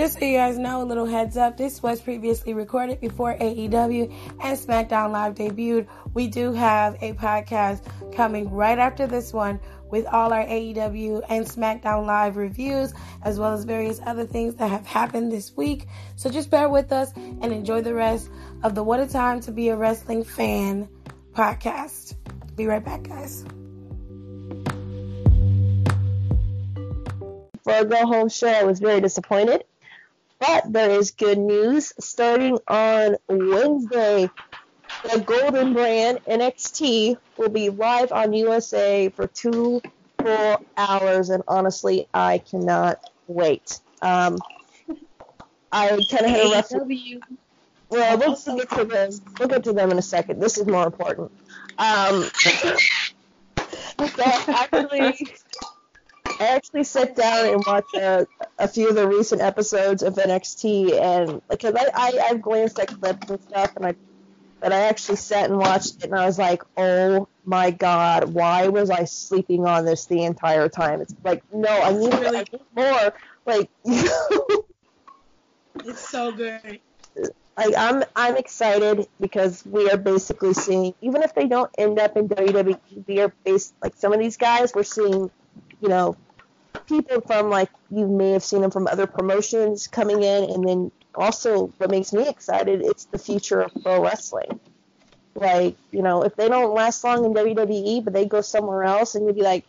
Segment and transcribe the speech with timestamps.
[0.00, 4.10] Just so you guys know, a little heads up, this was previously recorded before AEW
[4.40, 5.88] and SmackDown Live debuted.
[6.14, 7.82] We do have a podcast
[8.14, 9.60] coming right after this one
[9.90, 14.70] with all our AEW and SmackDown Live reviews, as well as various other things that
[14.70, 15.86] have happened this week.
[16.16, 18.30] So just bear with us and enjoy the rest
[18.62, 20.88] of the What a Time to Be a Wrestling Fan
[21.34, 22.14] podcast.
[22.56, 23.44] Be right back, guys.
[27.64, 29.64] For a go home show, I was very disappointed.
[30.40, 31.92] But there is good news.
[32.00, 34.30] Starting on Wednesday,
[35.04, 39.82] the Golden Brand NXT will be live on USA for two
[40.18, 43.80] full hours, and honestly, I cannot wait.
[44.02, 44.38] Um,
[45.70, 46.72] I kind of had a rough.
[47.90, 49.10] Well, we'll, get to them.
[49.38, 50.40] We'll get to them in a second.
[50.40, 51.32] This is more important.
[51.76, 52.22] Um,
[53.98, 55.26] so actually,
[56.40, 58.26] I actually sat down and watched a,
[58.58, 62.88] a few of the recent episodes of NXT, and because I, I I've glanced at
[62.88, 63.94] clips and stuff, and I
[64.60, 68.68] but I actually sat and watched it, and I was like, oh my god, why
[68.68, 71.00] was I sleeping on this the entire time?
[71.00, 73.14] It's like, no, I need, really, I need more.
[73.46, 73.70] Like.
[75.84, 76.80] It's so good.
[77.56, 82.16] Like, I'm I'm excited because we are basically seeing, even if they don't end up
[82.16, 84.74] in WWE, we are based like some of these guys.
[84.74, 85.30] We're seeing,
[85.80, 86.16] you know,
[86.90, 90.92] people from like you may have seen them from other promotions coming in, and then
[91.14, 94.60] also what makes me excited, it's the future of pro wrestling.
[95.34, 99.14] Like, you know, if they don't last long in WWE, but they go somewhere else,
[99.14, 99.64] and you'd be like,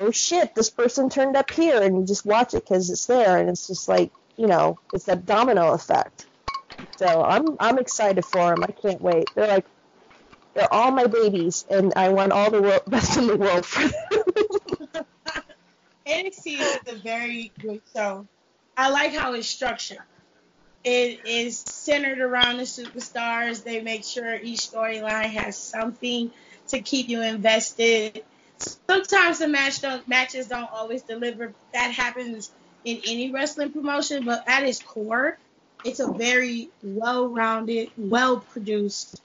[0.00, 3.38] oh shit, this person turned up here, and you just watch it because it's there,
[3.38, 6.26] and it's just like, you know, it's that domino effect.
[6.96, 8.64] So I'm I'm excited for them.
[8.64, 9.28] I can't wait.
[9.34, 9.66] They're like,
[10.54, 13.86] they're all my babies, and I want all the world, best in the world for
[13.88, 14.21] them.
[16.06, 18.26] NXT is a very good show.
[18.76, 19.98] I like how it's structured
[20.84, 23.62] it is centered around the superstars.
[23.62, 26.30] They make sure each storyline has something
[26.68, 28.24] to keep you invested.
[28.58, 31.52] Sometimes the match don't, matches don't always deliver.
[31.72, 32.50] That happens
[32.84, 35.38] in any wrestling promotion, but at its core,
[35.84, 39.20] it's a very well-rounded, well-produced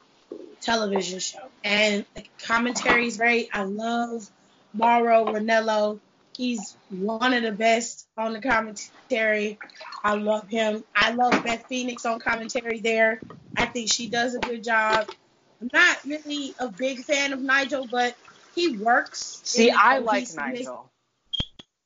[0.62, 1.48] television show.
[1.64, 3.50] And the commentary is great.
[3.54, 4.30] I love
[4.74, 6.00] Mauro Ranallo.
[6.38, 9.58] He's one of the best on the commentary.
[10.04, 10.84] I love him.
[10.96, 13.20] I love Beth Phoenix on commentary there.
[13.58, 15.10] I think she does a good job.
[15.60, 18.16] I'm not really a big fan of Nigel, but
[18.54, 19.42] he works.
[19.46, 20.92] See, I like Nigel.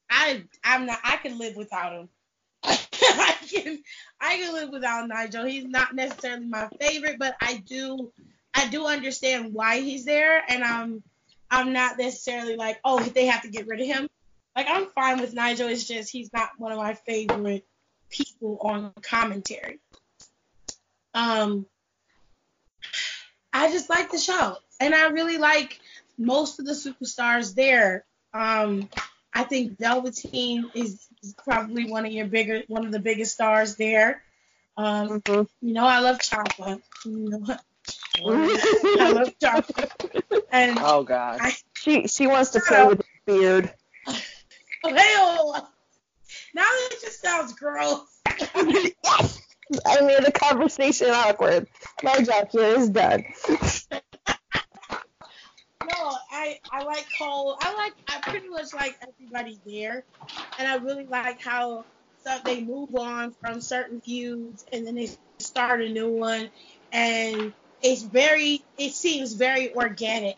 [0.09, 0.99] I I'm not.
[1.01, 2.09] I can live without him.
[2.63, 3.79] I can
[4.19, 5.45] I can live without Nigel.
[5.45, 8.11] He's not necessarily my favorite, but I do
[8.53, 11.03] I do understand why he's there, and I'm
[11.49, 14.09] I'm not necessarily like oh they have to get rid of him.
[14.55, 15.69] Like I'm fine with Nigel.
[15.69, 17.65] It's just he's not one of my favorite
[18.09, 19.79] people on commentary.
[21.13, 21.65] Um,
[23.53, 25.79] I just like the show, and I really like
[26.17, 28.05] most of the superstars there.
[28.33, 28.89] Um,
[29.33, 33.75] I think Velveteen is, is probably one of your bigger, one of the biggest stars
[33.75, 34.21] there.
[34.77, 35.67] Um, mm-hmm.
[35.67, 36.81] You know, I love Ciampa.
[37.05, 37.57] You know,
[38.19, 39.89] I love Ciampa.
[40.53, 43.73] And oh God, I, she she wants to play with the beard.
[44.83, 45.71] Hell,
[46.53, 48.01] now that just sounds gross.
[48.55, 49.41] yes,
[49.85, 51.67] I made the conversation awkward.
[52.03, 53.23] My job here is done.
[55.83, 57.57] no, I I like Cole.
[57.61, 60.03] I like I pretty much like everybody there,
[60.57, 61.85] and I really like how
[62.23, 65.09] so they move on from certain feuds and then they
[65.39, 66.49] start a new one,
[66.91, 70.37] and it's very it seems very organic,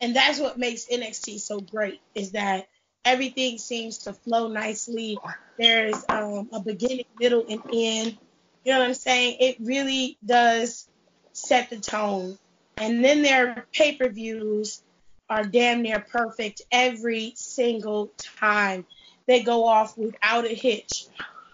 [0.00, 2.66] and that's what makes NXT so great is that
[3.06, 5.16] everything seems to flow nicely.
[5.56, 8.18] There's um, a beginning, middle, and end.
[8.64, 9.36] You know what I'm saying?
[9.40, 10.88] It really does
[11.32, 12.36] set the tone.
[12.76, 14.82] And then their pay per views
[15.30, 18.84] are damn near perfect every single time.
[19.26, 21.06] They go off without a hitch.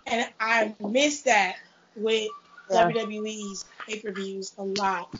[0.06, 1.56] And I miss that
[1.94, 2.28] with
[2.70, 2.90] yeah.
[2.90, 5.14] WWE's pay per views a lot.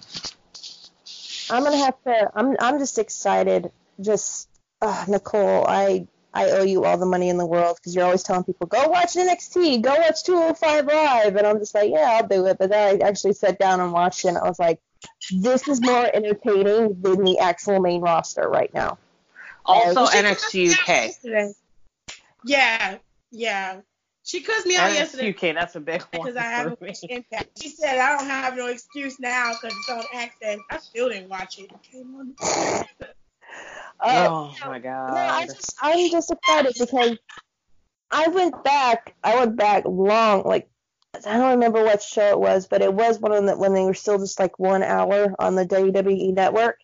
[1.51, 2.31] I'm gonna have to.
[2.35, 2.57] I'm.
[2.59, 3.71] I'm just excited.
[4.01, 4.49] Just
[4.81, 8.23] uh, Nicole, I I owe you all the money in the world because you're always
[8.23, 11.37] telling people, go watch NXT, go watch 205 Live.
[11.37, 12.59] And I'm just like, yeah, I'll do it.
[12.59, 14.81] But then I actually sat down and watched it, and I was like,
[15.31, 18.99] this is more entertaining than the actual main roster right now.
[19.67, 21.55] Also, uh, NXT UK.
[22.45, 22.99] Yeah,
[23.31, 23.81] yeah.
[24.25, 25.33] She cussed me out yesterday.
[25.33, 26.23] NXT UK, that's a big one.
[26.23, 26.95] Because I have me.
[27.11, 27.63] impact.
[27.63, 30.59] She said, I don't have no excuse now because it's on access.
[30.71, 31.71] I still didn't watch it.
[34.03, 35.15] Uh, oh my god.
[35.15, 37.19] No, I just I'm just excited because
[38.11, 39.15] I went back.
[39.23, 40.69] I went back long, like
[41.15, 43.85] I don't remember what show it was, but it was one of them when they
[43.85, 46.79] were still just like one hour on the WWE network.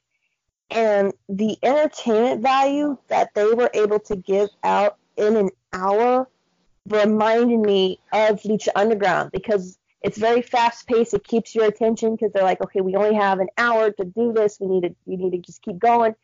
[0.70, 6.28] And the entertainment value that they were able to give out in an hour
[6.86, 11.14] reminded me of Lucha Underground because it's very fast paced.
[11.14, 14.32] It keeps your attention because they're like, okay, we only have an hour to do
[14.32, 14.58] this.
[14.60, 16.14] We need to, we need to just keep going.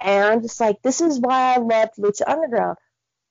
[0.00, 2.78] And just like, this is why I loved Lucha Underground.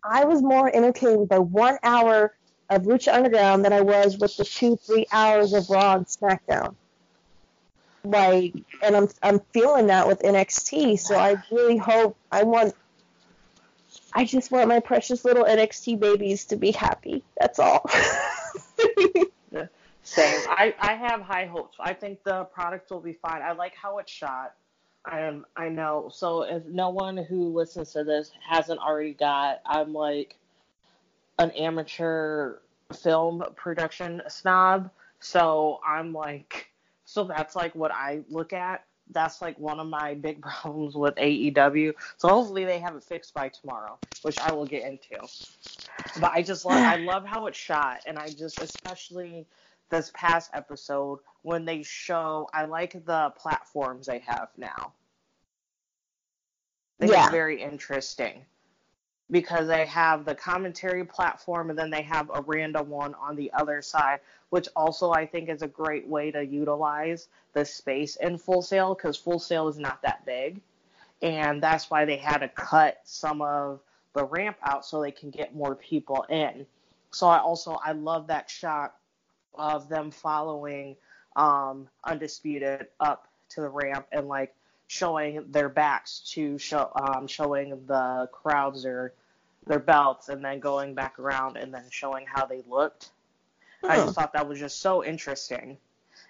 [0.04, 2.36] I was more entertained by one hour
[2.69, 6.75] of Lucha Underground than I was with the two, three hours of Raw and SmackDown.
[8.04, 11.00] Like, and I'm I'm feeling that with NXT.
[11.00, 12.74] So I really hope I want.
[14.13, 17.24] I just want my precious little NXT babies to be happy.
[17.39, 17.89] That's all.
[20.04, 20.42] Same.
[20.50, 21.77] I, I have high hopes.
[21.80, 23.42] I think the product will be fine.
[23.44, 24.56] I like how it's shot.
[25.06, 26.10] I I know.
[26.13, 30.38] So if no one who listens to this hasn't already got, I'm like
[31.38, 32.57] an amateur
[32.94, 34.90] film production snob.
[35.19, 36.72] So I'm like,
[37.06, 38.86] so that's like what I look at.
[39.12, 41.94] That's like one of my big problems with AEW.
[42.18, 45.28] So hopefully they have it fixed by tomorrow, which I will get into.
[46.19, 49.48] But I just love, I love how it's shot, and I just especially
[49.89, 54.94] this past episode when they show I like the platforms they have now.
[57.00, 57.24] I think yeah.
[57.24, 58.45] it's very interesting
[59.31, 63.51] because they have the commentary platform and then they have a random one on the
[63.53, 64.19] other side,
[64.50, 68.95] which also I think is a great way to utilize the space in Full Sail
[68.95, 70.59] because Full Sail is not that big.
[71.21, 73.81] And that's why they had to cut some of
[74.13, 76.65] the ramp out so they can get more people in.
[77.12, 78.95] So I also I love that shot
[79.56, 80.96] of them following
[81.36, 84.56] um, Undisputed up to the ramp and like
[84.88, 89.13] showing their backs to show um, showing the crowds their
[89.68, 93.12] their belts and then going back around and then showing how they looked.
[93.88, 95.78] I just thought that was just so interesting.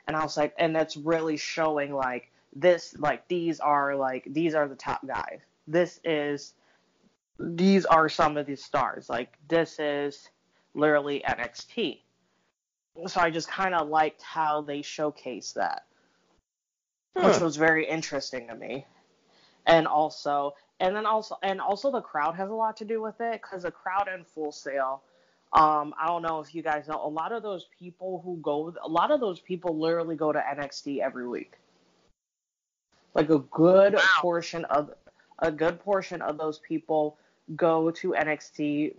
[0.08, 4.54] And I was like, and that's really showing like this, like these are like these
[4.54, 5.40] are the top guys.
[5.68, 6.54] This is
[7.40, 9.10] these are some of these stars.
[9.10, 10.30] Like this is
[10.74, 12.00] literally NXT.
[13.08, 15.86] So I just kind of liked how they showcased that
[17.24, 18.86] which was very interesting to me.
[19.66, 23.20] And also, and then also, and also the crowd has a lot to do with
[23.20, 25.04] it because the crowd in Full Sail.
[25.52, 28.74] Um, I don't know if you guys know, a lot of those people who go,
[28.84, 31.54] a lot of those people literally go to NXT every week.
[33.16, 34.02] Like a good wow.
[34.20, 34.92] portion of,
[35.40, 37.18] a good portion of those people
[37.56, 38.94] go to NXT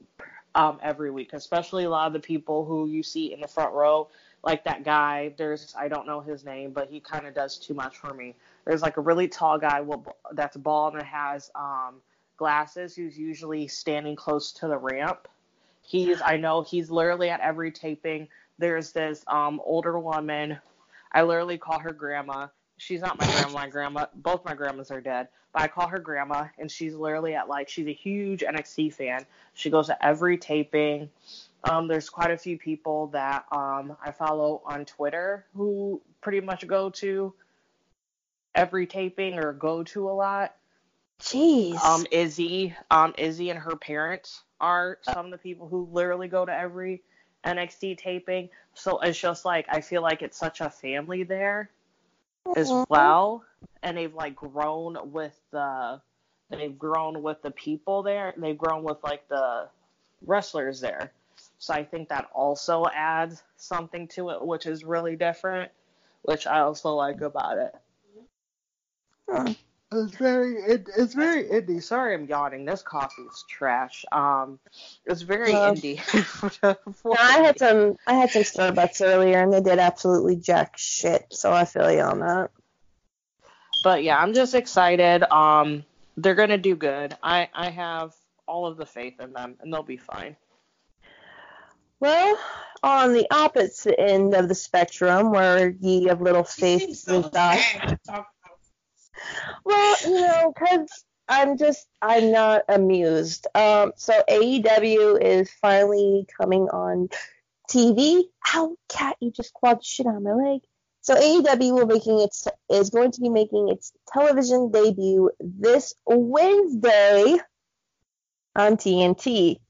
[0.55, 3.73] um, every week, especially a lot of the people who you see in the front
[3.73, 4.09] row
[4.43, 5.33] like that guy.
[5.37, 8.35] There's I don't know his name, but he kind of does too much for me.
[8.65, 9.85] There's like a really tall guy
[10.33, 11.97] that's bald and has um,
[12.37, 15.29] glasses who's usually standing close to the ramp.
[15.83, 18.29] He's I know he's literally at every taping.
[18.59, 20.59] There's this um, older woman.
[21.13, 22.49] I literally call her grandma.
[22.81, 23.53] She's not my grandma.
[23.53, 27.35] My grandma, both my grandmas are dead, but I call her grandma, and she's literally
[27.35, 29.27] at like she's a huge NXT fan.
[29.53, 31.11] She goes to every taping.
[31.63, 36.67] Um, there's quite a few people that um, I follow on Twitter who pretty much
[36.67, 37.35] go to
[38.55, 40.55] every taping or go to a lot.
[41.21, 41.77] Jeez.
[41.85, 46.47] Um, Izzy, um, Izzy and her parents are some of the people who literally go
[46.47, 47.03] to every
[47.45, 48.49] NXT taping.
[48.73, 51.69] So it's just like I feel like it's such a family there
[52.57, 52.85] as mm-hmm.
[52.89, 53.45] well,
[53.83, 56.01] and they've like grown with the
[56.51, 58.35] they've grown with the people there.
[58.37, 59.69] They've grown with like the
[60.27, 61.13] wrestlers there.
[61.59, 65.71] So I think that also adds something to it, which is really different,
[66.23, 67.75] which I also like about it.
[69.29, 69.55] Huh.
[69.93, 71.83] It's very it, it's very indie.
[71.83, 72.65] Sorry, I'm yawning.
[72.65, 74.05] This coffee is trash.
[74.13, 74.61] Um,
[75.05, 75.99] it's very well, indie.
[77.19, 81.27] I had some I had some Starbucks earlier, and they did absolutely jack shit.
[81.33, 82.51] So I feel you on that.
[83.83, 85.25] But yeah, I'm just excited.
[85.25, 85.85] Um,
[86.17, 87.17] they're gonna do good.
[87.21, 88.15] I I have
[88.47, 90.37] all of the faith in them, and they'll be fine.
[91.99, 92.39] Well,
[92.85, 97.99] on the opposite end of the spectrum, where ye of little faith so reside.
[99.65, 103.47] Well, you know, because I'm just, I'm not amused.
[103.55, 107.09] Um, so AEW is finally coming on
[107.71, 108.25] TV.
[108.55, 110.61] Ow, cat, you just clawed shit out of my leg.
[111.03, 117.39] So AEW will making its is going to be making its television debut this Wednesday
[118.55, 119.61] on TNT.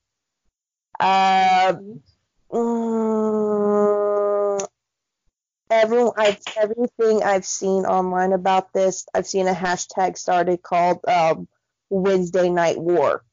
[0.99, 1.75] Uh,
[2.53, 3.70] Mm,
[5.71, 11.49] everyone, I've, everything I've seen online about this, I've seen a hashtag started called um,
[11.89, 13.25] Wednesday Night War,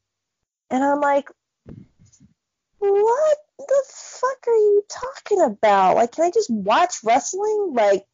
[0.70, 1.28] and I'm like,
[2.78, 5.96] what the fuck are you talking about?
[5.96, 7.72] Like, can I just watch wrestling?
[7.74, 8.06] Like,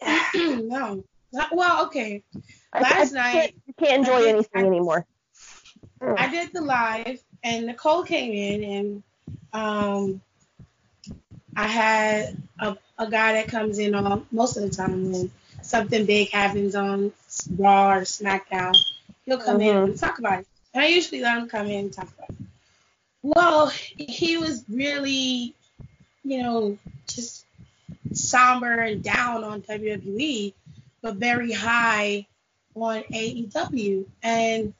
[0.34, 1.04] no.
[1.50, 2.22] Well, okay.
[2.72, 5.06] Last I, I night can't, you can't enjoy I- anything anymore.
[6.00, 9.02] I did the live, and Nicole came in, and
[9.54, 10.20] um,
[11.56, 15.30] I had a, a guy that comes in on most of the time when
[15.62, 17.12] something big happens on
[17.56, 18.74] Raw or SmackDown.
[19.24, 19.84] He'll come in Mhm.
[19.84, 20.46] and talk about it.
[20.72, 22.46] And I usually let him come in and talk about it.
[23.22, 25.54] Well, he was really,
[26.24, 27.46] you know, just
[28.12, 30.52] somber and down on WWE,
[31.00, 32.26] but very high
[32.74, 34.04] on AEW.
[34.22, 34.74] And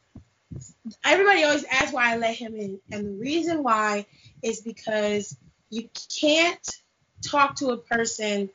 [1.04, 2.80] everybody always asks why I let him in.
[2.90, 4.06] And the reason why
[4.42, 5.36] is because
[5.74, 5.88] you
[6.20, 6.68] can't
[7.22, 8.50] talk to a person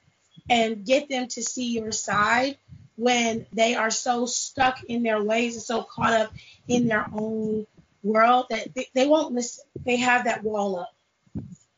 [0.49, 2.57] and get them to see your side
[2.95, 6.33] when they are so stuck in their ways and so caught up
[6.67, 7.65] in their own
[8.03, 9.65] world that they, they won't listen.
[9.85, 10.95] They have that wall up.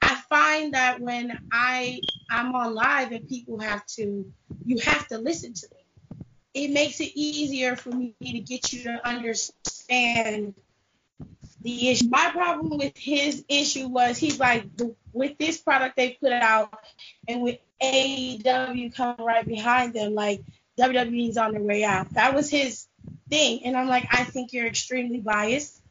[0.01, 4.31] I find that when I I'm on live and people have to
[4.65, 6.25] you have to listen to me.
[6.53, 10.53] It makes it easier for me to get you to understand
[11.62, 12.10] the issue.
[12.10, 14.65] My problem with his issue was he's like
[15.13, 16.74] with this product they put out
[17.27, 20.41] and with AEW coming right behind them, like
[20.80, 22.13] WWE's on their way out.
[22.13, 22.88] That was his
[23.30, 25.82] thing, and I'm like, I think you're extremely biased,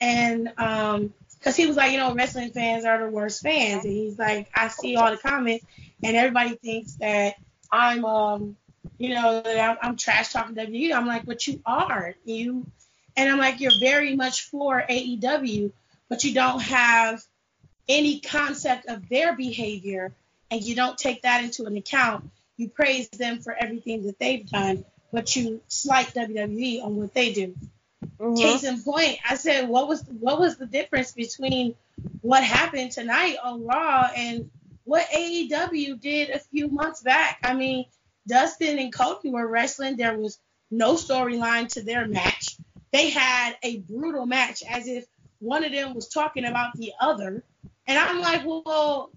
[0.00, 3.92] and um, because he was like, you know, wrestling fans are the worst fans, and
[3.92, 5.64] he's like, I see all the comments,
[6.02, 7.34] and everybody thinks that
[7.70, 8.56] I'm um,
[8.98, 10.94] you know, that I'm, I'm trash talking WWE.
[10.94, 12.66] I'm like, but you are you,
[13.16, 15.72] and I'm like, you're very much for AEW,
[16.08, 17.22] but you don't have
[17.88, 20.12] any concept of their behavior
[20.50, 22.30] and you don't take that into an account.
[22.56, 27.32] You praise them for everything that they've done, but you slight WWE on what they
[27.32, 27.54] do.
[28.18, 28.36] Mhm.
[28.36, 31.74] Case in point, I said, what was what was the difference between
[32.20, 34.50] what happened tonight on Raw and
[34.84, 37.38] what AEW did a few months back?
[37.42, 37.86] I mean,
[38.26, 39.96] Dustin and Cody were wrestling.
[39.96, 40.38] There was
[40.70, 42.43] no storyline to their match.
[42.94, 45.04] They had a brutal match, as if
[45.40, 47.42] one of them was talking about the other.
[47.88, 49.10] And I'm like, well,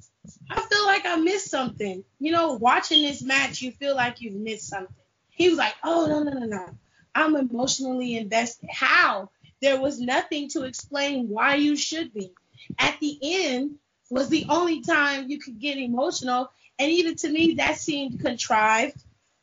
[0.50, 2.04] I feel like I missed something.
[2.20, 4.96] You know, watching this match, you feel like you've missed something.
[5.30, 6.70] He was like, oh, no, no, no, no.
[7.14, 8.68] I'm emotionally invested.
[8.72, 9.30] How?
[9.62, 12.32] There was nothing to explain why you should be.
[12.80, 13.76] At the end
[14.10, 16.50] was the only time you could get emotional.
[16.80, 18.98] And even to me, that seemed contrived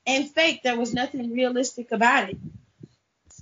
[0.09, 0.65] and fake.
[0.65, 2.39] There was nothing realistic about it.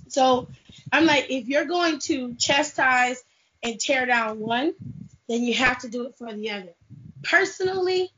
[0.09, 0.47] So
[0.93, 3.21] I'm like, if you're going to chastise
[3.63, 4.75] and tear down one,
[5.27, 6.75] then you have to do it for the other.
[7.23, 8.11] Personally,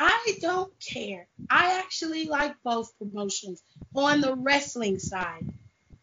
[0.00, 1.28] I don't care.
[1.48, 3.62] I actually like both promotions
[3.94, 5.46] on the wrestling side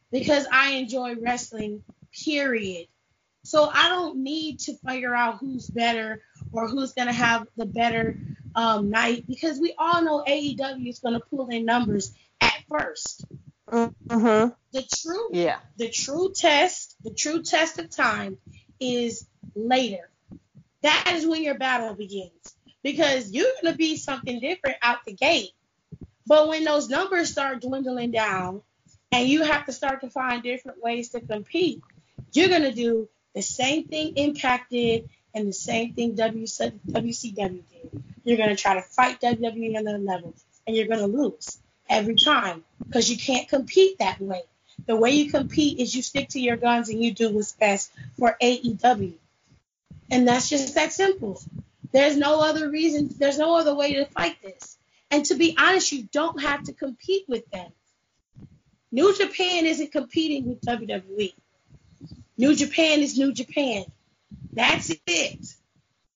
[0.09, 1.83] because I enjoy wrestling,
[2.23, 2.87] period.
[3.43, 6.21] So I don't need to figure out who's better
[6.53, 8.17] or who's going to have the better
[8.55, 13.25] um, night because we all know AEW is going to pull in numbers at first.
[13.69, 14.55] Mhm.
[14.71, 15.59] The true Yeah.
[15.77, 18.37] the true test, the true test of time
[18.79, 20.09] is later.
[20.81, 25.13] That is when your battle begins because you're going to be something different out the
[25.13, 25.51] gate.
[26.27, 28.61] But when those numbers start dwindling down
[29.11, 31.81] and you have to start to find different ways to compete,
[32.33, 37.63] you're going to do the same thing Impact did and the same thing WC WCW
[37.71, 38.03] did.
[38.23, 40.33] You're going to try to fight WWE on their level
[40.67, 41.57] and you're going to lose
[41.89, 44.41] every time because you can't compete that way.
[44.87, 47.91] The way you compete is you stick to your guns and you do what's best
[48.19, 49.13] for AEW.
[50.11, 51.41] And that's just that simple.
[51.91, 54.77] There's no other reason, there's no other way to fight this.
[55.09, 57.71] And to be honest, you don't have to compete with them.
[58.91, 61.33] New Japan isn't competing with WWE.
[62.37, 63.85] New Japan is New Japan.
[64.53, 65.55] That's it.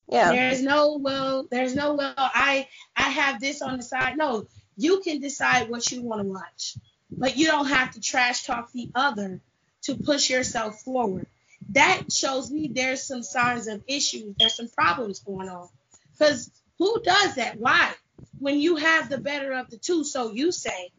[0.07, 0.31] Yeah.
[0.31, 4.17] There's no well, there's no well, I I have this on the side.
[4.17, 4.47] No,
[4.79, 6.77] you can decide what you want to watch.
[7.11, 9.41] But you don't have to trash talk the other
[9.83, 11.27] to push yourself forward.
[11.71, 15.67] That shows me there's some signs of issues, there's some problems going on.
[16.11, 17.59] Because who does that?
[17.59, 17.91] Why?
[18.39, 20.91] When you have the better of the two, so you say.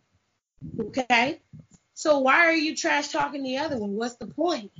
[0.78, 1.40] Okay?
[1.94, 3.94] So why are you trash talking the other one?
[3.94, 4.72] What's the point?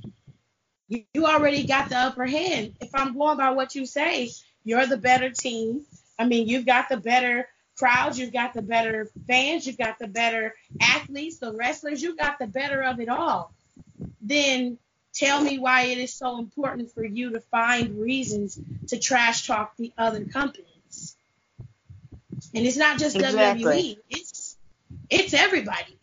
[0.87, 2.75] You, already got the upper hand.
[2.81, 4.29] If I'm going by what you say,
[4.63, 5.85] you're the better team.
[6.19, 7.47] I mean, you've got the better
[7.77, 12.39] crowds, you've got the better fans, you've got the better athletes, the wrestlers, you got
[12.39, 13.53] the better of it all.
[14.21, 14.77] Then
[15.13, 19.75] tell me why it is so important for you to find reasons to trash talk
[19.77, 21.15] the other companies.
[22.53, 23.63] And it's not just Exactly.
[23.63, 24.57] WWE, it's
[25.09, 25.97] it's everybody.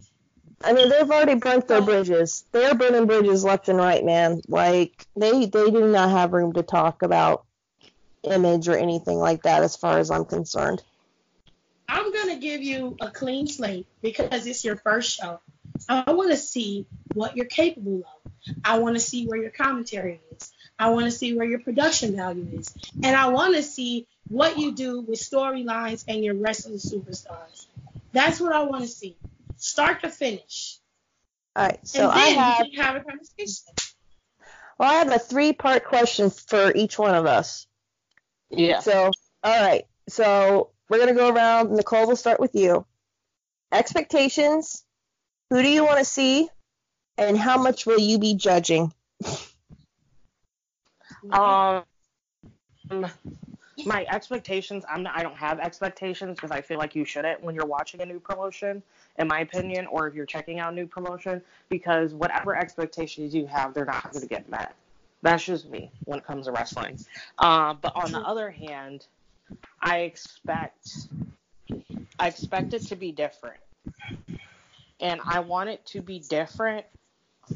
[0.63, 2.45] I mean, they've already burnt their bridges.
[2.51, 4.41] They're burning bridges left and right, man.
[4.49, 7.45] Like they they do not have room to talk about
[8.25, 10.83] image or anything like that, as far as I'm concerned.
[11.89, 15.41] I'm gonna give you a clean slate because it's your first show.
[15.89, 18.33] I want to see what you're capable of.
[18.65, 20.53] I want to see where your commentary is.
[20.79, 24.59] I want to see where your production value is, and I want to see what
[24.59, 27.67] you do with storylines and your wrestling superstars.
[28.13, 29.17] That's what I want to see,
[29.57, 30.79] start to finish.
[31.57, 33.75] All right, so and then I have we can have a conversation.
[34.79, 37.67] well, I have a three-part question for each one of us.
[38.51, 38.81] Yeah.
[38.81, 39.11] So,
[39.43, 39.85] all right.
[40.09, 41.71] So we're gonna go around.
[41.73, 42.87] Nicole, we'll start with you.
[43.73, 44.85] Expectations.
[45.51, 46.49] Who do you want to see,
[47.17, 48.93] and how much will you be judging?
[51.33, 51.85] Um,
[53.85, 54.85] my expectations.
[54.89, 58.01] I'm not, I don't have expectations because I feel like you shouldn't when you're watching
[58.01, 58.83] a new promotion,
[59.19, 63.47] in my opinion, or if you're checking out a new promotion, because whatever expectations you
[63.47, 64.75] have, they're not going to get met.
[65.23, 66.99] That's just me when it comes to wrestling.
[67.39, 69.07] Uh, but on the other hand,
[69.81, 71.09] I expect
[72.19, 73.61] I expect it to be different,
[75.01, 76.87] and I want it to be different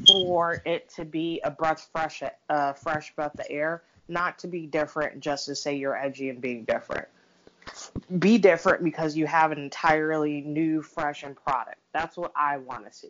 [0.07, 4.65] for it to be a breath fresh, uh, fresh breath of air, not to be
[4.65, 7.07] different just to say you're edgy and being different.
[8.19, 11.79] Be different because you have an entirely new, fresh and product.
[11.93, 13.09] That's what I want to see.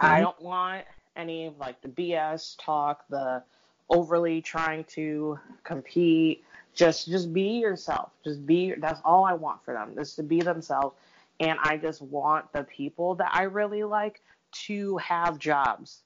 [0.00, 0.84] I don't want
[1.16, 3.42] any of like the BS talk, the
[3.90, 6.44] overly trying to compete.
[6.78, 8.12] Just just be yourself.
[8.22, 10.94] Just be that's all I want for them, is to be themselves.
[11.40, 14.22] And I just want the people that I really like
[14.66, 16.02] to have jobs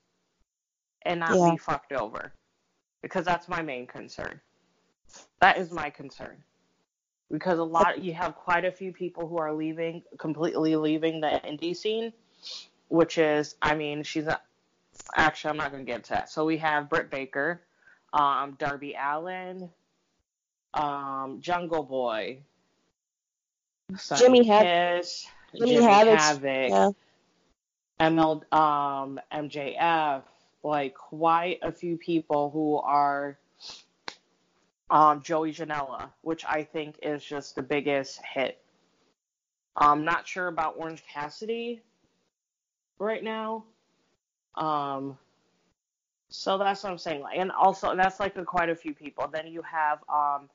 [1.02, 1.50] and not Yeah.
[1.52, 2.32] be fucked over.
[3.02, 4.40] Because that's my main concern.
[5.40, 6.42] That is my concern.
[7.30, 11.38] Because a lot you have quite a few people who are leaving completely leaving the
[11.44, 12.14] indie scene,
[12.88, 14.42] which is I mean, she's not
[15.16, 16.30] actually I'm not gonna get to that.
[16.30, 17.60] So we have Britt Baker,
[18.14, 19.68] um, Darby Allin,
[20.74, 22.38] um, Jungle Boy,
[23.96, 24.62] Sonny Jimmy Hav-
[25.00, 26.90] Kiss, Jimmy Jimmy Havoc, Havoc, Yeah.
[28.00, 30.22] ML, um, MJF,
[30.62, 33.38] like quite a few people who are
[34.90, 38.58] um, Joey Janela, which I think is just the biggest hit.
[39.76, 41.80] I'm not sure about Orange Cassidy
[42.98, 43.64] right now.
[44.54, 45.16] Um,
[46.28, 47.24] so that's what I'm saying.
[47.34, 49.28] And also that's like a, quite a few people.
[49.28, 50.50] Then you have um,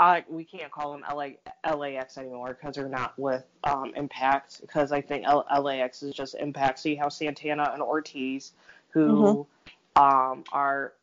[0.00, 1.28] I we can't call them LA
[1.74, 6.34] LAX anymore because they're not with um Impact because I think L, LAX is just
[6.34, 6.80] Impact.
[6.80, 8.52] So you have Santana and Ortiz
[8.90, 9.46] who
[9.96, 10.94] um are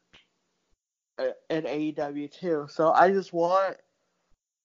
[1.20, 2.68] uh, in AEW too.
[2.70, 3.78] So I just want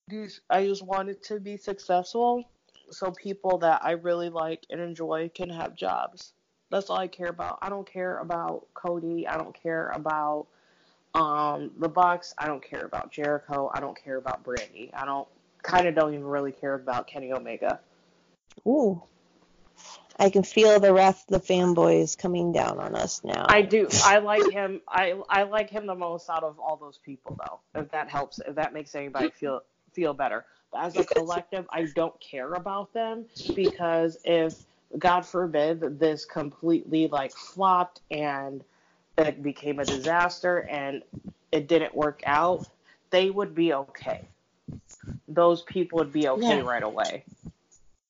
[0.09, 0.41] these.
[0.51, 2.45] I just want it to be successful,
[2.91, 6.33] so people that I really like and enjoy can have jobs.
[6.71, 7.59] That's all I care about.
[7.63, 9.27] I don't care about Cody.
[9.27, 10.47] I don't care about
[11.17, 12.35] um the Bucks.
[12.39, 13.71] I don't care about Jericho.
[13.75, 14.91] I don't care about Brandi.
[14.95, 15.27] I don't
[15.63, 17.81] kind of don't even really care about Kenny Omega.
[18.67, 19.03] Ooh.
[20.19, 23.45] I can feel the wrath of the fanboys coming down on us now.
[23.49, 23.89] I do.
[24.03, 24.81] I like him.
[24.89, 27.81] I I like him the most out of all those people, though.
[27.81, 30.47] If that helps, if that makes anybody feel feel better.
[30.73, 34.55] But as a collective, I don't care about them because if
[34.99, 38.65] God forbid this completely like flopped and
[39.19, 41.03] it became a disaster and
[41.53, 42.69] it didn't work out,
[43.11, 44.29] they would be okay.
[45.29, 46.61] Those people would be okay Yeah.
[46.61, 47.25] right away.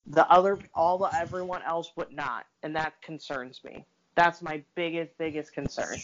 [0.09, 3.85] The other, all the everyone else would not, and that concerns me.
[4.15, 5.97] That's my biggest, biggest concern.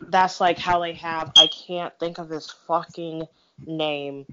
[0.00, 1.32] That's like how they have.
[1.36, 3.26] I can't think of his fucking
[3.66, 4.26] name.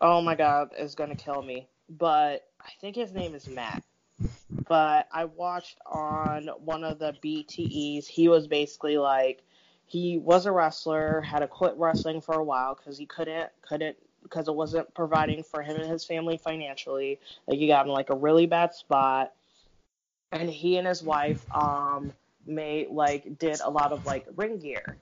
[0.00, 1.68] Oh my god, it's gonna kill me.
[1.88, 3.82] But I think his name is Matt.
[4.68, 8.06] But I watched on one of the BTEs.
[8.06, 9.42] He was basically like,
[9.86, 13.96] he was a wrestler, had to quit wrestling for a while because he couldn't couldn't
[14.22, 17.20] because it wasn't providing for him and his family financially.
[17.46, 19.32] Like he got in like a really bad spot,
[20.32, 22.12] and he and his wife um
[22.46, 24.96] made like did a lot of like ring gear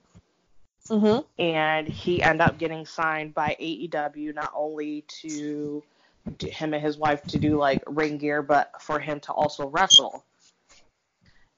[0.91, 5.83] hmm and he ended up getting signed by AEW not only to
[6.39, 10.25] him and his wife to do like ring gear, but for him to also wrestle.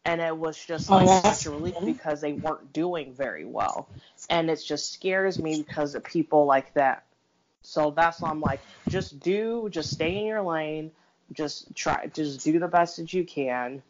[0.04, 3.44] And it was just Oh, like that's such a relief because they weren't doing very
[3.44, 3.88] well,
[4.28, 7.04] and it just scares me because of people like that.
[7.62, 10.90] So that's why I'm like, just do, just stay in your lane,
[11.32, 13.82] just try, just do the best that you can,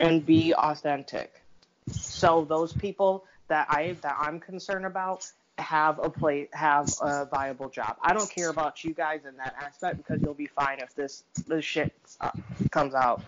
[0.00, 1.40] and be authentic.
[1.90, 7.68] So those people that I that I'm concerned about have a play have a viable
[7.68, 7.96] job.
[8.02, 11.24] I don't care about you guys in that aspect because you'll be fine if this
[11.46, 12.30] this shit uh,
[12.70, 13.22] comes out.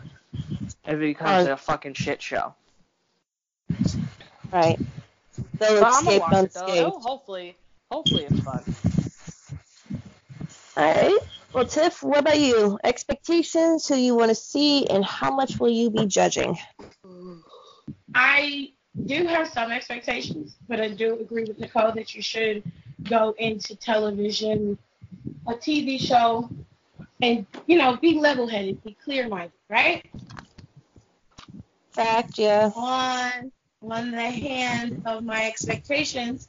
[0.84, 1.52] If It becomes Oh.
[1.52, 2.54] a fucking shit show.
[4.52, 4.78] Right.
[5.58, 6.60] They'll But I'm gonna escape watch it though.
[6.60, 6.76] unscathed.
[6.78, 7.56] It'll hopefully,
[7.90, 8.64] hopefully it's fun.
[10.76, 11.18] All right.
[11.52, 12.78] Well, Tiff, what about you?
[12.84, 16.56] Expectations, who you want to see, and how much will you be judging?
[18.14, 18.72] I
[19.06, 22.62] do have some expectations, but I do agree with Nicole that you should
[23.08, 24.78] go into television,
[25.46, 26.48] a TV show,
[27.22, 30.04] and you know, be level-headed, be clear-minded, right?
[31.92, 32.70] Fact, yeah.
[32.74, 36.48] On on the hand of my expectations,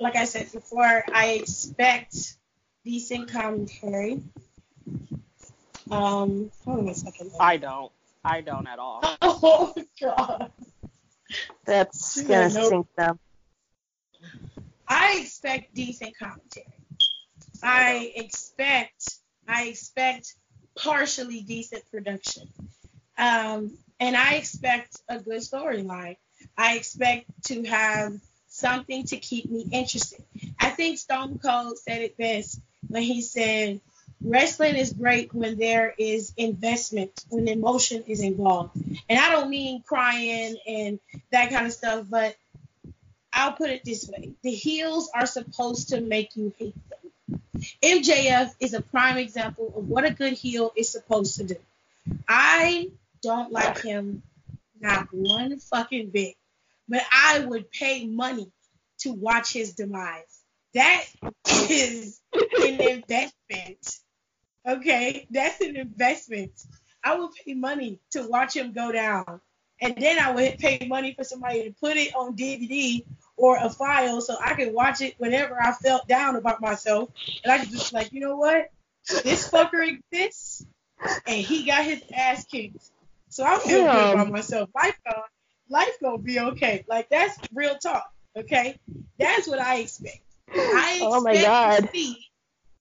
[0.00, 2.36] like I said before, I expect
[2.84, 4.22] decent commentary.
[5.90, 7.30] Um, hold on a second.
[7.40, 7.92] I don't.
[8.24, 9.02] I don't at all.
[9.22, 10.52] Oh God.
[11.68, 13.18] That's gonna sink them.
[14.88, 16.64] I expect decent commentary.
[17.62, 20.34] I expect I expect
[20.76, 22.48] partially decent production.
[23.18, 26.16] Um, and I expect a good storyline.
[26.56, 28.14] I expect to have
[28.46, 30.24] something to keep me interested.
[30.58, 33.82] I think Stone Cold said it best when he said
[34.22, 38.76] wrestling is great when there is investment, when emotion is involved.
[39.08, 40.98] And I don't mean crying and
[41.30, 42.36] that kind of stuff, but
[43.32, 47.42] I'll put it this way: the heels are supposed to make you hate them.
[47.82, 51.56] MJF is a prime example of what a good heel is supposed to do.
[52.28, 52.90] I
[53.22, 54.22] don't like him
[54.80, 56.34] not one fucking bit,
[56.88, 58.50] but I would pay money
[59.00, 60.42] to watch his demise.
[60.74, 61.04] That
[61.70, 63.98] is an investment.
[64.66, 66.52] Okay, that's an investment.
[67.02, 69.40] I would pay money to watch him go down.
[69.80, 73.04] And then I would pay money for somebody to put it on DVD
[73.36, 77.10] or a file so I could watch it whenever I felt down about myself.
[77.44, 78.70] And I could just be like, you know what?
[79.22, 80.66] This fucker exists
[81.26, 82.90] and he got his ass kicked.
[83.28, 83.92] So I feel Yeah.
[83.92, 84.68] good about myself.
[84.74, 85.22] Life gonna,
[85.70, 86.84] life gonna be okay.
[86.88, 88.10] Like that's real talk.
[88.36, 88.80] Okay?
[89.18, 90.20] That's what I expect.
[90.52, 91.82] I expect Oh my God.
[91.82, 92.27] to see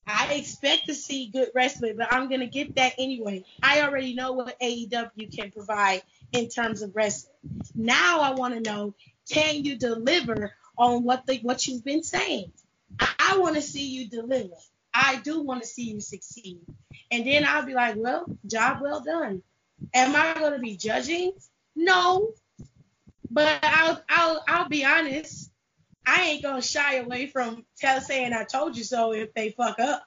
[0.08, 3.44] I expect to see good wrestling, but I'm gonna get that anyway.
[3.62, 7.36] I already know what AEW can provide in terms of wrestling.
[7.76, 8.96] Now I want to know,
[9.30, 12.52] can you deliver on what the what you've been saying?
[13.00, 14.56] I, I want to see you deliver.
[14.94, 16.62] I do want to see you succeed.
[17.12, 19.44] And then I'll be like, well, job well done.
[19.94, 21.34] Am I gonna be judging?
[21.76, 22.32] No.
[23.30, 25.47] But I'll I'll I'll be honest.
[26.08, 29.78] I ain't gonna shy away from tell saying I told you so if they fuck
[29.78, 30.04] up.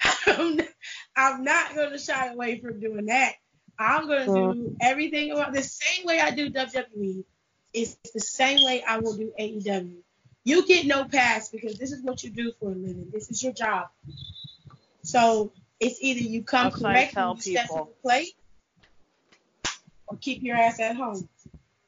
[0.26, 0.60] I'm,
[1.16, 3.32] I'm not gonna shy away from doing that.
[3.76, 4.74] I'm gonna do mm-hmm.
[4.80, 7.24] everything about the same way I do WWE.
[7.72, 9.96] It's the same way I will do AEW.
[10.44, 13.08] You get no pass because this is what you do for a living.
[13.12, 13.88] This is your job.
[15.02, 18.02] So it's either you come That's what I correct tell and you step to the
[18.02, 18.34] plate,
[20.06, 21.28] or keep your ass at home.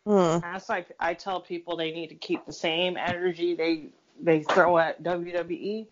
[0.06, 0.38] Hmm.
[0.40, 3.88] That's like I tell people they need to keep the same energy they
[4.20, 5.88] they throw at WWE,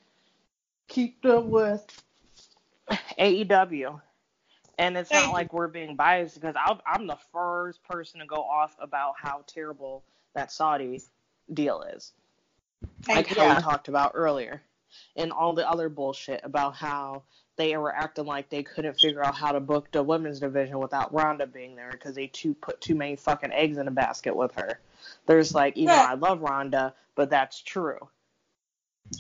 [0.88, 1.85] keep them with
[3.18, 4.00] AEW.
[4.79, 5.35] And it's Thank not you.
[5.35, 9.44] like we're being biased because I'll, I'm the first person to go off about how
[9.46, 11.00] terrible that Saudi
[11.53, 12.12] deal is.
[13.09, 14.62] Like Thank how we talked about earlier.
[15.16, 17.22] And all the other bullshit about how
[17.56, 21.12] they were acting like they couldn't figure out how to book the women's division without
[21.14, 24.54] Ronda being there because they too put too many fucking eggs in a basket with
[24.56, 24.80] her.
[25.26, 26.06] There's like, even Yeah.
[26.06, 28.08] though I love Ronda, but that's true.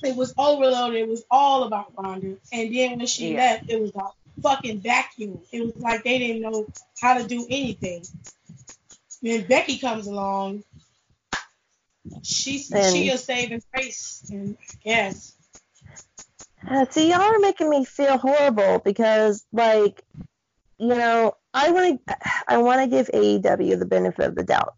[0.02, 0.98] it was overloaded.
[1.02, 2.36] It was all about Ronda.
[2.50, 3.36] And then when she Yeah.
[3.38, 4.08] left, it was a
[4.40, 5.40] fucking vacuum.
[5.52, 6.66] It was like they didn't know
[7.00, 8.02] how to do anything.
[9.20, 10.64] Then Becky comes along.
[12.22, 15.32] She's And- she a saving grace, and yes,
[16.68, 20.02] Uh, see, y'all are making me feel horrible because, like,
[20.78, 22.16] you know, I want to,
[22.48, 24.74] I want to give AEW the benefit of the doubt.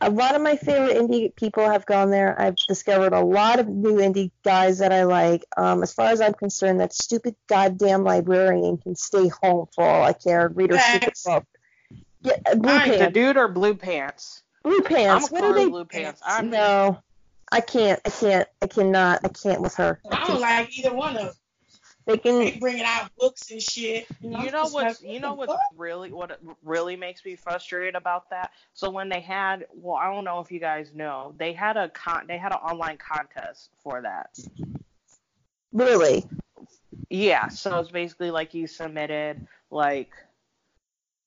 [0.00, 2.40] A lot of my favorite indie people have gone there.
[2.40, 5.44] I've discovered a lot of new indie guys that I like.
[5.56, 10.02] Um, as far as I'm concerned, that stupid goddamn librarian can stay home for all
[10.02, 11.44] I care and read her stupid book.
[12.22, 13.14] Yeah, uh, blue Alright, The pants.
[13.14, 14.42] dude or blue pants?
[14.64, 15.26] Blue pants.
[15.26, 15.70] I'm What a are color they?
[15.70, 16.20] blue pants.
[16.26, 16.98] I'm No,
[17.50, 18.00] I can't.
[18.04, 18.48] I can't.
[18.62, 19.20] I cannot.
[19.24, 20.00] I can't with her.
[20.10, 21.34] I don't like either one of them.
[22.06, 22.38] They can.
[22.38, 24.06] They bringing out books and shit.
[24.22, 25.00] and I'm You know what?
[25.02, 28.52] you know what really what really makes me frustrated about that.
[28.74, 31.88] So when they had, well, I don't know if you guys know, they had a
[31.90, 34.38] con, they had an online contest for that.
[35.72, 36.26] Really.
[37.10, 40.10] Yeah, so it's basically like you submitted like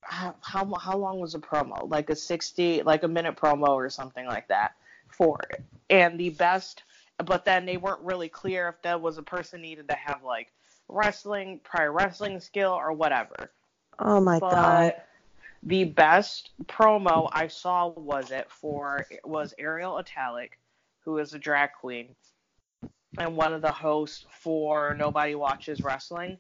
[0.02, 1.90] how how, how long was a promo?
[1.90, 4.74] Like a 60 like a minute promo or something like that
[5.22, 5.64] for it.
[5.90, 6.84] And the best
[7.24, 10.52] but then they weren't really clear if that was a person needed to have like
[10.88, 13.52] wrestling, prior wrestling skill or whatever.
[14.00, 14.96] Oh my god.
[15.64, 20.58] The best promo I saw was it for it was Ariel Italic,
[21.02, 22.16] who is a drag queen
[23.20, 26.40] and one of the hosts for Nobody Watches Wrestling.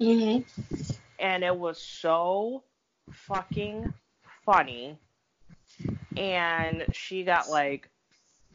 [0.00, 0.46] Mhm.
[1.18, 2.64] And it was so
[3.10, 3.92] fucking
[4.46, 4.98] funny.
[6.16, 7.90] And she got like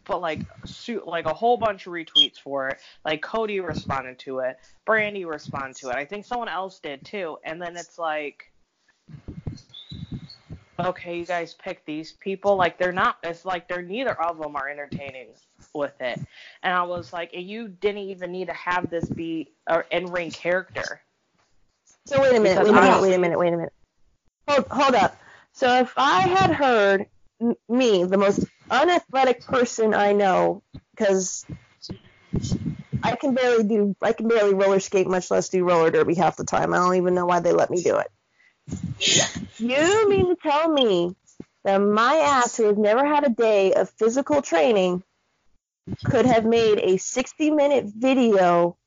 [0.06, 2.80] but like suit like a whole bunch of retweets for it.
[3.06, 5.96] Like Cody responded to it, Brandi responded to it.
[5.96, 7.38] I think someone else did too.
[7.44, 8.52] And then it's like
[10.80, 12.56] okay, you guys pick these people.
[12.56, 13.18] Like they're not.
[13.24, 15.28] It's like they're neither of them are entertaining
[15.74, 16.20] with it.
[16.64, 21.02] And I was like, you didn't even need to have this be an in-ring character.
[22.06, 23.74] So wait a minute, Because wait a minute, honestly- wait a minute, wait a minute.
[24.48, 25.18] Hold, hold up.
[25.54, 27.08] So if I had heard m-
[27.70, 30.64] me, the most unathletic person I know,
[30.96, 31.46] because
[33.04, 36.38] I can barely do, I can barely roller skate, much less do roller derby half
[36.38, 36.74] the time.
[36.74, 38.12] I don't even know why they let me do it.
[39.58, 41.16] You mean to tell me
[41.64, 45.04] that my ass, who has never had a day of physical training,
[46.06, 48.78] could have made a 60 minute video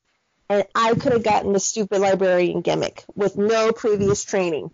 [0.48, 4.70] and I could have gotten the stupid librarian gimmick with no previous training.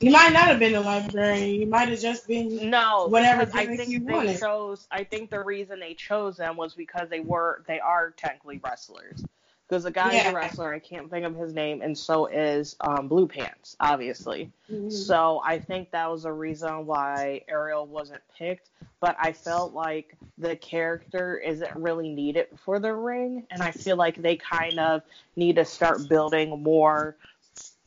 [0.00, 1.60] You might not have been a librarian.
[1.60, 2.70] You might have just been.
[2.70, 4.40] No, Whatever I think you they wanted.
[4.40, 4.86] chose.
[4.90, 9.22] I think the reason they chose them was because they were they are technically wrestlers.
[9.68, 10.30] Because the guy's Yeah.
[10.30, 14.50] a wrestler, I can't think of his name, and so is um, Blue Pants, obviously.
[14.72, 14.90] Mhm.
[14.90, 18.70] So I think that was a reason why Ariel wasn't picked.
[19.00, 23.96] But I felt like the character isn't really needed for the ring, and I feel
[23.96, 25.02] like they kind of
[25.36, 27.16] need to start building more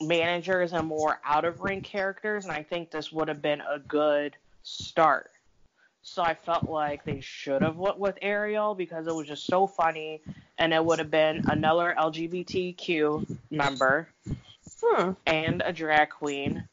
[0.07, 3.79] managers and more out of ring characters, and I think this would have been a
[3.79, 5.31] good start.
[6.01, 9.67] So I felt like they should have went with Ariel because it was just so
[9.67, 10.21] funny,
[10.57, 14.09] and it would have been another LGBTQ member
[14.81, 15.11] Hmm.
[15.25, 16.67] and a drag queen.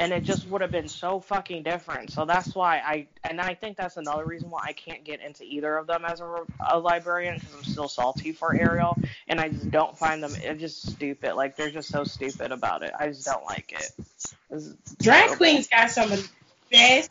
[0.00, 2.10] And it just would have been so fucking different.
[2.10, 5.42] So that's why I, and I think that's another reason why I can't get into
[5.42, 9.48] either of them as a, a librarian because I'm still salty for Ariel, and I
[9.48, 10.32] just don't find them.
[10.40, 11.34] It's just stupid.
[11.34, 12.92] Like they're just so stupid about it.
[12.98, 14.68] I just don't like it.
[15.00, 16.28] Drag queens got some of the
[16.70, 17.10] best.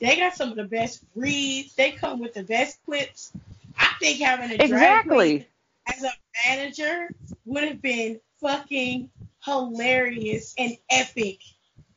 [0.00, 1.74] They got some of the best reads.
[1.74, 3.32] They come with the best clips.
[3.78, 5.44] I think having a drag queen
[5.86, 6.12] as a
[6.46, 7.08] manager
[7.44, 9.10] would have been fucking
[9.44, 11.40] hilarious and epic.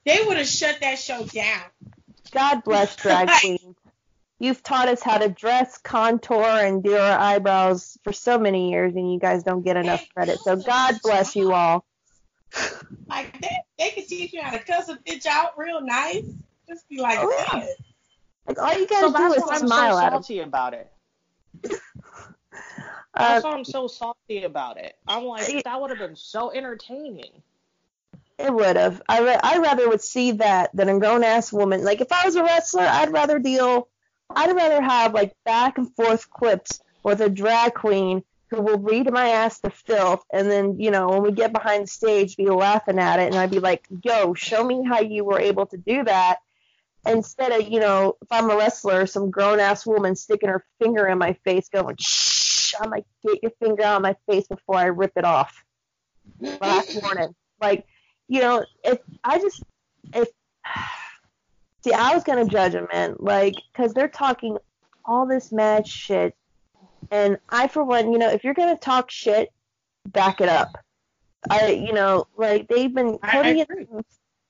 [0.08, 1.64] They would have shut that show down.
[2.32, 3.76] God bless drag queens.
[4.40, 8.96] You've taught us how to dress, contour, and do our eyebrows for so many years,
[8.96, 10.40] and you guys don't get enough credit.
[10.46, 11.84] So God bless you all.
[13.10, 16.24] Like they, they can teach you how to cuss a bitch out real nice.
[16.70, 17.66] Just be like, Oh, yeah.
[18.48, 20.24] Like all you So guys do that's is why I'm smile so at them.
[20.24, 20.92] salty about it.
[23.14, 24.96] Uh, That's why I'm so salty about it.
[25.08, 27.42] I'm like, I- that would have been so entertaining.
[28.40, 29.02] It would have.
[29.10, 31.84] I ra- I rather would see that than a grown ass woman.
[31.84, 33.88] Like if I was a wrestler, I'd rather deal.
[34.30, 39.12] I'd rather have like back and forth clips with a drag queen who will read
[39.12, 42.50] my ass to filth, and then you know when we get behind the stage, be
[42.50, 45.78] laughing at it, and I'd be like, "Yo, show me how you were able to
[45.78, 46.38] do that."
[47.08, 51.08] Instead of you know, if I'm a wrestler, some grown ass woman sticking her finger
[51.08, 54.76] in my face, going, "Shh!" I'm like, "Get your finger out of my face before
[54.76, 55.64] I rip it off."
[56.40, 57.34] Last warning.
[57.60, 57.88] Like
[58.28, 59.64] you know, if I just
[60.14, 60.28] if
[61.84, 64.58] see, I was gonna judge them, man, like, cause they're talking
[65.06, 66.36] all this mad shit,
[67.12, 69.50] and I, for one, you know, if you're gonna talk shit,
[70.08, 70.78] back it up.
[71.50, 73.86] I, you know, like they've been I- I Cody.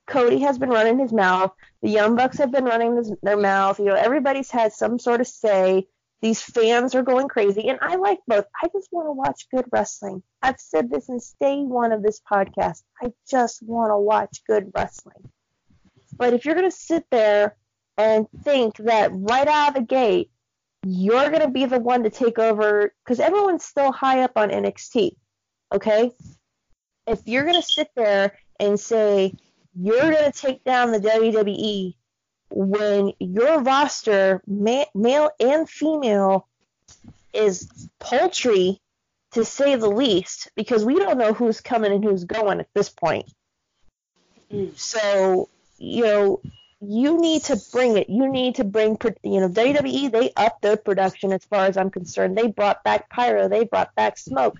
[0.06, 1.52] Cody has been running his mouth.
[1.82, 3.78] The Young Bucks have been running his, their mouth.
[3.78, 5.86] You know, everybody's had some sort of say.
[6.20, 8.46] These fans are going crazy, and I like both.
[8.60, 10.22] I just want to watch good wrestling.
[10.42, 12.82] I've said this since day one of this podcast.
[13.00, 15.30] I just want to watch good wrestling.
[16.16, 17.56] But if you're going to sit there
[17.96, 20.30] and think that right out of the gate,
[20.84, 24.50] you're going to be the one to take over, because everyone's still high up on
[24.50, 25.12] NXT,
[25.72, 26.10] okay?
[27.06, 29.34] If you're going to sit there and say,
[29.74, 31.94] you're going to take down the WWE
[32.50, 36.46] when your roster, ma- male and female,
[37.32, 38.80] is paltry
[39.32, 42.88] to say the least, because we don't know who's coming and who's going at this
[42.88, 43.30] point.
[44.50, 44.76] Mm.
[44.78, 46.40] So, you know,
[46.80, 48.08] you need to bring it.
[48.08, 51.90] You need to bring, you know, WWE, they upped their production as far as I'm
[51.90, 52.38] concerned.
[52.38, 54.56] They brought back Pyro, they brought back Smoke.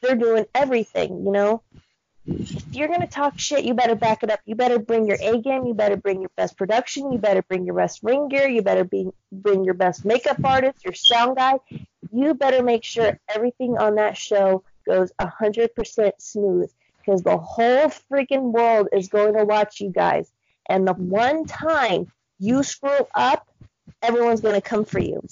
[0.00, 1.62] They're doing everything, you know
[2.28, 4.40] if you're going to talk shit, you better back it up.
[4.44, 5.64] You better bring your A game.
[5.66, 7.10] You better bring your best production.
[7.10, 8.48] You better bring your best ring gear.
[8.48, 11.54] You better be, bring your best makeup artist, your sound guy.
[12.12, 16.70] You better make sure everything on that show goes 100% smooth.
[16.98, 20.30] because the whole freaking world is going to watch you guys.
[20.68, 23.48] And the one time you screw up,
[24.02, 25.26] everyone's going to come for you.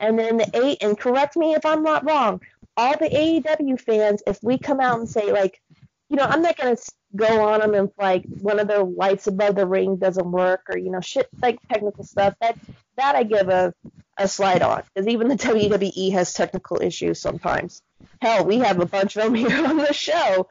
[0.00, 2.40] And then the eight, and correct me if I'm not wrong,
[2.78, 5.60] all the AEW fans, if we come out and say like,
[6.08, 9.26] you know, I'm not going to go on them if like one of their lights
[9.26, 12.58] above the ring doesn't work or you know shit like technical stuff that
[12.96, 13.74] that I give a
[14.18, 17.82] a slide on because even the WWE has technical issues sometimes.
[18.20, 20.48] Hell, we have a bunch of them here on the show.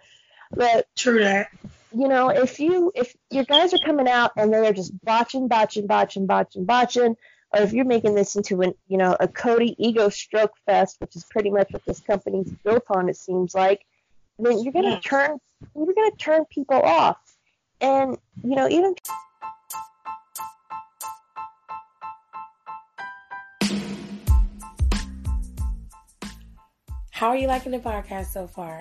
[0.52, 1.50] But true that.
[1.93, 5.88] You know, if you if your guys are coming out and they're just botching, botching,
[5.88, 7.15] botching, botching, botching,
[7.54, 11.15] or if you're making this into an you know a Cody ego stroke fest, which
[11.15, 13.86] is pretty much what this company's built on, it seems like,
[14.39, 15.39] then you're gonna turn
[15.76, 17.17] you're gonna turn people off.
[17.82, 18.96] And you know, even
[27.17, 28.80] How are you liking the podcast so far?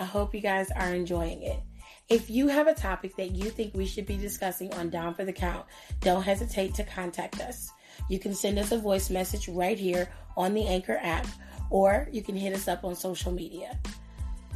[0.00, 1.60] I hope you guys are enjoying it.
[2.08, 5.26] If you have a topic that you think we should be discussing on Down for
[5.26, 5.66] the Count,
[6.00, 7.70] don't hesitate to contact us.
[8.08, 11.26] You can send us a voice message right here on the Anchor app,
[11.68, 13.78] or you can hit us up on social media.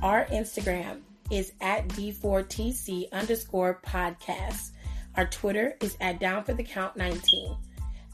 [0.02, 4.70] Our Instagram is at D4TC underscore podcast.
[5.16, 7.56] Our Twitter is at Down for the Count 19.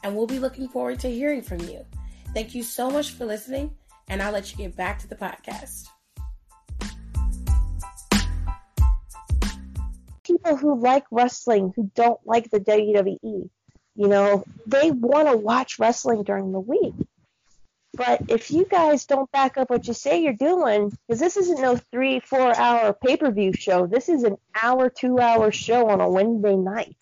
[0.03, 1.85] And we'll be looking forward to hearing from you.
[2.33, 3.71] Thank you so much for listening
[4.07, 5.87] and I'll let you get back to the podcast.
[10.23, 13.49] People who like wrestling who don't like the WWE,
[13.95, 16.93] you know, they want to watch wrestling during the week.
[17.95, 21.61] But if you guys don't back up what you say you're doing, because this isn't
[21.61, 25.89] no three, four hour pay per view show, this is an hour, two hour show
[25.89, 26.97] on a Wednesday night.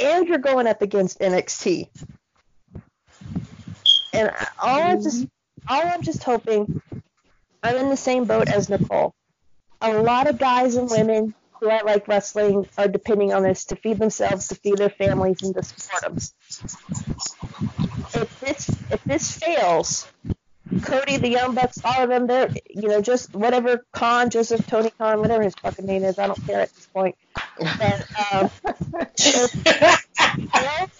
[0.00, 1.88] And you're going up against NXT.
[4.12, 5.26] And all I just
[5.68, 6.82] all I'm just hoping
[7.62, 9.14] I'm in the same boat as Nicole.
[9.80, 13.76] A lot of guys and women who I like wrestling are depending on this to
[13.76, 16.16] feed themselves, to feed their families, and to support them.
[18.14, 18.59] If this
[18.92, 20.08] if this fails,
[20.82, 24.90] Cody, the Young Bucks, all of them, they're you know just whatever Khan, Joseph, Tony
[24.98, 27.16] Khan, whatever his fucking name is, I don't care at this point.
[28.32, 28.50] Um,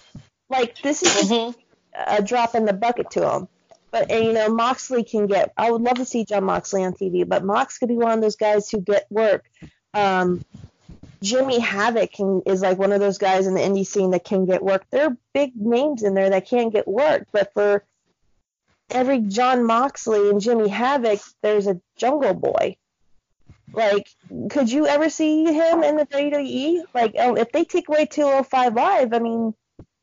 [0.49, 1.59] like this is mm-hmm
[1.93, 3.47] a drop in the bucket to them.
[3.91, 5.51] But and, you know, Moxley can get.
[5.57, 8.21] I would love to see Jon Moxley on TV, but Mox could be one of
[8.21, 9.45] those guys who get work.
[9.93, 10.45] Um,
[11.23, 14.45] Jimmy Havoc can, is like one of those guys in the indie scene that can
[14.45, 14.85] get work.
[14.89, 17.83] There are big names in there that can't get work, but for
[18.89, 22.77] every Jon Moxley and Jimmy Havoc, there's a Jungle Boy.
[23.71, 24.09] Like,
[24.49, 26.81] could you ever see him in the WWE?
[26.93, 29.53] Like, oh, if they take away 205 Live, I mean,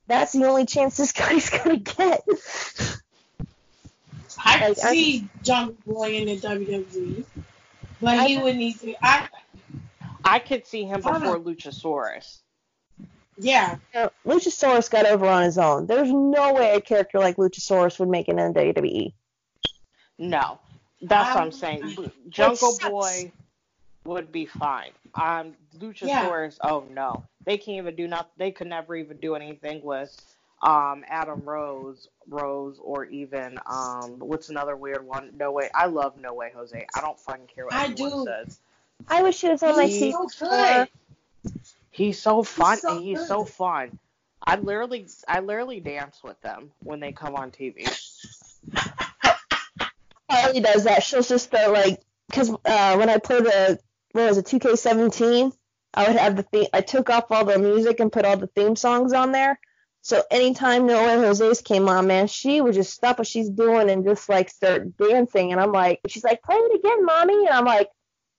[0.06, 2.22] that's the only chance this guy's gonna get.
[4.44, 7.24] I could see Jungle Boy in the WWE,
[8.00, 8.94] but he would need to.
[9.02, 9.28] I
[10.24, 12.40] I could see him before Luchasaurus.
[13.38, 13.76] Yeah.
[13.94, 15.86] You know, Luchasaurus got over on his own.
[15.86, 19.12] There's no way a character like Luchasaurus would make it in WWE.
[20.18, 20.58] No,
[21.00, 22.10] that's um, what I'm saying.
[22.28, 23.32] Jungle Boy
[24.04, 24.90] would be fine.
[25.14, 26.70] Um, Luchasaurus, yeah.
[26.70, 28.32] oh no, they can't even do nothing.
[28.36, 30.14] They could never even do anything with
[30.62, 35.30] um Adam Rose, Rose, or even um what's another weird one?
[35.36, 35.70] No way.
[35.74, 36.86] I love No Way Jose.
[36.94, 38.24] I don't fucking care what I anyone do.
[38.26, 38.58] says.
[39.06, 40.14] I wish he was on my seat.
[40.30, 40.88] So
[41.90, 42.72] he's so fun.
[42.72, 43.98] He's so, he's so fun.
[44.42, 47.86] I literally, I literally dance with them when they come on TV.
[50.30, 51.02] Harley does that.
[51.02, 53.78] She'll just go like, because uh, when I play the
[54.12, 55.52] what was it, 2K17,
[55.94, 56.66] I would have the theme.
[56.72, 59.58] I took off all the music and put all the theme songs on there.
[60.02, 63.90] So anytime No Way Jose's came on, man, she would just stop what she's doing
[63.90, 65.52] and just like start dancing.
[65.52, 67.46] And I'm like, she's like, play it again, mommy.
[67.46, 67.88] And I'm like,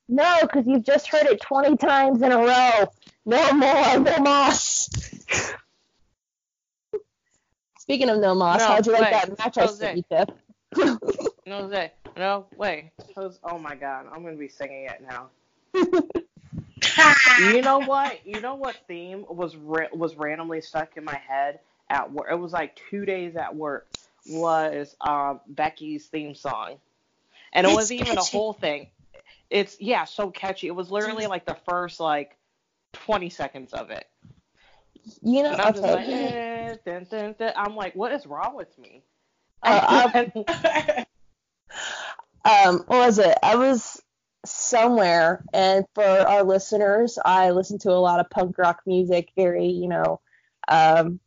[0.10, 2.92] no, because you've just heard it 20 times in a row.
[3.26, 4.90] No more, no moss.
[7.80, 9.86] Speaking of no moss, no, how'd you wait, like that match Jose.
[9.86, 9.98] I sent
[10.76, 11.00] you,
[11.46, 11.92] No way.
[12.18, 12.92] No way.
[13.44, 15.30] Oh my god, I'm gonna be singing it now
[17.40, 18.26] you know what?
[18.26, 21.60] You know what theme was ra- was randomly stuck in my head
[21.90, 22.28] at work?
[22.32, 23.88] It was like two days at work.
[24.28, 26.76] Was um, Becky's theme song,
[27.54, 28.88] and it it's wasn't even a whole thing.
[29.50, 30.68] It's yeah, so catchy.
[30.68, 32.38] It was literally like the first like
[32.94, 34.06] twenty seconds of it.
[35.22, 35.96] You know, I'm, okay.
[35.96, 37.54] like, eh, dun, dun, dun.
[37.56, 39.04] I'm like, what is wrong with me?
[39.64, 40.14] Uh,
[42.46, 43.36] um, what was it?
[43.42, 44.02] I was
[44.46, 45.44] somewhere.
[45.54, 49.88] And for our listeners, I listen to a lot of punk rock music, very, you
[49.88, 50.22] know,
[50.68, 51.20] um,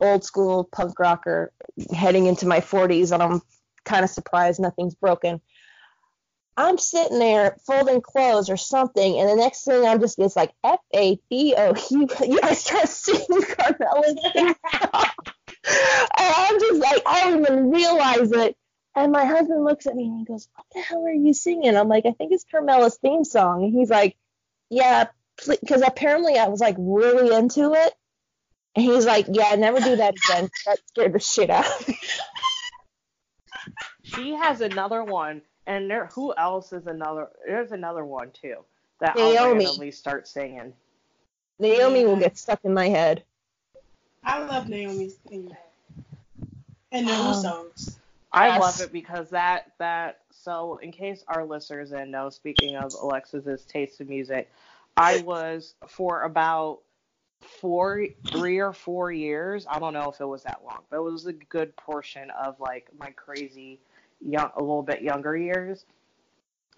[0.00, 1.52] old school punk rocker
[1.92, 3.42] heading into my 40s, and I'm
[3.84, 5.40] kind of surprised nothing's broken.
[6.58, 10.52] I'm sitting there folding clothes or something, and the next thing I'm just it's like
[10.64, 12.40] F A B O U.
[12.42, 14.56] I start singing Carmella's and
[16.18, 18.56] I'm just like I don't even realize it.
[18.96, 21.76] And my husband looks at me and he goes, "What the hell are you singing?"
[21.76, 24.16] I'm like, "I think it's Carmella's theme song." And he's like,
[24.68, 25.06] "Yeah,
[25.46, 27.94] because apparently I was like really into it."
[28.74, 30.50] And he's like, "Yeah, never do that again.
[30.66, 31.96] That scared the shit out of me."
[34.02, 36.06] She has another one, and there.
[36.06, 37.28] Who else is another?
[37.46, 38.64] There's another one too
[39.00, 39.36] that Naomi.
[39.38, 40.72] I'll randomly start singing.
[41.60, 43.22] Naomi will get stuck in my head.
[44.24, 45.56] I love Naomi's thing.
[46.90, 47.28] And the Oh.
[47.28, 48.00] Um, songs.
[48.32, 48.60] I Yes.
[48.60, 53.64] love it because that that so in case our listeners didn't know, speaking of Alexis's
[53.64, 54.50] taste in music,
[54.96, 56.80] I was for about
[57.40, 61.02] four three or four years, I don't know if it was that long, but it
[61.02, 63.80] was a good portion of like my crazy
[64.20, 65.84] young a little bit younger years.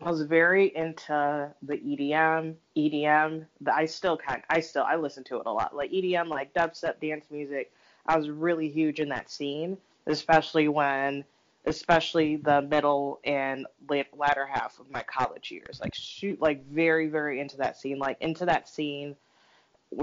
[0.03, 3.47] I was very into the EDM, EDM.
[3.61, 5.76] The, I still kind, I still, I listen to it a lot.
[5.76, 7.72] Like EDM, like dubstep, dance music.
[8.07, 9.76] I was really huge in that scene,
[10.07, 11.24] especially when,
[11.66, 15.80] especially the middle and late latter half of my college years.
[15.82, 17.99] Like shoot, like very, very into that scene.
[17.99, 19.16] Like into that scene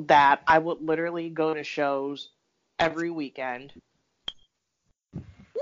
[0.03, 2.29] that I would literally go to shows
[2.77, 3.73] every weekend,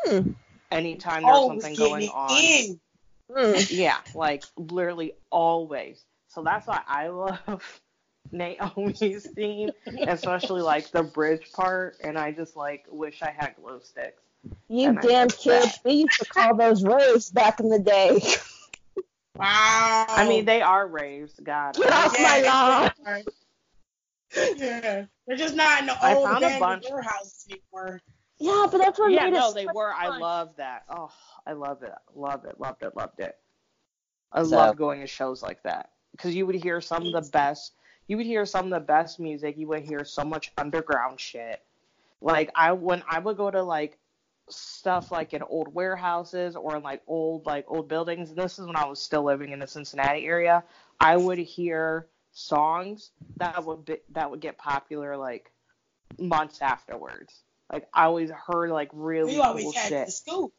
[0.06, 0.32] Hmm.
[0.76, 2.30] Anytime there's Always something going on.
[2.44, 2.80] in.
[3.34, 3.54] Hmm.
[3.70, 6.04] Yeah, like literally always.
[6.28, 7.82] So that's why I love
[8.32, 9.72] Naomi's theme,
[10.08, 11.98] especially like the bridge part.
[12.04, 14.22] And I just like wish I had glow sticks.
[14.70, 15.46] You And damn kids.
[15.46, 15.80] that.
[15.84, 18.20] We used to call those raves back in the day.
[19.38, 20.06] Wow.
[20.08, 21.34] I mean, they are raves.
[21.44, 22.92] God, Get off my lawn.
[23.06, 23.24] lawn.
[24.56, 25.06] Yeah.
[25.28, 28.02] They're just not in the I old found a bunch- warehouses anymore.
[28.38, 29.94] Yeah, but that's what yeah, made no, it they so were.
[29.94, 30.84] I love that.
[30.90, 31.12] Oh,
[31.48, 31.94] I love it.
[32.16, 32.60] Love it.
[32.60, 32.96] Loved it.
[32.96, 33.38] Loved it.
[34.32, 37.30] I So- love going to shows like that because you would hear some of the
[37.32, 37.74] best.
[38.08, 39.58] You would hear some of the best music.
[39.58, 41.64] You would hear so much underground shit.
[42.22, 43.98] Like I when I would go to like
[44.50, 48.30] stuff like in old warehouses or in like old like old buildings.
[48.30, 50.64] And this is when I was still living in the Cincinnati area.
[51.00, 55.52] I would hear songs that would be, that would get popular like
[56.20, 57.44] months afterwards.
[57.72, 60.06] Like I always heard like really You always cool had shit.
[60.08, 60.54] the scoop.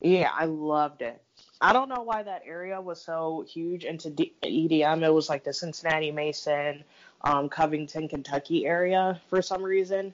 [0.00, 1.22] Yeah, I loved it.
[1.60, 5.02] I don't know why that area was so huge into D- EDM.
[5.02, 6.84] It was like the Cincinnati, Mason,
[7.22, 10.12] um, Covington, Kentucky area for some reason.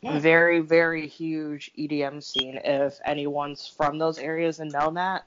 [0.00, 0.18] Yeah.
[0.18, 2.60] Very, very huge EDM scene.
[2.62, 5.26] If anyone's from those areas and know that,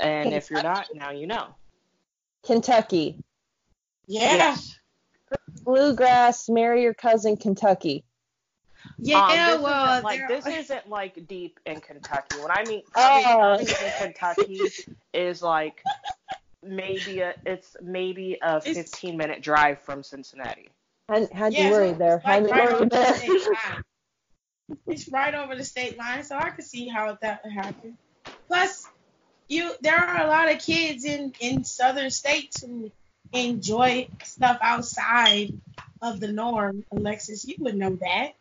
[0.00, 1.54] and if you're not, now you know.
[2.44, 3.18] Kentucky.
[4.06, 4.36] Yeah.
[4.36, 4.78] Yes.
[5.62, 8.04] Bluegrass, marry your cousin, Kentucky.
[8.98, 12.36] Yeah, Um, this well, isn't like this isn't like deep in Kentucky.
[12.40, 13.56] When I mean Oh.
[13.58, 14.60] Covington, Kentucky
[15.12, 15.82] is like
[16.62, 20.68] maybe a it's maybe a It's- 15 minute drive from Cincinnati.
[21.08, 22.14] Had, had Yeah, you so worried it's there?
[22.16, 23.14] like Had you right over worried the there?
[23.14, 23.48] state.
[24.88, 27.96] It's right over the state line, so I could see how that would happen.
[28.48, 28.84] Plus,
[29.48, 32.90] you there are a lot of kids in in southern states who
[33.32, 35.52] enjoy stuff outside
[36.02, 36.84] of the norm.
[36.90, 38.32] Alexis, you would know that.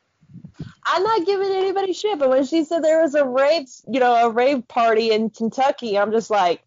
[0.86, 4.28] I'm not giving anybody shit, but when she said there was a rave, you know,
[4.28, 6.64] a rave party in Kentucky, I'm just like,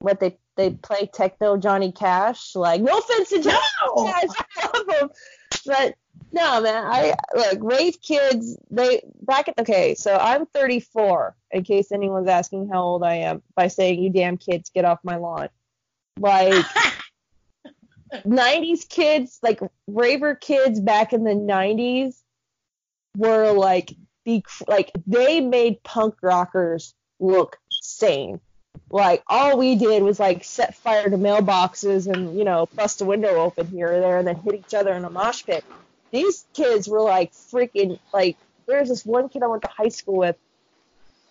[0.00, 2.54] what they they play techno Johnny Cash?
[2.54, 4.06] Like, no offense to Johnny No!
[4.06, 5.10] Cash, I love him,
[5.66, 5.94] but
[6.30, 8.56] no, man, I look rave kids.
[8.70, 11.34] They back at okay, so I'm 34.
[11.52, 14.98] In case anyone's asking how old I am by saying you damn kids get off
[15.02, 15.48] my lawn,
[16.18, 16.64] like.
[18.26, 22.22] 90s kids, like raver kids back in the 90s,
[23.18, 23.92] were like
[24.24, 28.40] the like they made punk rockers look sane.
[28.90, 33.04] Like all we did was like set fire to mailboxes and you know bust a
[33.04, 35.64] window open here or there and then hit each other in a mosh pit.
[36.12, 40.16] These kids were like freaking like there's this one kid I went to high school
[40.16, 40.36] with,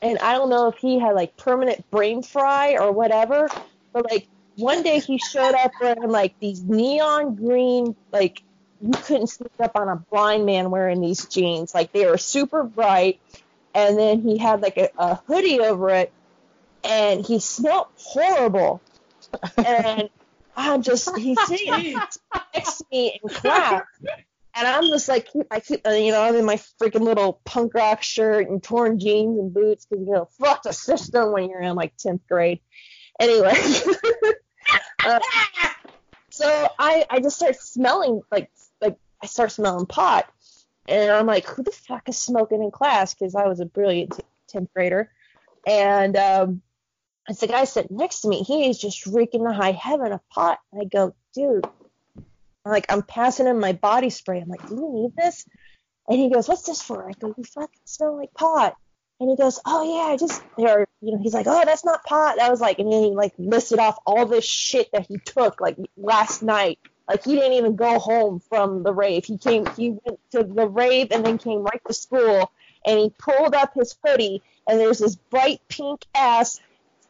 [0.01, 3.47] and I don't know if he had like permanent brain fry or whatever,
[3.93, 8.41] but like one day he showed up wearing like these neon green like
[8.81, 11.73] you couldn't sneak up on a blind man wearing these jeans.
[11.73, 13.19] Like they were super bright.
[13.73, 16.11] And then he had like a, a hoodie over it
[16.83, 18.81] and he smelled horrible.
[19.57, 20.09] And
[20.55, 21.93] I'm just he's sitting
[22.53, 23.83] next to me in class.
[24.55, 27.75] And I'm just like, I keep, uh, you know, I'm in my freaking little punk
[27.75, 31.61] rock shirt and torn jeans and boots because, you know, fuck the system when you're
[31.61, 32.59] in like 10th grade.
[33.19, 33.53] Anyway,
[35.05, 35.19] uh,
[36.31, 38.49] so I, I just start smelling like
[39.21, 40.31] I start smelling pot,
[40.87, 43.13] and I'm like, who the fuck is smoking in class?
[43.13, 45.11] Because I was a brilliant tenth grader,
[45.65, 46.61] and um,
[47.27, 48.43] it's the guy sitting next to me.
[48.43, 50.59] He is just reeking the high heaven of pot.
[50.71, 51.65] And I go, dude,
[52.15, 54.39] I'm like, I'm passing him my body spray.
[54.39, 55.45] I'm like, do you need this?
[56.07, 57.09] And he goes, what's this for?
[57.09, 58.75] I go, you fucking smell like pot.
[59.19, 62.03] And he goes, oh yeah, I just, or, you know, he's like, oh, that's not
[62.05, 62.35] pot.
[62.37, 65.59] That was like, and then he like listed off all this shit that he took
[65.59, 66.79] like last night.
[67.07, 69.25] Like he didn't even go home from the rave.
[69.25, 72.51] He came, he went to the rave and then came right to school.
[72.85, 76.59] And he pulled up his hoodie and there's this bright pink ass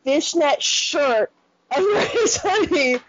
[0.04, 1.32] fishnet shirt
[1.76, 3.00] under his hoodie.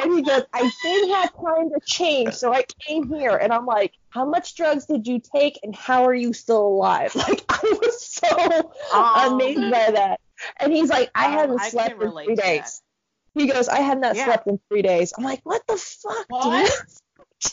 [0.00, 3.34] And he goes, I didn't have time to change, so I came here.
[3.36, 7.12] And I'm like, how much drugs did you take and how are you still alive?
[7.28, 10.20] Like, I was so Um, amazed by that.
[10.58, 12.82] And he's like, I Um, hadn't I slept can in three days.
[13.38, 14.24] He goes, I had not Yeah.
[14.26, 15.12] slept in three days.
[15.16, 16.70] I'm like, what the fuck, What?
[16.70, 17.52] dude?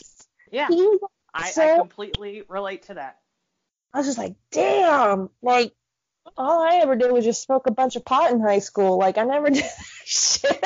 [0.52, 1.00] Yeah, He was
[1.34, 3.18] I, I completely relate to that.
[3.92, 5.72] I was just like, damn, like
[6.36, 8.96] all I ever did was just smoke a bunch of pot in high school.
[8.96, 9.64] Like I never did
[10.04, 10.64] shit.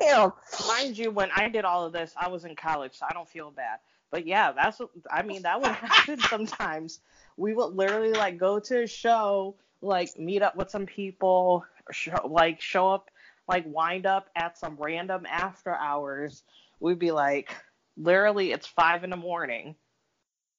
[0.00, 0.32] Damn.
[0.68, 3.28] Mind you, when I did all of this, I was in college, so I don't
[3.28, 3.78] feel bad.
[4.10, 5.42] But yeah, that's what I mean.
[5.42, 7.00] That would happen sometimes.
[7.36, 12.26] We would literally like go to a show, like meet up with some people, show,
[12.30, 13.10] like show up,
[13.48, 16.42] like wind up at some random after hours.
[16.80, 17.54] We'd be like,
[17.96, 19.76] literally, it's five in the morning.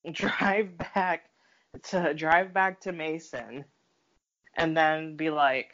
[0.11, 1.29] Drive back
[1.83, 3.65] to drive back to Mason,
[4.55, 5.71] and then be like,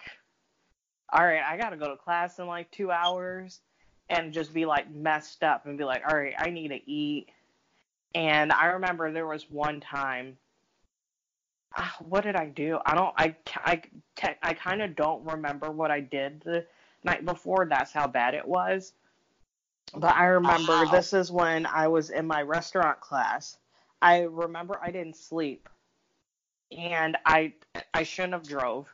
[1.11, 3.61] all right, I gotta go to class in like two hours
[4.09, 7.27] and just be like messed up and be like, all right, I need to eat.
[8.15, 10.37] And I remember there was one time,
[11.75, 12.79] ah, what did I do?
[12.85, 13.81] I don't, I, I,
[14.41, 16.65] I kind of don't remember what I did the
[17.05, 17.65] night before.
[17.69, 18.93] That's how bad it was.
[19.95, 23.57] But I remember this is when I was in my restaurant class.
[24.01, 25.69] I remember I didn't sleep,
[26.75, 27.53] and I,
[27.93, 28.93] I shouldn't have drove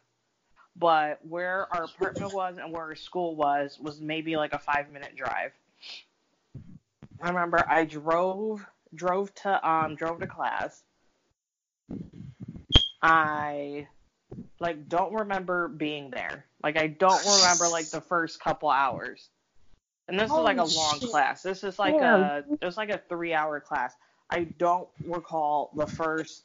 [0.80, 4.92] but where our apartment was and where our school was was maybe like a five
[4.92, 5.52] minute drive.
[7.22, 10.84] I remember I drove drove to um drove to class.
[13.02, 13.88] I
[14.60, 16.46] like don't remember being there.
[16.64, 19.30] Like I don't remember like the first couple hours.
[20.08, 21.10] And this is like a long shit.
[21.10, 21.44] class.
[21.44, 22.22] This is like Damn.
[22.22, 23.96] a it was like a three hour class.
[24.30, 26.44] I don't recall the first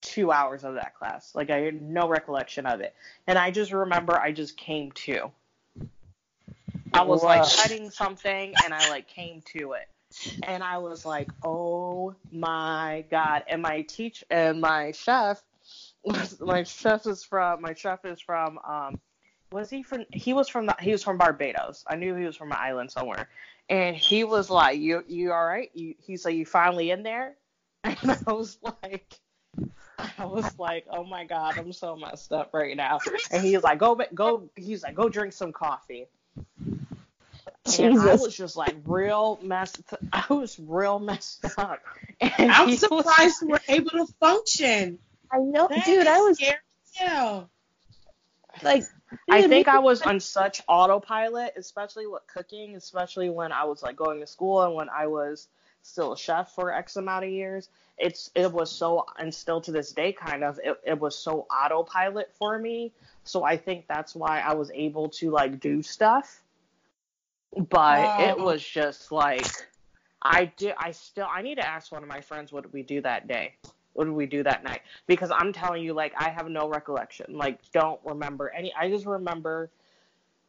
[0.00, 1.34] two hours of that class.
[1.34, 2.94] Like I had no recollection of it.
[3.26, 5.30] And I just remember I just came to.
[6.94, 9.88] I was like cutting something and I like came to it.
[10.42, 13.44] And I was like, oh my god.
[13.48, 15.42] And my teach and my chef
[16.40, 19.00] my chef is from my chef is from um
[19.50, 21.84] was he from he was from the, he was from Barbados.
[21.86, 23.28] I knew he was from an island somewhere.
[23.68, 25.70] And he was like, You you all right?
[25.74, 27.34] You he's like, You finally in there?
[27.84, 29.18] And I was like
[30.18, 32.98] I was like, oh my god, I'm so messed up right now.
[33.30, 34.48] And he's like, go, ba- go.
[34.56, 36.06] He's like, go drink some coffee.
[37.78, 39.80] And I was just like real messed.
[40.12, 41.80] I was real messed up.
[42.20, 44.98] And I'm he was- surprised we're able to function.
[45.32, 46.06] I know, That dude.
[46.06, 47.50] I was scary as hell.
[48.62, 48.84] like,
[49.30, 53.96] I think I was on such autopilot, especially with cooking, especially when I was like
[53.96, 55.48] going to school and when I was
[55.82, 57.68] still a chef for X amount of years.
[57.98, 61.46] It's it was so and still to this day kind of it, it was so
[61.50, 62.92] autopilot for me.
[63.24, 66.42] So I think that's why I was able to like do stuff.
[67.68, 69.46] But it was just like
[70.22, 72.82] I do I still I need to ask one of my friends what did we
[72.82, 73.54] do that day?
[73.94, 74.82] What did we do that night?
[75.06, 77.36] Because I'm telling you, like, I have no recollection.
[77.36, 78.72] Like, don't remember any.
[78.74, 79.70] I just remember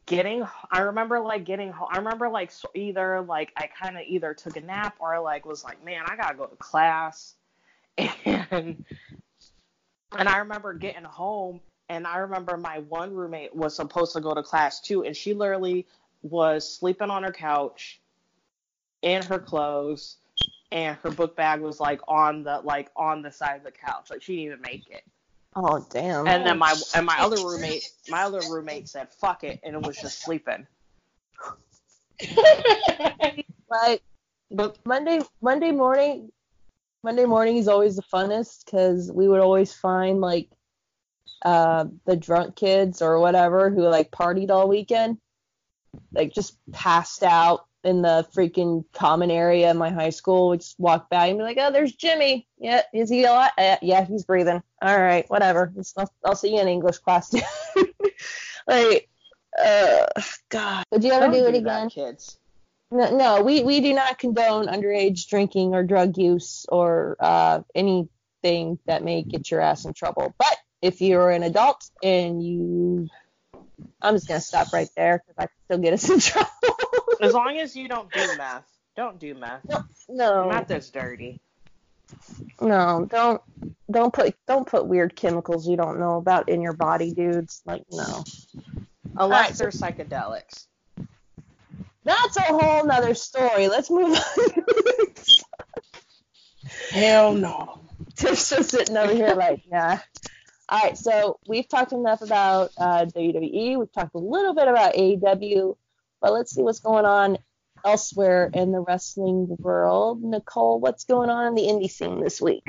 [0.06, 0.46] getting.
[0.70, 1.88] I remember like getting home.
[1.90, 5.64] I remember like either like I kind of either took a nap or like was
[5.64, 7.34] like, man, I gotta go to class,
[7.98, 8.84] and
[10.16, 14.34] and I remember getting home and I remember my one roommate was supposed to go
[14.34, 15.86] to class too, and she literally
[16.22, 18.00] was sleeping on her couch
[19.02, 20.16] in her clothes
[20.74, 24.10] and her book bag was like on the like on the side of the couch.
[24.10, 25.04] Like she didn't even make it.
[25.56, 26.26] Oh damn.
[26.26, 29.82] and then my and my other roommate my other roommate said fuck it and it
[29.82, 30.66] was just sleeping.
[33.70, 34.02] Like
[34.50, 36.30] but Monday Monday morning
[37.02, 40.48] Monday morning is always the funnest because we would always find like
[41.44, 45.18] uh the drunk kids or whatever who like partied all weekend
[46.12, 50.78] like just passed out in the freaking common area in my high school we just
[50.78, 52.46] walk by and be like oh there's Jimmy.
[52.58, 53.50] Yeah is he alive?
[53.58, 54.62] Uh, yeah he's breathing.
[54.82, 55.72] All right whatever.
[55.96, 57.34] I'll, I'll see you in English class.
[58.66, 59.08] Like
[59.62, 60.06] uh
[60.48, 60.84] god.
[60.90, 61.90] Would you ever don't do it that, again?
[61.90, 62.38] kids.
[62.90, 68.78] No, no, we, we do not condone underage drinking or drug use or uh, anything
[68.86, 70.34] that may get your ass in trouble.
[70.38, 73.08] But if you're an adult and you
[74.00, 76.50] I'm just gonna stop right there because I can still get us in trouble.
[77.24, 78.66] As long as you don't do meth,
[78.96, 79.64] don't do meth.
[80.08, 81.40] no, Meth is dirty.
[82.60, 83.42] no, don't
[83.90, 87.62] don't put don't put weird chemicals you don't know about in your body, dudes.
[87.66, 88.24] Like no.
[89.16, 89.54] Unless Alright.
[89.54, 90.66] they're psychedelics.
[92.04, 93.68] That's a whole nother story.
[93.68, 95.06] Let's move on.
[96.90, 97.80] Hell no.
[98.16, 99.98] Tiff's just sitting over here like, nah.
[100.68, 103.78] All right, so we've talked enough about uh, WWE.
[103.78, 105.76] We've talked a little bit about AEW,
[106.24, 107.36] but let's see what's going on
[107.84, 110.22] elsewhere in the wrestling world.
[110.22, 112.66] Nicole, what's going on in the indie scene this week?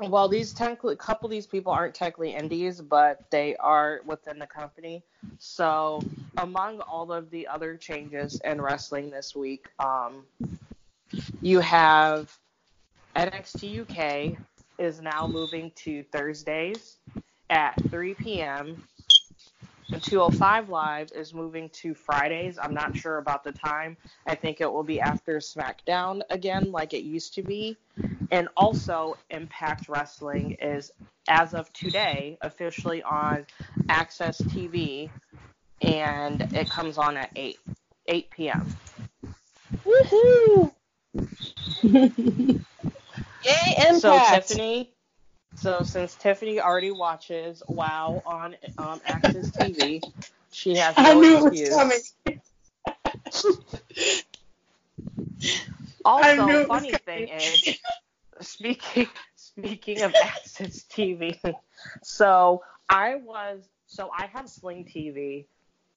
[0.00, 4.38] Well, these technically, a couple of these people aren't technically indies, but they are within
[4.38, 5.04] the company.
[5.38, 6.00] So,
[6.38, 10.24] among all of the other changes in wrestling this week, um,
[11.42, 12.34] you have
[13.16, 14.38] NXT UK
[14.78, 16.96] is now moving to Thursdays
[17.50, 18.82] at 3 p.m.
[19.92, 22.58] And 205 Live is moving to Fridays.
[22.58, 23.96] I'm not sure about the time.
[24.26, 27.76] I think it will be after SmackDown again, like it used to be.
[28.30, 30.90] And also, Impact Wrestling is,
[31.28, 33.46] as of today, officially on
[33.88, 35.10] AXS TV,
[35.82, 37.58] and it comes on at 8,
[38.08, 38.66] 8 p.m.
[39.84, 40.72] Woohoo!
[43.44, 44.00] Yay, Impact!
[44.00, 44.93] So Tiffany,
[45.56, 50.02] so since Tiffany already watches WoW on um, AXS TV,
[50.50, 51.74] she has no I knew it was excuse.
[51.74, 52.40] coming.
[56.04, 57.78] Also, funny thing is,
[58.40, 61.54] speaking speaking of AXS TV,
[62.02, 65.46] so I was so I have Sling TV.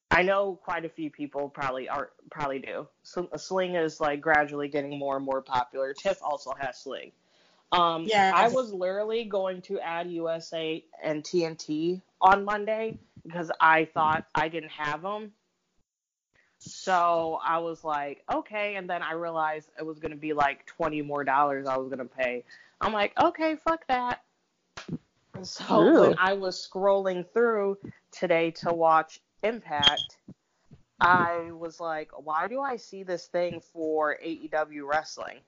[0.10, 2.88] I know quite a few people probably are probably do.
[3.04, 5.94] So Sling is like gradually getting more and more popular.
[5.94, 7.12] Tiff also has Sling.
[7.72, 8.32] Um, Yeah.
[8.34, 14.48] I was literally going to add USA and TNT on Monday because I thought I
[14.48, 15.34] didn't have them.
[16.60, 21.02] So I was like, okay, and then I realized it was gonna be like twenty
[21.02, 22.44] more dollars I was gonna pay.
[22.82, 24.24] I'm like, okay, fuck that.
[25.44, 27.78] So when I was scrolling through
[28.12, 30.18] today to watch Impact,
[31.00, 35.42] I was like, why do I see this thing for AEW wrestling?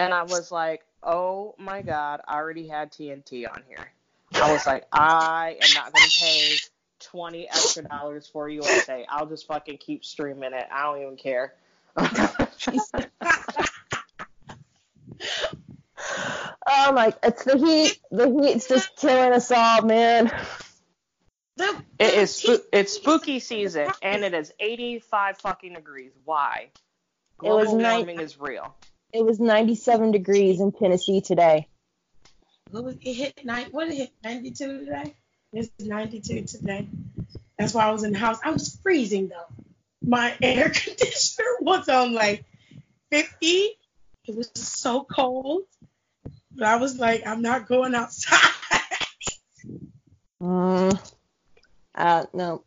[0.00, 3.92] And I was like, oh my god, I already had TNT on here.
[4.34, 6.56] I was like, I am not gonna pay
[7.00, 9.04] twenty extra dollars for USA.
[9.10, 10.66] I'll just fucking keep streaming it.
[10.72, 11.54] I don't even care.
[16.72, 17.98] Oh my, it's the heat.
[18.10, 20.30] The heat's just killing us all, man.
[21.58, 26.12] It is sp- it's spooky season and it is 85 fucking degrees.
[26.24, 26.70] Why?
[27.42, 28.74] It was Global night- warming is real.
[29.12, 31.68] It was 97 degrees in Tennessee today.
[32.70, 33.72] What was it hit night?
[33.72, 34.12] What did it hit?
[34.22, 35.14] 92 today?
[35.52, 36.88] It's 92 today.
[37.58, 38.38] That's why I was in the house.
[38.44, 39.64] I was freezing though.
[40.02, 42.44] My air conditioner was on like
[43.10, 43.46] 50.
[43.46, 43.76] It
[44.36, 45.62] was so cold.
[46.52, 48.38] But I was like, I'm not going outside.
[50.42, 50.98] Mm.
[51.94, 52.64] Uh, no.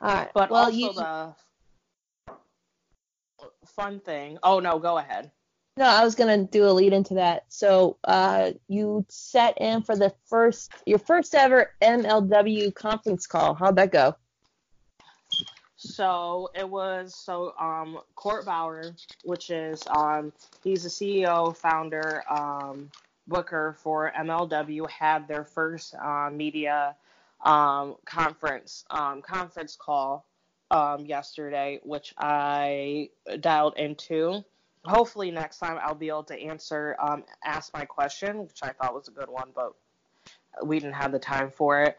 [0.00, 0.30] All right.
[0.32, 1.34] But well, also you, the
[3.70, 4.38] fun thing.
[4.42, 5.30] Oh no, go ahead.
[5.76, 7.44] no, I was gonna do a lead into that.
[7.48, 13.54] So, uh, you set in for the first, your first ever MLW conference call.
[13.54, 14.14] How'd that go?
[15.76, 18.94] So it was so um Court Bauer,
[19.24, 22.90] which is um he's the CEO, founder, um
[23.26, 26.96] booker for MLW, had their first uh, media
[27.46, 30.26] um conference um conference call
[30.70, 33.10] um yesterday, which I
[33.40, 34.44] dialed into.
[34.84, 38.94] Hopefully next time I'll be able to answer um ask my question, which I thought
[38.94, 39.74] was a good one, but
[40.64, 41.98] we didn't have the time for it.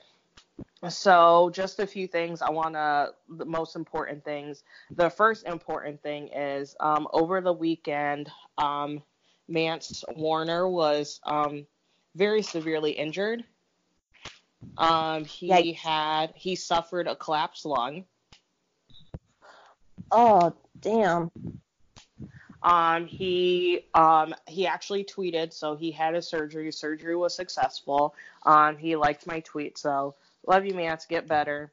[0.90, 2.42] So, just a few things.
[2.42, 4.64] I want to, the most important things.
[4.96, 9.04] The first important thing is um, over the weekend, um,
[9.48, 11.68] Mance Warner was um,
[12.16, 13.44] very severely injured.
[14.78, 15.76] Um, he Yikes.
[15.76, 18.06] had, he suffered a collapsed lung.
[20.12, 21.32] Oh, damn.
[22.64, 26.72] Um, he um, he actually tweeted, so he had his surgery.
[26.72, 28.14] Surgery was successful.
[28.46, 31.06] Um, he liked my tweet, so love you, Mance.
[31.06, 31.72] Get better.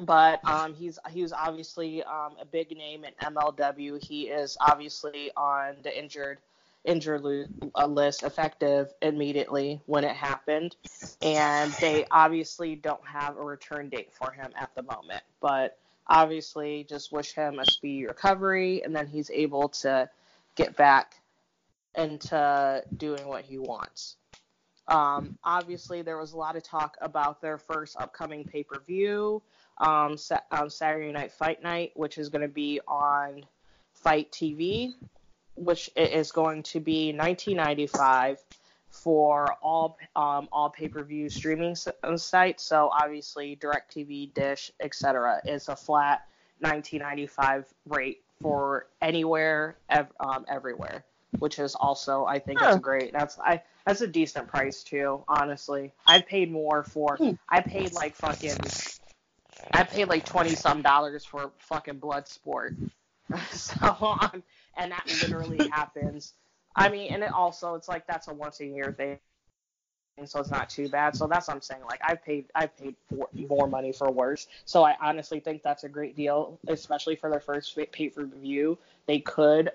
[0.00, 4.02] But um, he's he was obviously um, a big name in MLW.
[4.02, 6.38] He is obviously on the injured
[6.84, 10.76] injured uh, list, effective immediately when it happened,
[11.22, 15.22] and they obviously don't have a return date for him at the moment.
[15.40, 20.08] But obviously, just wish him a speedy recovery, and then he's able to
[20.54, 21.16] get back
[21.96, 24.16] into doing what he wants.
[24.86, 29.42] Um, obviously, there was a lot of talk about their first upcoming pay per view,
[29.78, 33.44] um, sa- Saturday Night Fight Night, which is going to be on
[33.94, 34.92] FITE TV,
[35.56, 38.38] which is going to be 1995
[38.94, 42.62] for all um, all pay per view streaming uh, sites.
[42.62, 45.40] So obviously, DirecTV, Dish, etc.
[45.44, 46.22] is a flat
[46.60, 51.04] 1995 rate for anywhere, ev- um, everywhere,
[51.38, 52.70] which is also I think Huh.
[52.72, 53.12] is great.
[53.12, 55.24] That's I that's a decent price too.
[55.28, 57.32] Honestly, I paid more for Hmm.
[57.48, 58.58] I paid like fucking
[59.72, 62.76] I paid like twenty some dollars for fucking blood sport.
[63.50, 64.42] so on,
[64.76, 66.32] and that literally happens.
[66.76, 69.18] I mean, and it also it's like that's a once a year thing,
[70.24, 71.16] so it's not too bad.
[71.16, 71.82] So that's what I'm saying.
[71.88, 74.46] Like I've paid I've paid for, more money for worse.
[74.64, 78.78] So I honestly think that's a great deal, especially for their first pay per view.
[79.06, 79.70] They could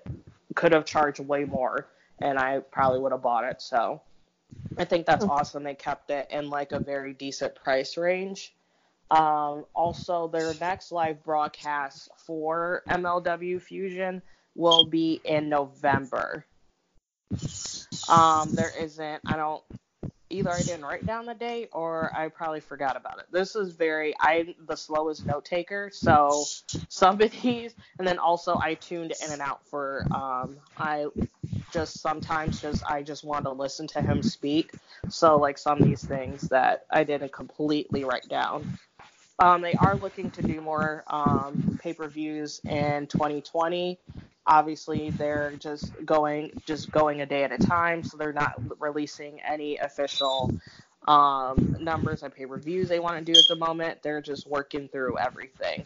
[0.56, 1.88] could have charged way more,
[2.20, 3.62] and I probably would have bought it.
[3.62, 4.02] So
[4.78, 5.64] I think that's awesome.
[5.64, 8.54] They kept it in like a very decent price range.
[9.12, 14.22] Um, also, their next live broadcast for MLW Fusion
[14.56, 16.45] will be in November.
[18.09, 19.21] Um, there isn't.
[19.25, 19.63] I don't.
[20.32, 23.25] Either I didn't write down the date or I probably forgot about it.
[23.32, 24.13] This is very.
[24.19, 26.45] I'm the slowest note taker, so
[26.88, 30.05] some of these, and then also I tuned in and out for.
[30.11, 31.07] Um, I
[31.71, 34.71] just sometimes just I just want to listen to him speak.
[35.09, 38.77] So like some of these things that I didn't completely write down.
[39.39, 43.97] Um, they are looking to do more um, pay-per-views in 2020.
[44.45, 49.39] Obviously, they're just going just going a day at a time, so they're not releasing
[49.41, 50.51] any official
[51.07, 54.01] um, numbers on pay-per-views they want to do at the moment.
[54.01, 55.85] They're just working through everything.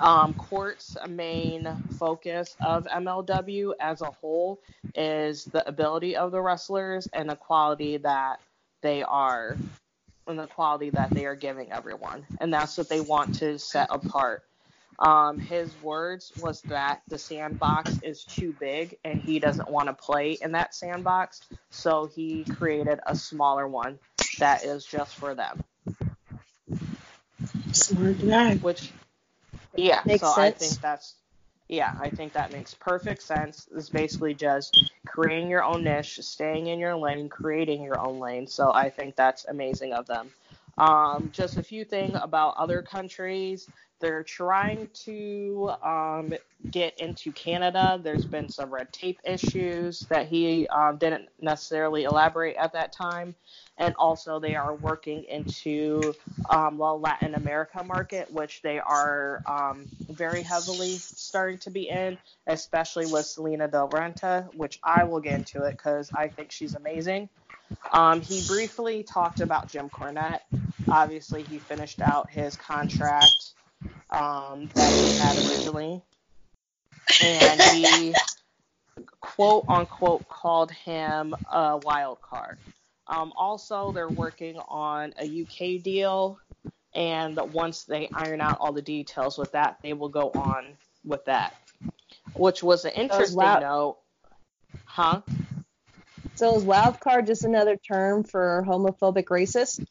[0.00, 1.68] Um, Court's main
[1.98, 4.60] focus of MLW as a whole
[4.94, 8.40] is the ability of the wrestlers and the quality that
[8.82, 9.56] they are
[10.26, 12.26] and the quality that they are giving everyone.
[12.40, 14.42] And that's what they want to set apart.
[14.98, 19.92] Um, his words was that the sandbox is too big and he doesn't want to
[19.92, 23.98] play in that sandbox, so he created a smaller one
[24.38, 25.62] that is just for them.
[27.72, 28.56] Smart guy.
[28.56, 28.90] Which,
[29.74, 31.14] yeah, Makes so I think that's,
[31.68, 33.68] yeah, I think that makes perfect sense.
[33.74, 38.46] It's basically just creating your own niche, staying in your lane, creating your own lane.
[38.46, 40.30] So I think that's amazing of them.
[40.78, 43.68] Um, just a few things about other countries.
[43.98, 46.34] They're trying to um,
[46.70, 47.98] get into Canada.
[48.02, 53.34] There's been some red tape issues that he um, didn't necessarily elaborate at that time.
[53.78, 56.14] And also, they are working into
[56.48, 62.16] um, the Latin America market, which they are um, very heavily starting to be in,
[62.46, 66.74] especially with Salina Del Renta, which I will get into it because I think she's
[66.74, 67.28] amazing.
[67.92, 70.40] Um, he briefly talked about Jim Cornette.
[70.88, 73.52] Obviously, he finished out his contract
[74.10, 76.02] um, that he had originally,
[77.22, 78.14] and he
[79.20, 82.58] quote unquote called him a wild card.
[83.08, 86.38] Um, also, they're working on a UK deal,
[86.94, 90.66] and once they iron out all the details with that, they will go on
[91.04, 91.54] with that.
[92.34, 93.98] Which was an interesting wild- note,
[94.84, 95.20] huh?
[96.34, 99.86] So is wild card just another term for homophobic racist?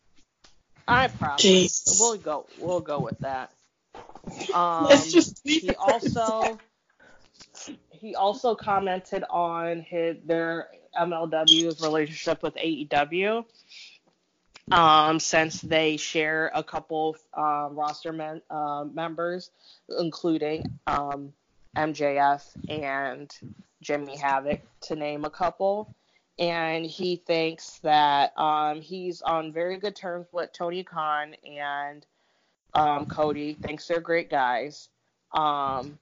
[0.87, 1.99] I probably Jesus.
[1.99, 3.51] we'll go we'll go with that.
[4.53, 6.59] Um, Let's just leave he it for also
[8.05, 13.43] he also commented on his their MLW's relationship with AEW.
[14.71, 19.49] Um, since they share a couple um, roster men, uh, members,
[19.99, 21.33] including um,
[21.75, 23.31] MJF and
[23.81, 25.93] Jimmy Havoc, to name a couple.
[26.37, 32.05] And he thinks that um, he's on very good terms with Tony Khan and
[32.75, 33.53] um, Cody.
[33.53, 34.89] Thinks they're great guys.
[35.31, 35.97] Um,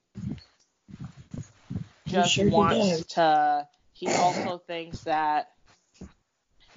[2.14, 3.06] just sure he wants does.
[3.06, 3.68] to.
[3.94, 5.50] He also thinks that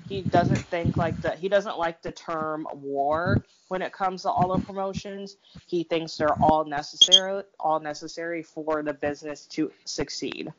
[0.08, 4.30] he doesn't think like the he doesn't like the term war when it comes to
[4.30, 5.36] all the promotions.
[5.66, 10.52] He thinks they're all necessary all necessary for the business to succeed.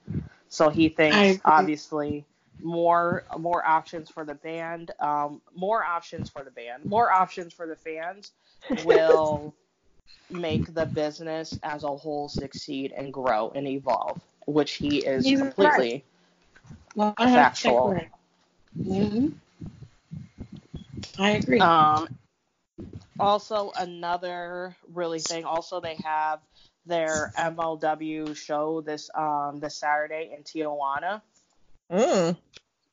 [0.50, 2.26] So he thinks obviously
[2.62, 7.68] more more options for the band, um, more options for the band, more options for
[7.68, 8.32] the fans
[8.84, 9.56] will
[10.30, 15.40] make the business as a whole succeed and grow and evolve, which he is He's
[15.40, 16.04] completely
[16.96, 17.96] Well, Factual.
[18.76, 19.28] hmm
[21.20, 21.60] I agree.
[21.60, 22.08] Um,
[23.20, 25.46] also, another really thing.
[25.46, 26.40] Also, they have
[26.86, 31.22] their MLW show this um this Saturday in Tijuana.
[31.92, 32.38] Mm.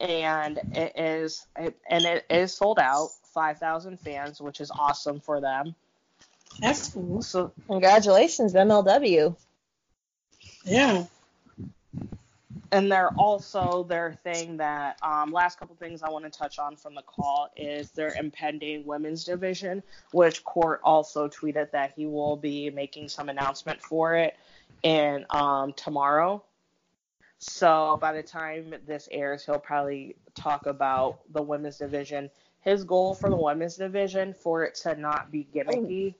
[0.00, 5.20] and it is it, and it is sold out, five thousand fans, which is awesome
[5.20, 5.74] for them.
[6.60, 7.22] That's cool.
[7.22, 9.36] So Congratulations, MLW.
[10.64, 11.04] Yeah.
[12.74, 16.74] And they're also their thing that um, last couple things I want to touch on
[16.74, 22.36] from the call is their impending women's division, which Court also tweeted that he will
[22.36, 24.36] be making some announcement for it
[24.82, 26.42] in um, tomorrow.
[27.38, 32.28] So by the time this airs, he'll probably talk about the women's division.
[32.60, 36.14] His goal for the women's division for it to not be gimmicky,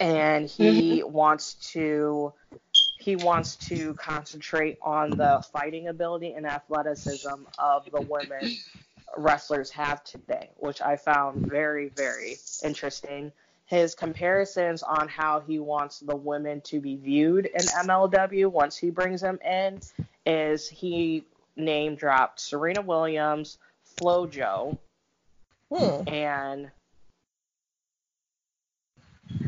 [0.00, 2.32] and he wants to
[3.06, 8.50] he wants to concentrate on the fighting ability and athleticism of the women
[9.16, 12.34] wrestlers have today, which I found very, very
[12.64, 13.30] interesting.
[13.66, 18.90] His comparisons on how he wants the women to be viewed in MLW once he
[18.90, 19.78] brings them in
[20.26, 23.58] is he name dropped Serena Williams,
[24.00, 24.76] FloJo,
[25.72, 26.08] Hmm.
[26.08, 26.70] and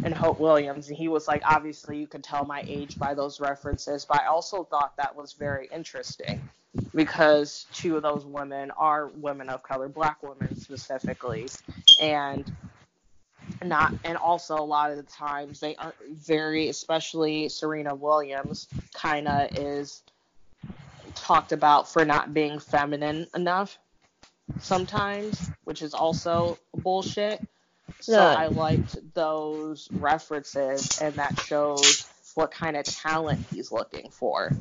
[0.05, 0.89] and Hope Williams.
[0.89, 4.27] And he was like, obviously, you could tell my age by those references, but I
[4.27, 6.41] also thought that was very interesting
[6.95, 11.49] because two of those women are women of color, black women specifically,
[12.01, 12.51] and
[13.65, 19.27] not and also a lot of the times they are very especially Serena Williams kind
[19.27, 20.03] of is
[21.15, 23.79] talked about for not being feminine enough
[24.61, 27.41] sometimes, which is also bullshit.
[28.01, 28.35] So Yeah.
[28.37, 34.53] I liked those references, and that shows what kind of talent he's looking for.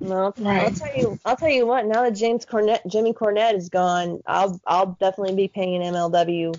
[0.00, 1.18] Well, I'll tell you.
[1.24, 1.86] I'll tell you what.
[1.86, 6.58] Now that James Cornette, Jimmy Cornette is gone, I'll I'll definitely be paying MLW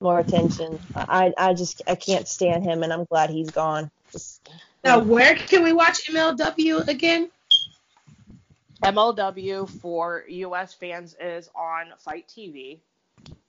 [0.00, 0.78] more attention.
[0.94, 3.90] I I just I can't stand him, and I'm glad he's gone.
[4.12, 4.48] Just-
[4.84, 7.30] Now, where can we watch MLW again?
[8.84, 12.80] MLW for US fans is on FITE TV.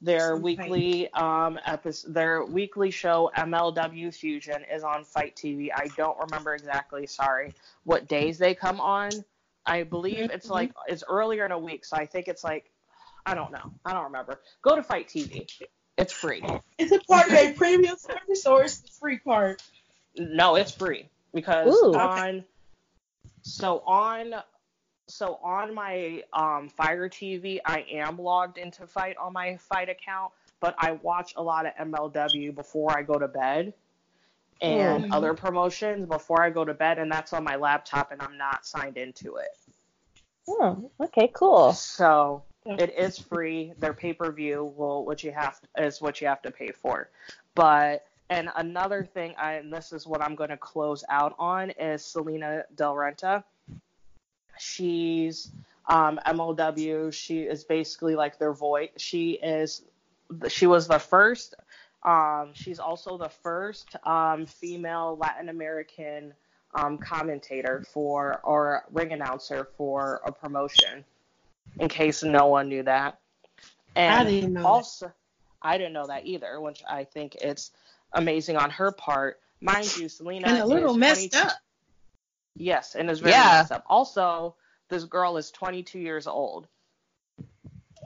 [0.01, 5.69] Their On weekly um episode, their weekly show MLW Fusion is on FITE TV.
[5.73, 7.53] I don't remember exactly, sorry,
[7.85, 9.11] what days they come on.
[9.65, 10.51] I believe it's Mhm.
[10.51, 12.69] like it's earlier in a week, so I think it's like
[13.25, 13.71] I don't know.
[13.85, 14.41] I don't remember.
[14.61, 15.47] Go to FITE TV.
[15.97, 16.43] It's free.
[16.77, 19.61] Is it part of a premium service or is the free part?
[20.17, 21.93] No, it's free because Ooh.
[21.95, 22.43] on
[23.43, 24.33] so on
[25.07, 30.31] so on my um, Fire TV, I am logged into FITE on my FITE account,
[30.59, 33.73] but I watch a lot of MLW before I go to bed
[34.61, 35.13] and Mhm.
[35.13, 38.65] other promotions before I go to bed, and that's on my laptop, and I'm not
[38.65, 39.57] signed into it.
[40.47, 41.73] Oh, okay, cool.
[41.73, 43.73] So it is free.
[43.77, 47.09] Their pay per view will what you have is what you have to pay for.
[47.55, 51.71] But and another thing, I, and this is what I'm going to close out on
[51.71, 53.43] is Salina Del Renta.
[54.57, 55.51] She's
[55.87, 57.13] um, MLW.
[57.13, 58.89] She is basically like their voice.
[58.97, 59.83] She is.
[60.47, 61.55] She was the first.
[62.03, 66.33] Um, she's also the first um, female Latin American
[66.75, 71.05] um, commentator for or ring announcer for a promotion.
[71.79, 73.19] In case no one knew that.
[73.95, 74.67] And I didn't know that.
[74.67, 75.11] also,
[75.61, 77.71] I didn't know that either, which I think it's
[78.11, 79.39] amazing on her part.
[79.61, 81.53] Mind you, Salina And a little messed 22 up.
[82.55, 83.59] Yes, and is very Yeah.
[83.59, 83.83] messed up.
[83.87, 84.55] Also,
[84.89, 86.67] this girl is 22 years old.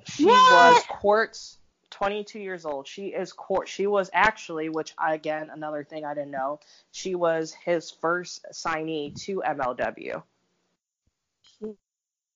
[0.05, 0.51] She What?
[0.51, 1.57] was Court's
[1.89, 2.87] 22 years old.
[2.87, 3.71] She is Court's.
[3.71, 6.59] She was actually, which again another thing I didn't know,
[6.91, 10.23] she was his first signee to MLW.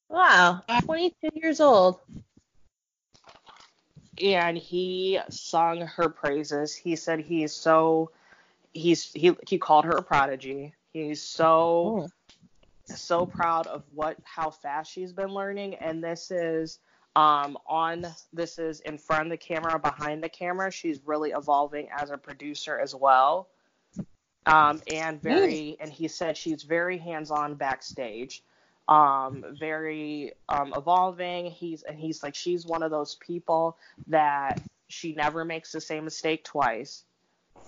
[0.10, 2.00] Wow, 22 years old.
[4.22, 6.76] and he sung her praises.
[6.76, 8.12] He said he's so
[8.74, 10.74] he's he he called her a prodigy.
[10.94, 12.10] He's so Oh.
[12.86, 16.80] so proud of what how fast she's been learning and this is
[17.16, 20.72] um on this is in front of the camera behind the camera.
[20.72, 23.50] She's really evolving as a producer as well.
[24.46, 28.44] Um and very and he said she's very hands-on backstage.
[28.88, 31.46] Um very um evolving.
[31.46, 33.78] He's and he's like she's one of those people
[34.08, 37.06] that she never makes the same mistake twice.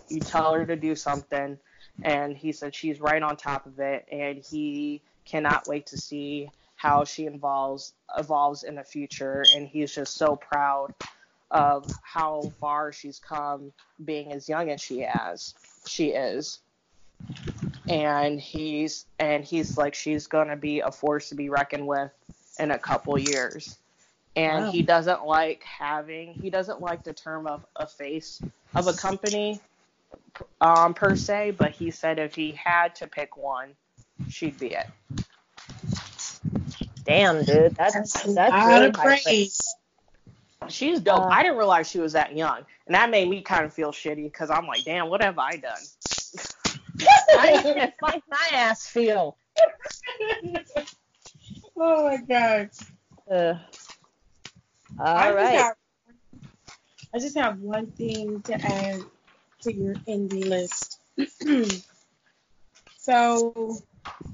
[0.09, 1.57] You tell her to do something
[2.01, 6.49] and he said she's right on top of it and he cannot wait to see
[6.75, 9.47] how she involves evolves in the future.
[9.55, 10.93] And he's just so proud
[11.51, 13.71] of how far she's come
[14.03, 15.53] being as young as she has
[15.85, 16.59] she is.
[17.87, 22.11] And he's and he's like she's going to be a force to be reckoned with
[22.59, 23.77] in a couple years.
[24.35, 24.71] And Wow.
[24.71, 28.41] he doesn't like having he doesn't like the term of a face
[28.75, 29.61] of a company
[30.61, 33.69] um, per se, but he said if he had to pick one,
[34.29, 34.87] she'd be it.
[37.05, 39.23] Damn, dude, that's That's that's, a lot really of high praise.
[39.23, 39.75] praise.
[40.69, 41.19] She's dope.
[41.19, 43.91] Uh, I didn't realize she was that young, and that made me kind of feel
[43.91, 45.73] shitty because I'm like, damn, what have I done?
[47.35, 49.37] How do you make my ass feel?
[51.77, 52.69] oh my god.
[53.29, 53.55] Uh,
[54.99, 55.75] I all just have
[57.13, 59.01] I just have one thing to add
[59.63, 60.99] to your indie list.
[62.97, 63.77] so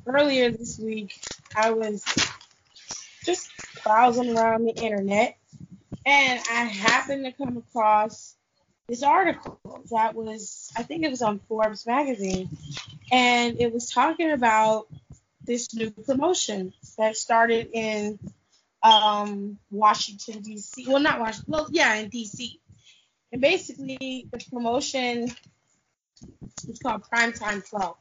[0.06, 1.20] earlier this week
[1.56, 2.04] I was
[3.26, 3.50] just
[3.84, 5.38] browsing around the internet
[6.06, 8.36] and I happened to come across
[8.88, 9.60] this article
[9.92, 12.50] that was I think it was on Forbes magazine
[13.12, 14.88] and it was talking about
[15.44, 18.20] this new promotion that started in
[18.82, 20.86] um, Washington D.C.
[20.88, 21.52] Well, not Washington.
[21.52, 22.60] Well, yeah, in D.C.
[23.32, 25.30] And basically, the promotion
[26.68, 27.96] is called Primetime Pro,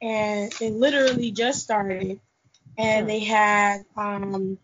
[0.00, 2.20] and it literally just started.
[2.78, 4.58] And they had um,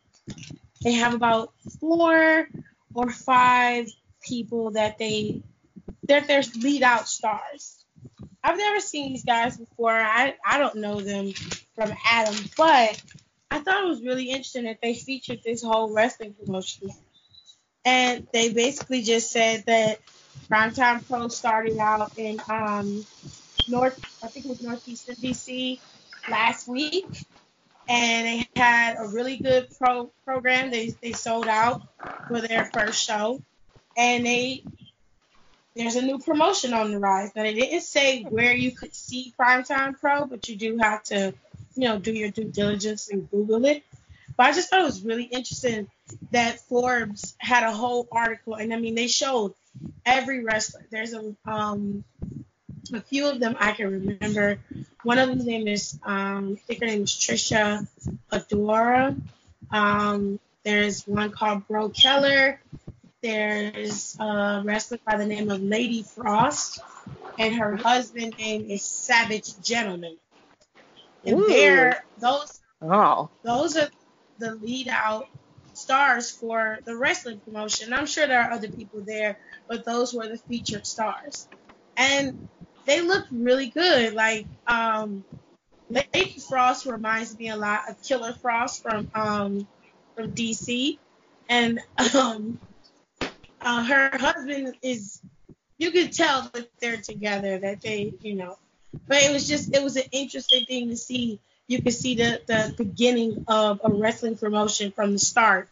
[0.82, 2.48] they have about four
[2.94, 3.88] or five
[4.22, 5.42] people that they
[6.04, 7.84] they're their lead out stars.
[8.42, 9.92] I've never seen these guys before.
[9.92, 11.32] I I don't know them
[11.74, 13.02] from Adam, but
[13.50, 16.90] I thought it was really interesting that they featured this whole wrestling promotion.
[17.84, 20.00] And they basically just said that
[20.50, 23.04] Primetime Pro started out in um,
[23.68, 25.78] North, I think it was Northeastern DC
[26.28, 27.06] last week.
[27.86, 30.70] And they had a really good pro program.
[30.70, 31.82] They, they sold out
[32.28, 33.42] for their first show.
[33.96, 34.64] And they
[35.76, 37.32] there's a new promotion on the rise.
[37.34, 41.34] Now they didn't say where you could see Primetime Pro, but you do have to
[41.76, 43.82] you know, do your due diligence and Google it.
[44.36, 45.88] But I just thought it was really interesting
[46.32, 49.54] that Forbes had a whole article, and I mean, they showed
[50.04, 50.84] every wrestler.
[50.90, 52.04] There's a um
[52.92, 54.58] a few of them I can remember.
[55.02, 57.86] One of them's name is um, I think her name is Trisha
[58.32, 59.16] Adora.
[59.70, 62.60] Um, there's one called Bro Keller.
[63.22, 66.80] There's a wrestler by the name of Lady Frost,
[67.38, 70.16] and her husband name is Savage Gentleman.
[71.24, 71.46] And Ooh.
[71.48, 73.88] they're those Oh, those are
[74.38, 75.28] the lead out
[75.74, 77.92] stars for the wrestling promotion.
[77.92, 81.48] I'm sure there are other people there, but those were the featured stars.
[81.96, 82.48] And
[82.86, 84.14] they looked really good.
[84.14, 85.24] Like um
[85.90, 89.66] Lady Frost reminds me a lot of Killer Frost from um
[90.14, 90.98] from DC.
[91.48, 91.80] And
[92.14, 92.58] um
[93.60, 95.20] uh, her husband is
[95.78, 98.56] you could tell that they're together, that they, you know,
[99.08, 101.40] but it was just it was an interesting thing to see.
[101.66, 105.68] You could see the the beginning of a wrestling promotion from the start.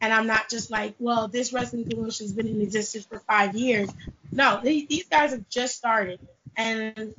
[0.00, 3.90] And I'm not just like, well, this wrestling promotion's been in existence for five years.
[4.32, 6.20] No, they, these guys have just started.
[6.56, 7.14] And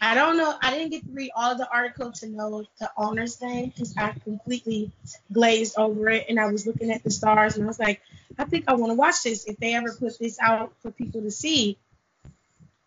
[0.00, 0.54] I don't know.
[0.62, 4.12] I didn't get to read all the article to know the owner's name because I
[4.24, 4.90] completely
[5.32, 6.26] glazed over it.
[6.28, 8.00] And I was looking at the stars and I was like,
[8.38, 11.22] I think I want to watch this if they ever put this out for people
[11.22, 11.78] to see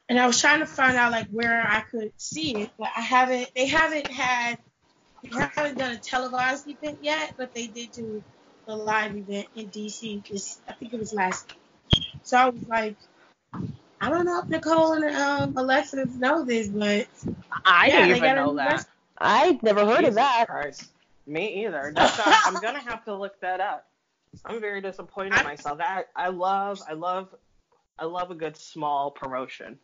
[0.10, 3.02] and I was trying to find out like where I could see it, but I
[3.02, 3.52] haven't.
[3.56, 4.58] They haven't had.
[5.24, 8.24] They haven't done a televised event yet, but they did do
[8.66, 10.28] the live event in DC.
[10.28, 11.48] This I think it was last.
[11.50, 11.62] Week.
[12.24, 12.96] So I was like,
[14.02, 17.08] I don't know if Nicole and um, Alexa know this, but
[17.66, 18.72] I yeah, didn't even know that.
[18.72, 18.88] wrest-
[19.18, 20.46] I've never heard of that.
[20.48, 20.92] Christ.
[21.28, 21.92] Me either.
[21.92, 22.12] Not,
[22.46, 23.86] I'm gonna have to look that up.
[24.46, 25.80] I'm very disappointed in myself.
[25.82, 27.36] I, I love I love
[28.00, 29.78] I love a good small promotion.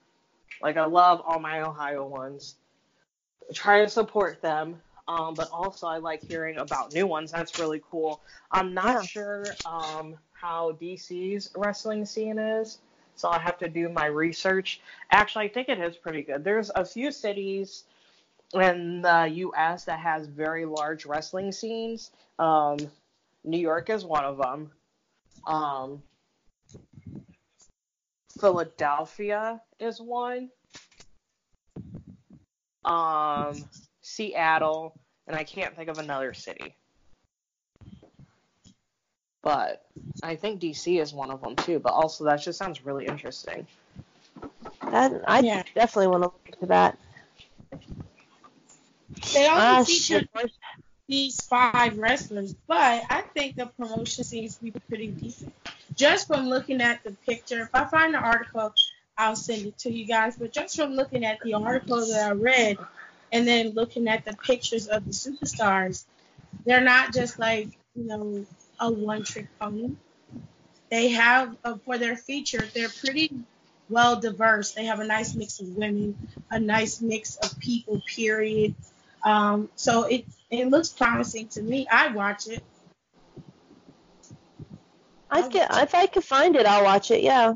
[0.61, 2.55] Like I love all my Ohio ones.
[3.53, 4.81] Try to support them.
[5.07, 7.31] Um, but also I like hearing about new ones.
[7.31, 8.21] That's really cool.
[8.51, 12.79] I'm not sure um, how DC's wrestling scene is,
[13.15, 14.81] so I have to do my research.
[15.11, 16.43] Actually, I think it is pretty good.
[16.43, 17.83] There's a few cities
[18.53, 19.85] in the U.S.
[19.85, 22.11] that has very large wrestling scenes.
[22.39, 22.77] Um,
[23.43, 24.71] New York is one of them.
[28.39, 30.49] Philadelphia is one.
[32.83, 33.65] Um,
[34.01, 36.75] Seattle, and I can't think of another city.
[39.41, 39.85] But
[40.23, 41.79] I think DC is one of them too.
[41.79, 43.67] But also, that just sounds really interesting.
[44.91, 45.63] That, I Yeah.
[45.73, 46.97] definitely want to look into that.
[49.33, 50.29] they only Ah, featured
[51.07, 55.53] these five wrestlers, but I think the promotion seems to be pretty decent.
[55.95, 58.73] Just from looking at the picture, if I find the article,
[59.17, 60.35] I'll send it to you guys.
[60.37, 62.77] But just from looking at the article that I read,
[63.31, 66.05] and then looking at the pictures of the superstars,
[66.65, 68.45] they're not just like you know
[68.79, 69.91] a one-trick pony.
[70.89, 73.31] They have uh, for their feature, they're pretty
[73.89, 74.73] well diverse.
[74.73, 76.17] They have a nice mix of women,
[76.51, 78.01] a nice mix of people.
[78.05, 78.75] Period.
[79.23, 81.87] Um, so it it looks promising to me.
[81.91, 82.63] I watch it.
[85.35, 87.21] I can if I can find it, I'll watch it.
[87.21, 87.55] Yeah.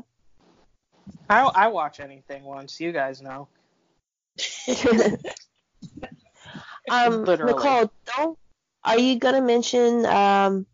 [1.28, 2.80] I I watch anything once.
[2.80, 3.48] You guys know.
[6.90, 7.54] um, Literally.
[7.54, 8.38] Nicole, don't.
[8.84, 10.66] Are you gonna mention um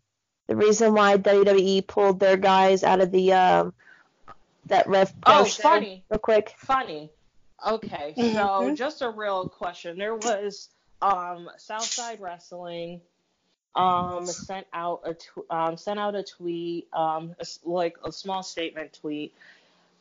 [0.47, 3.73] the reason why WWE pulled their guys out of the um
[4.67, 6.03] that Rev Pro Oh, funny.
[6.09, 6.55] real quick?
[6.57, 7.11] Funny.
[7.65, 8.75] Okay, so Mhm.
[8.75, 9.97] just a real question.
[9.97, 10.69] There was
[11.01, 13.01] um Southside Wrestling
[13.75, 18.41] um sent out a tw- um sent out a tweet um a like a small
[18.41, 19.33] statement tweet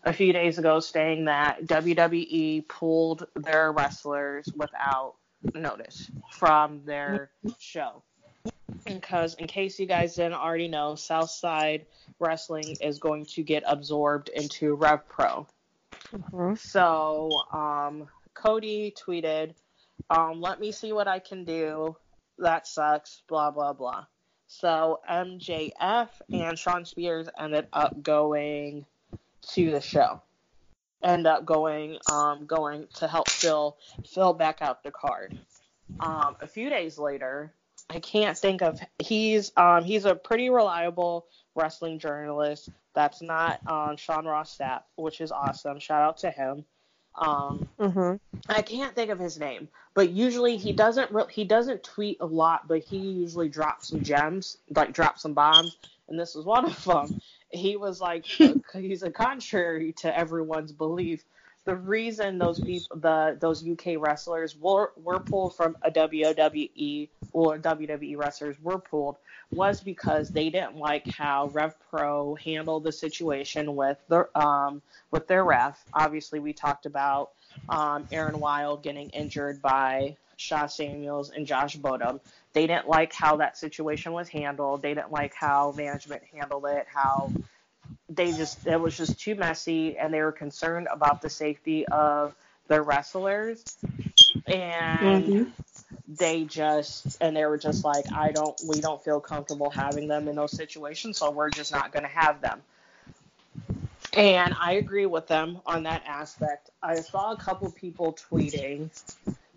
[0.07, 5.15] a few days ago saying that WWE pulled their wrestlers without
[5.55, 8.03] notice from their show.
[8.85, 11.87] Because in case you guys didn't already know, Southside
[12.21, 15.47] Wrestling is going to get absorbed into Rev Pro.
[16.13, 16.57] Mhm.
[16.57, 19.55] So, um, Cody tweeted,
[20.11, 21.97] um, let me see what I can do.
[22.39, 24.07] That sucks, blah, blah, blah.
[24.47, 28.87] So, MJF and Shawn Spears ended up going
[29.55, 30.21] to the show.
[31.03, 33.77] End up going, um, going to help fill,
[34.07, 35.39] fill back out the card.
[36.01, 37.53] Um, a few days later,
[37.91, 43.97] I can't think of, he's, um, he's a pretty reliable wrestling journalist that's not on
[43.97, 45.79] Sean Ross Sapp, which is awesome.
[45.79, 46.65] Shout out to him.
[47.17, 48.17] Um, mm-hmm.
[48.49, 52.27] I can't think of his name, but usually he doesn't re- he doesn't tweet a
[52.27, 55.77] lot, but he usually drops some gems, like drops some bombs,
[56.09, 57.21] and this was one of them.
[57.51, 58.27] He was like,
[58.73, 61.25] he's a contrary to everyone's belief.
[61.67, 67.59] The reason those people, the those UK wrestlers were were pulled from a WWE or
[67.59, 69.17] WWE wrestlers were pulled
[69.51, 75.27] was because they didn't like how Rev Pro handled the situation with the um with
[75.27, 75.85] their ref.
[75.93, 77.33] Obviously, we talked about
[77.69, 82.21] um, Aaron Wild getting injured by Sha Samuels and Josh Bodom.
[82.53, 84.83] They didn't like how that situation was handled.
[84.83, 86.87] They didn't like how management handled it.
[86.93, 87.33] How
[88.09, 92.35] they just it was just too messy, and they were concerned about the safety of
[92.69, 93.67] their wrestlers.
[94.47, 95.53] And Mhm.
[96.09, 100.29] they just and they were just like i don't we don't feel comfortable having them
[100.29, 102.63] in those situations so we're just not going to have them
[104.15, 108.91] and i agree with them on that aspect i saw a couple people tweeting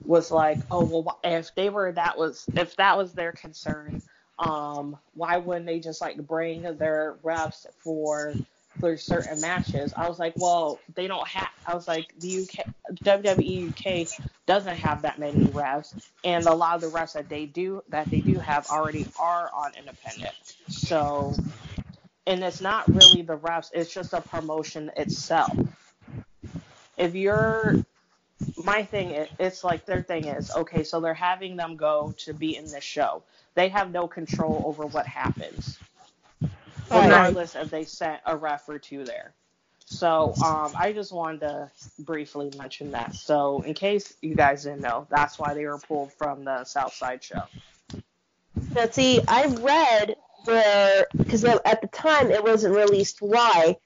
[0.05, 4.01] was like oh well if they were that was if that was their concern
[4.39, 8.41] um why wouldn't they just like bring their reps for
[8.79, 12.67] for certain matches i was like well they don't have i was like the uk
[13.03, 14.09] wwe uk
[14.47, 18.09] doesn't have that many refs, and a lot of the refs that they do that
[18.09, 20.33] they do have already are on independent.
[20.67, 21.39] So,
[22.27, 25.59] and it's not really the refs; it's just a promotion itself.
[26.97, 27.83] If you're,
[28.69, 30.83] my thing, is, it's like their thing is okay.
[30.83, 33.23] So they're having them go to be in this show.
[33.55, 35.79] They have no control over what happens,
[36.91, 37.01] Right.
[37.03, 39.33] regardless if they sent a ref or two there.
[39.85, 43.15] So um, I just wanted to briefly mention that.
[43.15, 47.23] So in case you guys didn't know, that's why they were pulled from the Southside
[47.23, 47.45] show.
[48.73, 50.15] But see, I read
[50.45, 53.77] where because at the time it wasn't released why,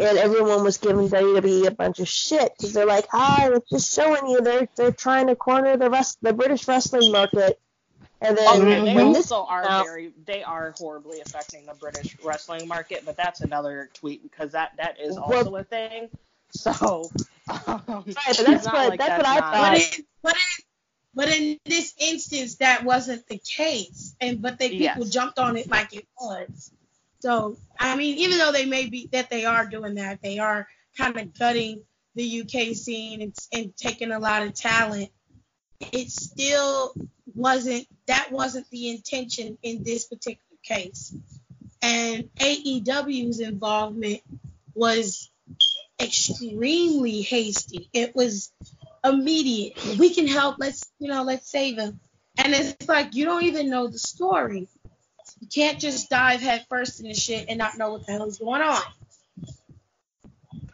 [0.00, 3.94] and everyone was giving WWE a bunch of shit because they're like, ah, it's just
[3.94, 7.60] showing you they're they're trying to corner the rest the British wrestling market,
[8.20, 11.74] and then Okay, they when this also are out- very they are horribly affecting the
[11.74, 16.08] British wrestling market, but that's another tweet because that that is Well- also a thing.
[16.52, 16.72] So
[17.48, 19.52] um, but that's what- like that's what I thought.
[19.52, 20.64] But in, but in
[21.14, 25.10] but in this instance, that wasn't the case, and but they people Yes.
[25.10, 26.72] jumped on it like it was.
[27.20, 30.66] So I mean, even though they may be that they are doing that, they are
[30.96, 31.82] kind of gutting
[32.14, 35.10] the UK scene and, and taking a lot of talent.
[35.92, 36.94] It still
[37.34, 41.14] wasn't that wasn't the intention in this particular case,
[41.80, 44.20] and AEW's involvement
[44.74, 45.30] was
[46.00, 47.88] extremely hasty.
[47.92, 48.52] It was
[49.04, 49.78] immediate.
[49.98, 50.56] We can help.
[50.58, 52.00] Let's you know, let's save him.
[52.36, 54.68] And it's like you don't even know the story.
[55.40, 58.28] You can't just dive headfirst first in the shit and not know what the hell
[58.28, 58.82] is going on.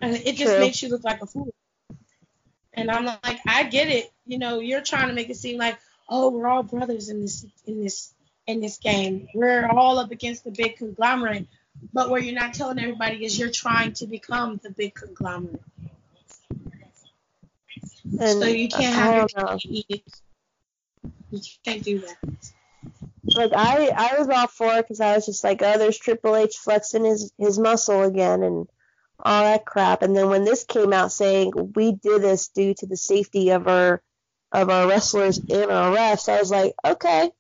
[0.01, 0.61] And it just True.
[0.61, 1.53] makes you look like a fool.
[2.75, 4.13] And I'm like, I get it.
[4.27, 5.79] You know, you're trying to make it seem like,
[6.09, 8.13] oh, we're all brothers in this in this
[8.47, 9.29] in this game.
[9.35, 11.47] We're all up against the big conglomerate.
[11.93, 15.61] But what you're not telling everybody is you're trying to become the big conglomerate.
[18.21, 19.57] and so you can't have your know.
[19.57, 20.21] cake and eat it.
[21.31, 22.17] You can't do that.
[23.35, 26.37] Like I I was all for it because I was just like, oh, there's Triple
[26.37, 28.67] H flexing his his muscle again and
[29.19, 30.03] all that crap.
[30.03, 33.67] And then when this came out saying we did this due to the safety of
[33.67, 34.03] our
[34.53, 37.31] of our wrestlers and our refs, I was like, okay,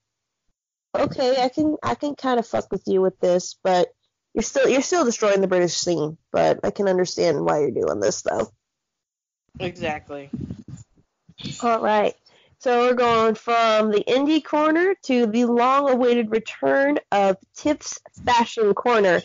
[0.94, 3.88] okay, I can I can kind of fuck with you with this, but
[4.34, 6.18] you're still you're still destroying the British scene.
[6.32, 8.50] But I can understand why you're doing this though.
[9.58, 10.30] Exactly.
[11.62, 12.14] All right.
[12.58, 19.22] So we're going from the indie corner to the long-awaited return of Tiff's fashion corner.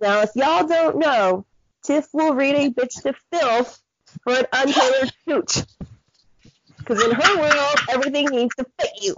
[0.00, 1.46] Now, if y'all don't know,
[1.82, 3.80] Tiff will read a bitch to filth
[4.22, 5.66] for an untailored suit.
[6.78, 9.16] Because in her world, everything needs to fit you.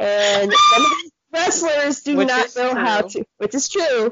[0.00, 4.10] And some of these wrestlers do Which not know how to, which is true.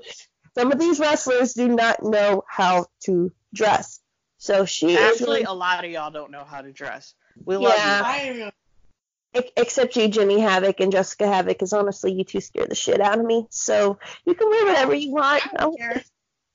[0.56, 4.00] Some of these wrestlers do not know how to dress.
[4.38, 7.14] So she Actually, really- a lot of y'all don't know how to dress.
[7.44, 7.98] We love Yeah.
[7.98, 8.04] you.
[8.04, 8.52] I am a-
[9.34, 13.00] Ex- Except you, Jimmy Havoc and Jessica Havok, because honestly, you two scare the shit
[13.00, 13.46] out of me.
[13.50, 15.42] So you can wear whatever you want.
[15.46, 16.02] I don't care.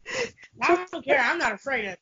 [0.61, 1.19] I don't care.
[1.19, 1.99] I'm not afraid of it.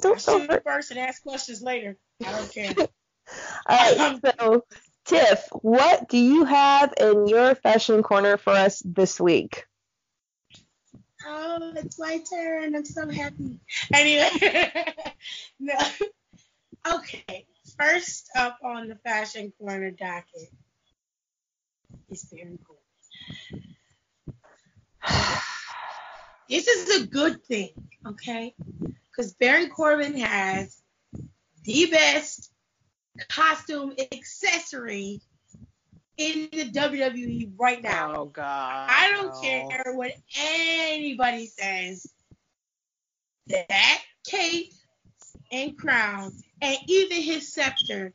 [0.00, 1.96] Don't, shoot don't, first and ask questions later.
[2.24, 2.74] I don't care.
[3.66, 4.64] All right, so
[5.04, 9.66] Tiff, what do you have in your fashion corner for us this week?
[11.26, 12.74] Oh, it's my turn.
[12.74, 13.58] I'm so happy.
[13.92, 14.94] Anyway,
[15.60, 15.74] no.
[16.94, 17.46] Okay,
[17.78, 20.50] first up on the fashion corner docket
[22.10, 22.82] is Baron Corbin.
[26.48, 27.70] This is a good thing,
[28.06, 28.54] okay?
[29.10, 30.80] Because Baron Corbin has
[31.64, 32.50] the best
[33.28, 35.20] costume accessory
[36.16, 38.14] in the WWE right now.
[38.16, 38.88] Oh God.
[38.90, 39.40] I don't no.
[39.40, 42.06] care what anybody says.
[43.46, 44.72] That cape
[45.50, 48.12] and crown and even his scepter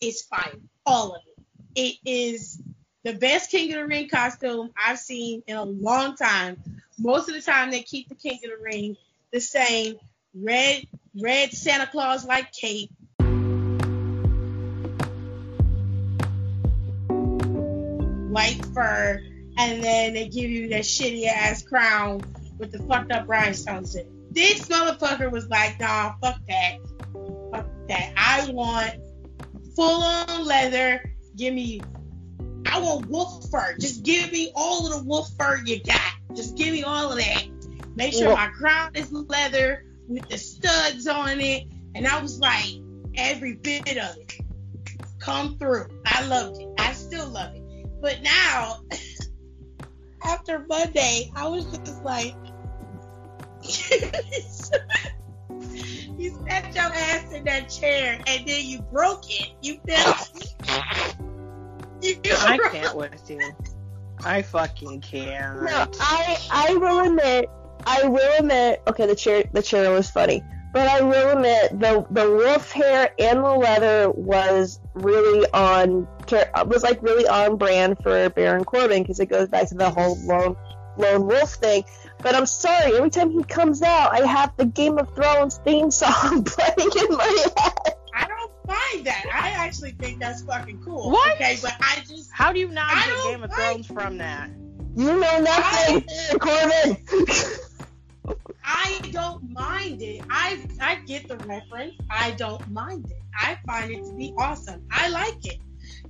[0.00, 0.58] is fire.
[0.86, 1.44] All of it.
[1.74, 2.60] It is
[3.04, 6.62] the best King of the Ring costume I've seen in a long time.
[6.98, 8.96] Most of the time they keep the King of the Ring
[9.32, 9.96] the same
[10.34, 10.84] red
[11.20, 12.90] red Santa Claus like cape.
[18.30, 19.20] White fur,
[19.58, 22.22] and then they give you that shitty ass crown
[22.58, 24.17] with the fucked up rhinestones in it.
[24.30, 26.78] This motherfucker was like, nah, fuck that.
[27.52, 28.12] Fuck that.
[28.16, 28.96] I want
[29.74, 31.02] full on leather.
[31.36, 31.80] Give me,
[32.66, 33.76] I want wolf fur.
[33.78, 36.12] Just give me all of the wolf fur you got.
[36.34, 37.44] Just give me all of that.
[37.96, 41.66] Make sure my crown is leather with the studs on it.
[41.94, 42.74] And I was like,
[43.16, 44.38] every bit of it
[45.18, 45.86] come through.
[46.06, 46.68] I loved it.
[46.78, 47.62] I still love it.
[48.00, 48.80] But now,
[50.24, 52.34] after Monday, I was just like,
[56.18, 59.50] you sat your ass in that chair and then you broke it.
[59.62, 60.14] You feel
[62.02, 63.40] you I broke- can't with you.
[64.24, 65.62] I fucking can't.
[65.62, 67.48] No, I I will admit,
[67.86, 68.82] I will admit.
[68.88, 70.42] Okay, the chair the chair was funny,
[70.72, 76.08] but I will admit the the wolf hair and the leather was really on
[76.66, 80.18] was like really on brand for Baron Corbin because it goes back to the whole
[80.24, 80.56] lone
[80.96, 81.84] lone wolf thing.
[82.20, 85.90] But I'm sorry, every time he comes out, I have the Game of Thrones theme
[85.90, 87.24] song playing in my
[87.56, 87.94] head.
[88.14, 89.24] I don't mind that.
[89.32, 91.10] I actually think that's fucking cool.
[91.10, 91.34] What?
[91.34, 94.18] Okay, but I just How do you not I get Game of like- Thrones from
[94.18, 94.50] that?
[94.96, 96.38] You know nothing, Baron
[97.06, 98.36] Corbin.
[98.64, 100.22] I don't mind it.
[100.28, 101.94] I I get the reference.
[102.10, 103.22] I don't mind it.
[103.38, 104.82] I find it to be awesome.
[104.90, 105.58] I like it.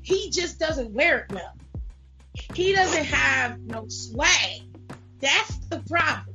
[0.01, 1.53] He just doesn't wear it well.
[2.55, 4.63] He doesn't have no swag.
[5.21, 6.35] That's the problem.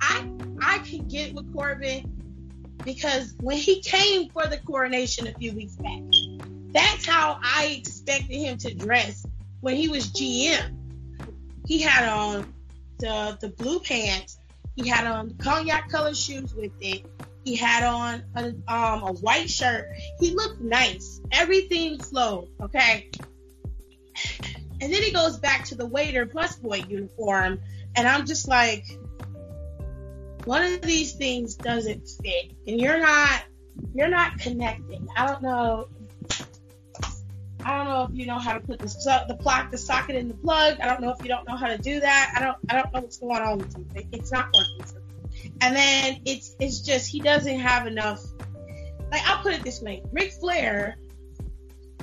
[0.00, 0.28] I
[0.60, 2.14] I can get with Corbin
[2.84, 6.02] because when he came for the coronation a few weeks back,
[6.72, 9.26] that's how I expected him to dress
[9.60, 10.76] when he was GM.
[11.66, 12.52] He had on
[12.98, 14.38] the the blue pants
[14.78, 17.04] he had on cognac color shoes with it.
[17.44, 19.88] He had on a, um, a white shirt.
[20.20, 21.20] He looked nice.
[21.32, 23.10] Everything flowed, okay?
[24.80, 27.58] And then he goes back to the waiter busboy uniform,
[27.96, 28.84] and I'm just like,
[30.44, 33.42] one of these things doesn't fit, and you're not,
[33.94, 35.06] you're not connecting.
[35.16, 35.88] I don't know.
[37.64, 40.28] I don't know if you know how to put the the plug, the socket in
[40.28, 40.78] the plug.
[40.80, 42.32] I don't know if you don't know how to do that.
[42.36, 43.86] I don't I don't know what's going on with you.
[43.94, 45.02] It- It's not working.
[45.60, 48.20] And then it's it's just he doesn't have enough.
[49.10, 50.96] Like I'll put it this way: Ric Flair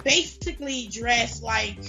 [0.04, 1.80] basically dressed like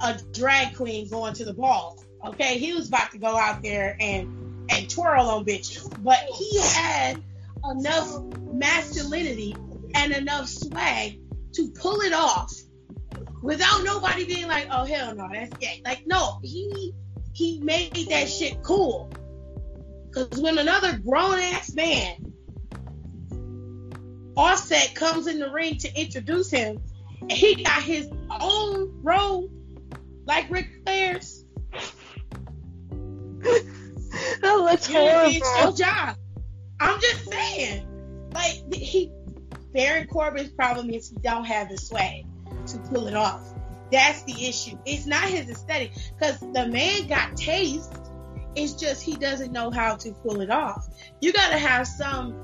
[0.00, 1.99] a drag queen going to the ball.
[2.24, 6.60] Okay, he was about to go out there and and twirl on bitches, but he
[6.60, 7.22] had
[7.64, 8.22] enough
[8.52, 9.56] masculinity
[9.94, 11.18] and enough swag
[11.54, 12.52] to pull it off
[13.42, 16.92] without nobody being like, "Oh hell no, that's gay." Like, no, he
[17.32, 19.10] he made that shit cool.
[20.12, 22.32] Cause when another grown ass man,
[24.36, 26.80] Offset comes in the ring to introduce him,
[27.20, 28.08] and he got his
[28.40, 29.50] own robe
[30.26, 31.39] like Ric Flair's,
[34.42, 35.30] Oh, looks You horrible.
[35.30, 36.16] finish your job.
[36.80, 37.86] I'm just saying.
[38.34, 39.12] Like he
[39.72, 42.24] Baron Corbin's problem is he don't have the swag
[42.66, 43.42] to pull it off.
[43.92, 44.78] That's the issue.
[44.84, 45.92] It's not his aesthetic.
[46.18, 47.92] Because the man got taste.
[48.56, 50.88] It's just he doesn't know how to pull it off.
[51.20, 52.34] You gotta have some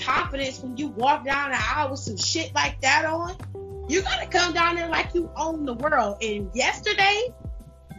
[0.00, 3.36] confidence when you walk down the aisle with some shit like that on.
[3.88, 6.18] You gotta come down there like you own the world.
[6.22, 7.32] And yesterday,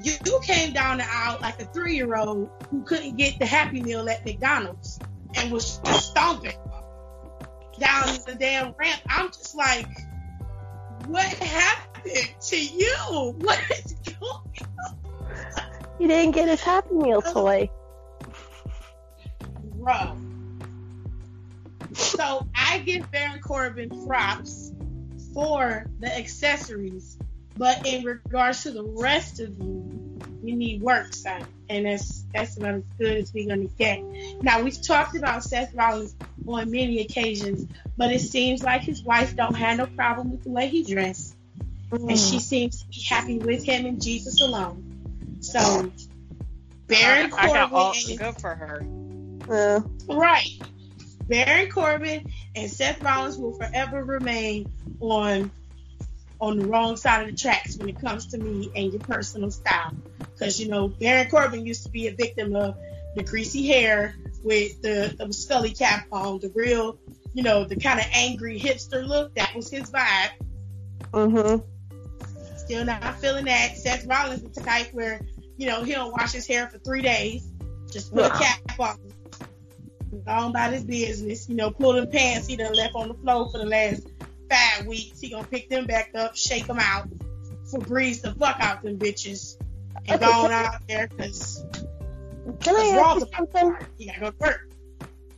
[0.01, 3.45] you, you came down the aisle like a three year old who couldn't get the
[3.45, 4.99] Happy Meal at McDonald's
[5.35, 6.57] and was stomping
[7.79, 9.01] down the damn ramp.
[9.07, 9.87] I'm just like,
[11.07, 13.35] what happened to you?
[13.39, 14.99] What is going on?
[15.97, 17.69] He didn't get his Happy Meal toy.
[19.75, 20.17] Bro.
[21.93, 24.71] So I give Baron Corbin props
[25.33, 27.17] for the accessories,
[27.59, 31.45] but in regards to the rest of you, you need work, son.
[31.67, 34.01] And that's that's about as good as we're gonna get.
[34.41, 36.15] Now we've talked about Seth Rollins
[36.47, 37.67] on many occasions,
[37.97, 41.35] but it seems like his wife don't have no problem with the way he dressed.
[41.91, 45.39] And she seems to be happy with him and Jesus alone.
[45.41, 45.91] So
[46.87, 48.83] Baron I got all Corbin and good for her.
[49.49, 50.49] Uh, Right.
[51.27, 55.51] Baron Corbin and Seth Rollins will forever remain on
[56.39, 59.51] on the wrong side of the tracks when it comes to me and your personal
[59.51, 59.91] style.
[60.19, 62.75] Because you know, Baron Corbin used to be a victim of
[63.15, 66.97] the greasy hair with the, the scully cap on, the real,
[67.33, 69.35] you know, the kind of angry hipster look.
[69.35, 70.31] That was his vibe.
[71.11, 72.57] mm-hmm.
[72.57, 73.77] Still not feeling that.
[73.77, 75.21] Seth Rollins is the type where,
[75.57, 77.51] you know, he don't wash his hair for three days.
[77.91, 78.97] Just put a cap on.
[80.25, 81.49] Go on about his business.
[81.49, 84.07] You know, pull them pants he done left on the floor for the last
[84.49, 85.19] five weeks.
[85.19, 87.07] He gonna pick them back up, shake them out,
[87.71, 89.57] Febreze the fuck out them bitches,
[90.07, 91.63] and go on out there because
[92.59, 93.77] Can I ask you something?
[93.97, 94.69] he gotta go to work.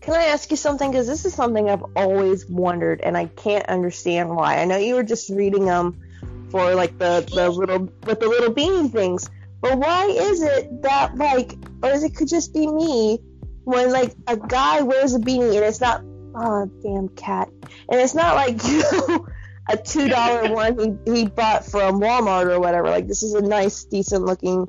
[0.01, 0.89] Can I ask you something?
[0.89, 4.57] Because this is something I've always wondered, and I can't understand why.
[4.57, 6.01] I know you were just reading them
[6.49, 9.29] for like the the little with the little beanie things,
[9.61, 13.19] but why is it that like, or is it could just be me
[13.63, 16.03] when like a guy wears a beanie and it's not,
[16.35, 17.49] oh damn cat,
[17.89, 19.27] and it's not like you know
[19.69, 22.89] a two dollar one he he bought from Walmart or whatever.
[22.89, 24.67] Like this is a nice, decent looking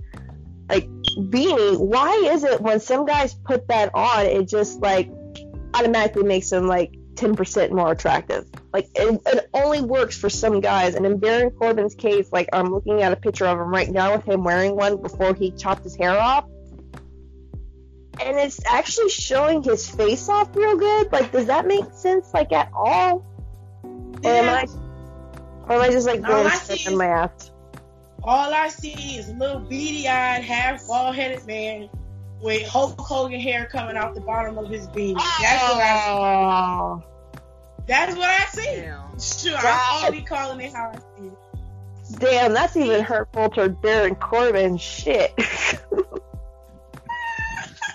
[0.69, 1.79] like beanie.
[1.79, 5.11] Why is it when some guys put that on, it just like
[5.75, 8.47] automatically makes them like 10% more attractive.
[8.73, 10.95] Like it, it only works for some guys.
[10.95, 14.17] And in Baron Corbin's case, like I'm looking at a picture of him right now
[14.17, 16.47] with him wearing one before he chopped his hair off.
[18.21, 21.11] And it's actually showing his face off real good.
[21.13, 23.25] Like, does that make sense, like, at all?
[23.83, 24.67] Or am I,
[25.69, 27.51] or am I just, like, going I straight see in my ass?
[28.23, 31.89] All I see is a little beady-eyed, half bald-headed man
[32.41, 35.15] with Hulk Hogan hair coming out the bottom of his beanie.
[35.15, 36.05] That's what I.
[36.09, 37.03] Oh.
[37.87, 38.65] That's what I see.
[38.65, 39.19] Damn.
[39.19, 42.19] Sure, I'll be calling it how I see it.
[42.19, 44.77] Damn, that's even hurtful to Baron Corbin.
[44.77, 45.33] Shit.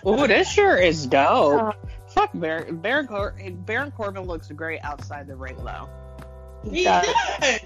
[0.08, 1.62] Ooh, this sure is dope.
[1.62, 1.72] Uh,
[2.08, 2.78] Fuck Baron.
[2.78, 3.36] Baron, Cor-
[3.66, 5.90] Baron Corbin looks great outside the ring, though.
[6.72, 7.06] He does.
[7.40, 7.60] does.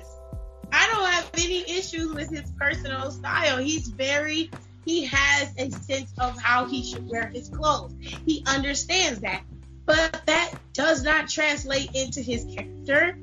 [0.73, 3.57] I don't have any issues with his personal style.
[3.57, 4.49] He's very,
[4.85, 7.93] he has a sense of how he should wear his clothes.
[8.25, 9.43] He understands that.
[9.85, 13.17] But that does not translate into his character,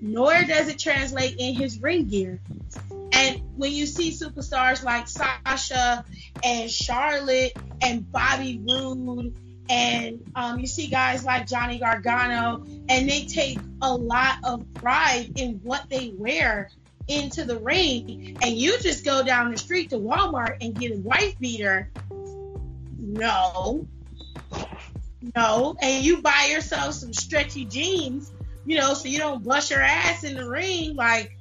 [0.00, 2.40] nor does it translate in his ring gear.
[3.56, 6.04] When you see superstars like Sasha
[6.42, 9.34] and Charlotte and Bobby Roode,
[9.68, 15.32] and um, you see guys like Johnny Gargano, and they take a lot of pride
[15.36, 16.70] in what they wear
[17.08, 20.98] into the ring, and you just go down the street to Walmart and get a
[20.98, 21.90] wife beater.
[22.98, 23.86] No.
[25.36, 25.76] No.
[25.80, 28.32] And you buy yourself some stretchy jeans,
[28.66, 30.96] you know, so you don't bust your ass in the ring.
[30.96, 31.38] Like,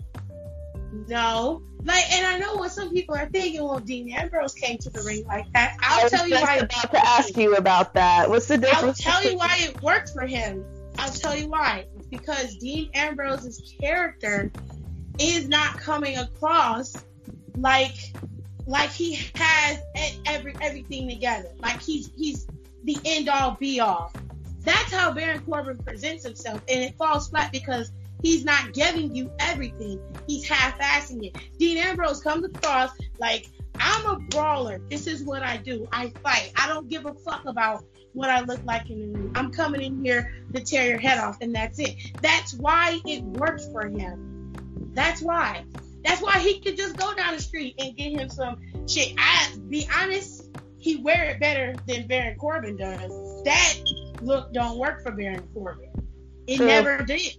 [1.07, 1.61] no.
[1.83, 5.01] Like, and I know what some people are thinking, well, Dean Ambrose came to the
[5.01, 5.75] ring like that.
[5.81, 6.57] I I'll was tell you why.
[6.57, 8.29] it about to ask you about that.
[8.29, 9.05] What's the difference?
[9.05, 10.63] I'll tell you why it worked for him.
[10.97, 11.87] I'll tell you why.
[12.09, 14.51] Because Dean Ambrose's character
[15.19, 16.95] is not coming across
[17.57, 17.95] like
[18.65, 19.79] like he has
[20.25, 21.49] every everything together.
[21.59, 22.47] Like he's he's
[22.83, 24.13] the end all be all.
[24.61, 27.91] That's how Baron Corbin presents himself, and it falls flat because
[28.23, 29.99] he's not giving you everything.
[30.27, 31.37] He's half-assing it.
[31.59, 33.47] Dean Ambrose comes across like
[33.79, 34.79] I'm a brawler.
[34.89, 35.87] This is what I do.
[35.91, 36.51] I fight.
[36.55, 39.31] I don't give a fuck about what I look like in the ring.
[39.35, 41.95] I'm coming in here to tear your head off, and that's it.
[42.21, 44.53] That's why it works for him.
[44.93, 45.65] That's why.
[46.03, 49.13] That's why he could just go down the street and get him some shit.
[49.17, 53.43] I be honest, he wear it better than Baron Corbin does.
[53.43, 53.75] That
[54.21, 55.89] look don't work for Baron Corbin.
[56.45, 56.67] It True.
[56.67, 57.37] never did.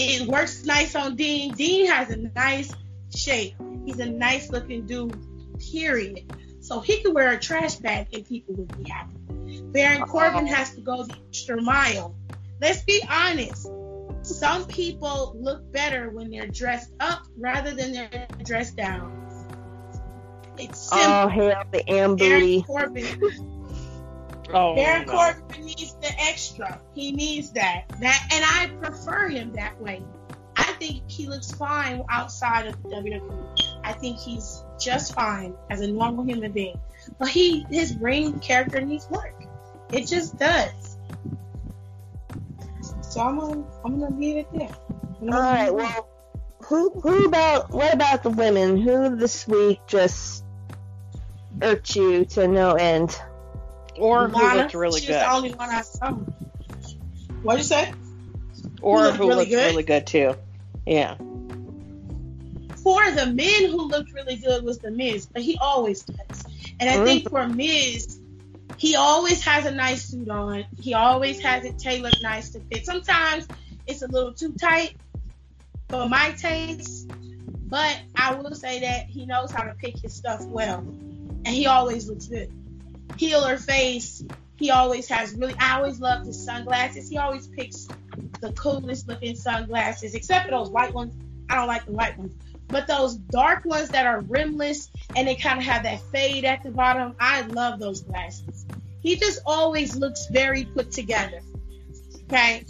[0.00, 1.54] It works nice on Dean.
[1.54, 2.72] Dean has a nice
[3.12, 3.54] shape.
[3.84, 5.16] He's a nice looking dude,
[5.72, 6.32] period.
[6.60, 9.60] So he could wear a trash bag and people would be happy.
[9.72, 12.14] Baron Corbin has to go the extra mile.
[12.60, 13.66] Let's be honest.
[14.22, 19.12] Some people look better when they're dressed up rather than they're dressed down.
[20.58, 21.12] It's oh, simple.
[21.12, 22.62] Oh hell, the Baron.
[22.62, 23.57] Corbin
[24.52, 25.12] Oh, Baron no.
[25.12, 26.80] Corbin needs the extra.
[26.94, 27.88] He needs that.
[28.00, 30.02] That and I prefer him that way.
[30.56, 33.80] I think he looks fine outside of the WWE.
[33.84, 36.80] I think he's just fine as a normal human being.
[37.18, 39.34] But he his ring character needs work.
[39.92, 40.96] It just does.
[43.02, 44.68] So I'm gonna I'm gonna leave it there.
[45.20, 46.08] I'm All gonna right, leave it well,
[46.64, 48.76] who who about what about the women?
[48.80, 50.44] Who this week just
[51.62, 53.18] irked you to no end?
[53.98, 55.20] Or who Lana, looked really she's good.
[55.20, 56.12] the only one I saw.
[57.42, 57.92] What'd you say?
[58.80, 59.66] or looked who really looked good?
[59.66, 60.34] really good too.
[60.86, 61.16] Yeah.
[62.76, 66.44] for the men who looked really good was the Miz, but he always does.
[66.80, 67.04] And I mm-hmm.
[67.04, 68.18] think for Miz,
[68.76, 70.64] he always has a nice suit on.
[70.80, 72.86] He always has it tailored nice to fit.
[72.86, 73.46] Sometimes
[73.86, 74.94] it's a little too tight
[75.88, 77.10] for my taste,
[77.66, 81.66] but I will say that he knows how to pick his stuff well, and he
[81.66, 82.52] always looks good.
[83.16, 84.22] Heel or face,
[84.56, 85.54] he always has really.
[85.58, 87.08] I always loved his sunglasses.
[87.08, 87.88] He always picks
[88.40, 91.14] the coolest looking sunglasses, except for those white ones.
[91.48, 92.34] I don't like the white ones.
[92.68, 96.62] But those dark ones that are rimless and they kind of have that fade at
[96.62, 98.66] the bottom, I love those glasses.
[99.00, 101.40] He just always looks very put together.
[102.24, 102.66] Okay?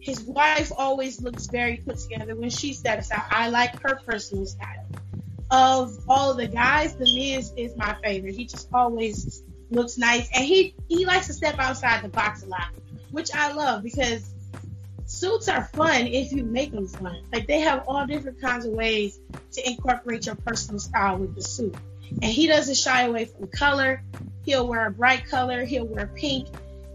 [0.00, 3.24] His wife always looks very put together when she steps out.
[3.30, 4.86] I like her personal style.
[5.50, 8.34] Of all the guys, The Miz is my favorite.
[8.34, 9.41] He just always
[9.72, 10.28] looks nice.
[10.34, 12.68] And he, he likes to step outside the box a lot,
[13.10, 14.32] which I love because
[15.06, 17.22] suits are fun if you make them fun.
[17.32, 19.18] Like they have all different kinds of ways
[19.52, 21.74] to incorporate your personal style with the suit.
[22.10, 24.02] And he doesn't shy away from color.
[24.44, 25.64] He'll wear a bright color.
[25.64, 26.48] He'll wear pink.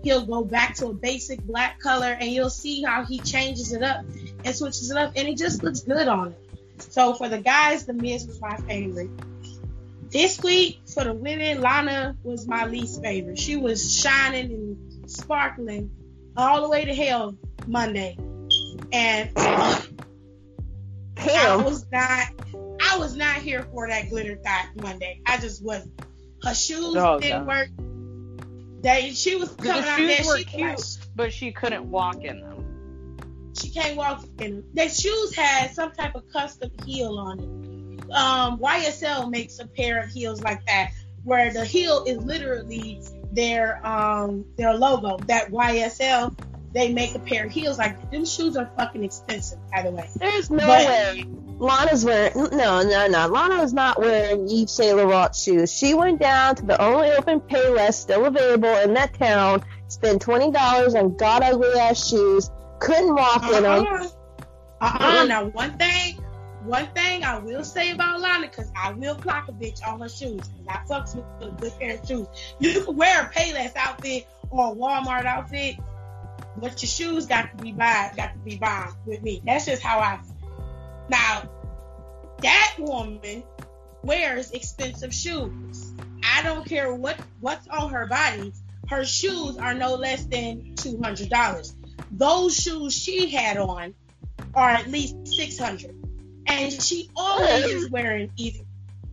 [0.03, 3.81] He'll go back to a basic black color, and you'll see how he changes it
[3.81, 4.05] up
[4.45, 6.83] and switches it up, and it just looks good on it.
[6.91, 9.09] So for the guys, the Miz was my favorite.
[10.09, 13.37] This week for the women, Lana was my least favorite.
[13.37, 15.91] She was shining and sparkling
[16.37, 17.35] all the way to hell
[17.67, 18.17] Monday,
[18.93, 19.83] and I
[21.63, 22.27] was not.
[22.81, 25.21] I was not here for that glitter thought Monday.
[25.25, 25.99] I just wasn't.
[26.43, 27.47] Her shoes Oh, didn't God.
[27.47, 27.69] work.
[28.83, 30.17] They she was The coming out there.
[30.17, 33.17] shoes were She, cute, but she couldn't walk in them.
[33.59, 34.63] she can't walk in them.
[34.73, 37.66] Their shoes had some type of custom heel on it.
[38.11, 40.91] Um, YSL makes a pair of heels like that,
[41.23, 43.01] where the heel is literally
[43.31, 45.17] their um their logo.
[45.27, 46.37] That YSL,
[46.73, 48.11] they make a pair of heels like that.
[48.11, 50.09] Them shoes are fucking expensive, by the way.
[50.15, 51.25] There's no But- way.
[51.59, 53.27] Lana's wearing no, no, no.
[53.27, 55.73] Lana is not wearing Yves Saint Laurent shoes.
[55.73, 60.51] She went down to the only open Payless still available in that town, spent twenty
[60.51, 63.87] dollars on god ugly ass shoes, couldn't walk in them.
[63.87, 64.07] Uh-uh.
[64.81, 65.25] Uh-uh.
[65.25, 66.19] Now, one thing,
[66.67, 70.09] one thing I will say about Lana, because I will clock a bitch on her
[70.09, 70.41] shoes.
[70.41, 72.27] 'cause I fucks with a good pair of shoes.
[72.59, 75.77] You can wear a Payless outfit or a Walmart outfit,
[76.57, 79.41] but your shoes got to be by, got to be bomb with me.
[79.45, 80.19] That's just how I.
[81.09, 81.49] Now,
[82.41, 83.43] that woman
[84.03, 85.91] wears expensive shoes.
[86.23, 88.53] I don't care what what's on her body.
[88.89, 91.75] Her shoes are no less than two hundred dollars.
[92.11, 93.93] Those shoes she had on
[94.53, 95.95] are at least six hundred,
[96.47, 98.63] and she always is wearing either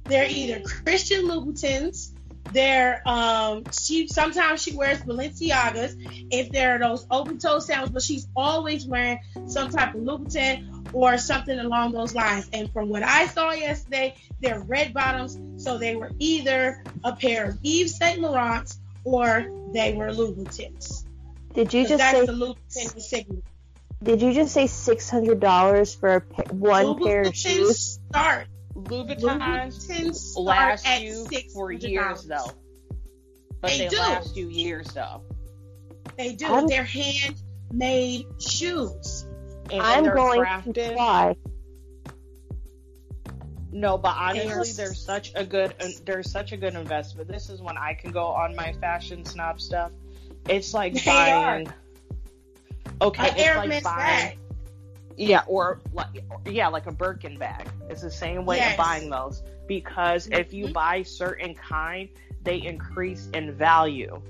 [0.04, 2.10] they're either Christian Louboutins.
[2.52, 8.28] They're um she sometimes she wears Balenciagas if they're those open toe sandals, but she's
[8.36, 12.48] always wearing some type of Louboutin or something along those lines.
[12.52, 17.48] And from what I saw yesterday, they're red bottoms, so they were either a pair
[17.48, 21.06] of Yves Saint Laurents or they were Louboutins.
[21.54, 22.26] Did you just that's say?
[22.26, 23.42] the Louboutin.
[24.04, 27.98] Did you just say six hundred dollars for a pa- one pair of Louboutins shoes?
[28.10, 28.46] start.
[28.74, 32.50] Louboutins Louboutins start last at you six for years though.
[33.60, 33.96] But They they, do.
[33.98, 35.22] last you years though.
[36.18, 36.46] They do.
[36.46, 39.26] I'm- They're handmade shoes.
[39.72, 40.74] And I'm they're going crafted.
[40.74, 41.36] to try.
[43.72, 47.28] No, but honestly, They're- there's such a good uh, there's such a good investment.
[47.28, 49.90] This is when I can go on my fashion snob stuff.
[50.48, 51.72] It's like They buying.
[53.02, 54.30] Okay, An it's like buying.
[54.30, 54.38] bag.
[55.16, 57.68] Yeah, or like yeah, like a Birkin bag.
[57.88, 58.72] It's the same way Yes.
[58.72, 59.42] of buying those.
[59.66, 60.72] because if you Mhm.
[60.74, 62.10] buy certain kind,
[62.42, 64.20] they increase in value.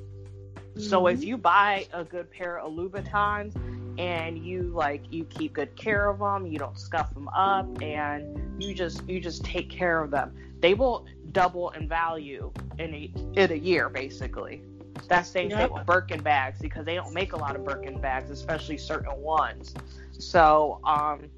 [0.77, 1.27] So if Mhm.
[1.27, 3.57] you buy a good pair of Louboutins
[3.99, 8.63] and you like you keep good care of them, you don't scuff them up, and
[8.63, 13.13] you just you just take care of them, they will double in value in a
[13.35, 14.63] in a year basically.
[15.09, 15.59] That same Yep.
[15.59, 19.17] thing with Birkin bags because they don't make a lot of Birkin bags, especially certain
[19.21, 19.75] ones.
[20.13, 21.31] So um,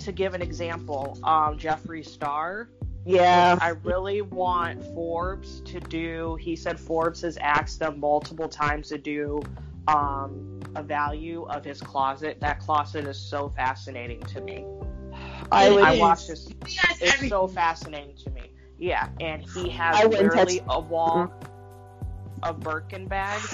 [0.00, 2.68] to give an example, um, Jeffree Star,
[3.04, 3.58] Yeah.
[3.60, 6.36] I really want Forbes to do.
[6.40, 9.40] He said Forbes has asked them multiple times to do
[9.88, 12.38] um, a value of his closet.
[12.40, 14.64] That closet is so fascinating to me.
[15.50, 15.82] I It would.
[15.84, 16.48] I watched this.
[16.66, 17.28] It's everything.
[17.30, 18.52] so fascinating to me.
[18.78, 21.32] Yeah, and he has I literally touch- a wall
[22.42, 23.52] of Birkin bags.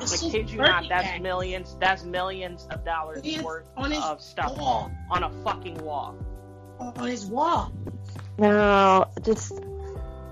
[0.00, 1.22] It's I kid you not, that's bags.
[1.22, 1.76] millions.
[1.80, 4.90] That's millions of dollars It is worth on his of stuff wall.
[5.10, 6.16] on a fucking wall.
[6.78, 7.72] On his wall.
[8.38, 9.52] No, just,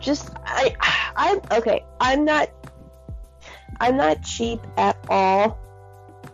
[0.00, 0.74] just I,
[1.16, 1.84] I'm okay.
[2.00, 2.50] I'm not,
[3.80, 5.58] I'm not cheap at all,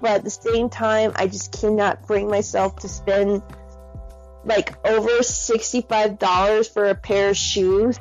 [0.00, 3.42] but at the same time, I just cannot bring myself to spend
[4.44, 7.98] like over sixty-five dollars for a pair of shoes.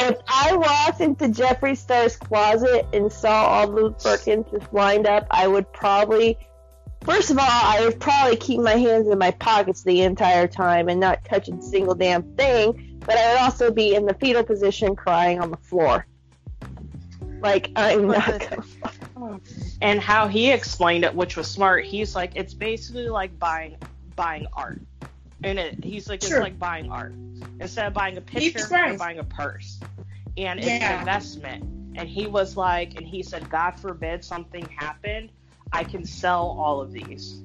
[0.00, 5.26] If I walked into Jeffree Star's closet and saw all those Birkins just lined up,
[5.30, 6.38] I would probably
[7.02, 10.88] First of all, I would probably keep my hands in my pockets the entire time
[10.88, 14.44] and not touch a single damn thing, but I would also be in the fetal
[14.44, 16.06] position crying on the floor.
[17.40, 18.46] Like, I'm not
[19.16, 19.40] gonna.
[19.80, 21.86] and how he explained it, which was smart.
[21.86, 23.76] He's like, it's basically like buying
[24.14, 24.80] buying art,
[25.42, 26.38] and it, he's like, Sure.
[26.38, 27.14] it's like buying art.
[27.60, 29.80] Instead of buying a picture, you're buying a purse,
[30.36, 30.94] and it's Yeah.
[30.94, 31.64] an investment.
[31.96, 35.30] And he was like, and he said, God forbid something happened,
[35.72, 37.42] I can sell all of these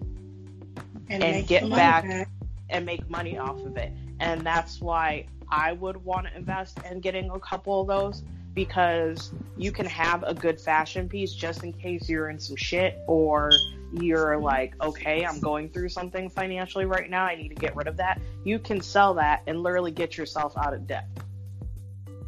[1.10, 2.28] and make get back
[2.70, 3.92] and make money off of it.
[4.20, 8.24] And that's why I would want to invest in getting a couple of those
[8.54, 12.98] because you can have a good fashion piece just in case you're in some shit
[13.08, 13.52] or
[13.94, 17.26] you're like, okay, I'm going through something financially right now.
[17.26, 18.22] I need to get rid of that.
[18.44, 21.07] You can sell that and literally get yourself out of debt.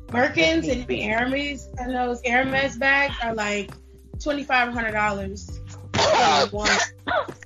[0.07, 3.71] Birkins and the Hermes and those Hermes bags are like
[4.19, 5.59] twenty five hundred dollars.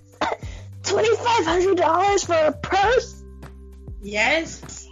[0.83, 3.23] $2,500 for a purse?
[4.01, 4.89] Yes.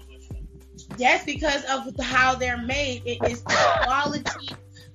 [0.97, 3.03] Yes, because of how they're made.
[3.05, 4.49] It is the quality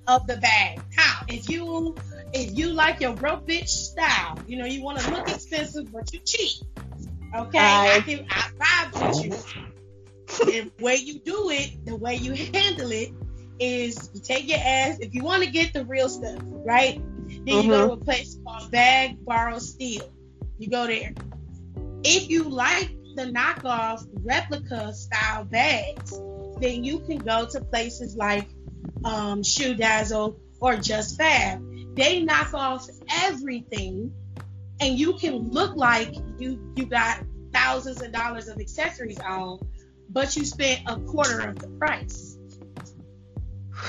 [0.07, 0.81] of the bag.
[0.95, 1.25] How?
[1.27, 1.95] If you
[2.35, 6.13] if you like your broke bitch style, you know, you want to look expensive but
[6.13, 6.63] you cheap.
[7.35, 8.49] Okay, I, I- can I
[8.91, 10.45] vibe with you.
[10.45, 13.11] the way you do it, the way you handle it,
[13.59, 14.99] is you take your ass.
[14.99, 17.01] If you want to get the real stuff, right?
[17.27, 20.11] Then you go to a place called Bag Borrow Steal.
[20.57, 21.13] You go there.
[22.03, 26.19] If you like the knockoff replica style bags,
[26.59, 28.47] then you can go to places like
[29.05, 31.61] um, Shoe Dazzle or Just Fab.
[31.95, 32.87] They knock off
[33.23, 34.13] everything,
[34.81, 37.23] and you can look like you you got
[37.53, 39.59] thousands of dollars of accessories on,
[40.09, 42.37] but you spent a quarter of the price.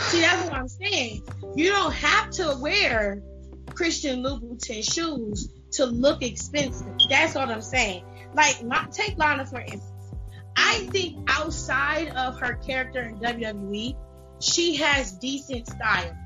[0.09, 1.23] See, that's what I'm saying.
[1.55, 3.23] You don't have to wear
[3.75, 6.93] Christian Louboutin shoes to look expensive.
[7.09, 8.05] That's what I'm saying.
[8.35, 9.83] Like, my, take Lana for instance.
[10.57, 13.97] I think outside of her character in WWE,
[14.41, 16.17] she has decent style.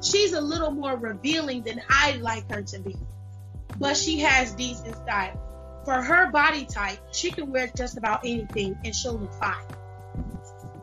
[0.00, 2.96] She's a little more revealing than I'd like her to be,
[3.78, 5.40] but she has decent style.
[5.84, 9.64] For her body type, she can wear just about anything and she'll look fine.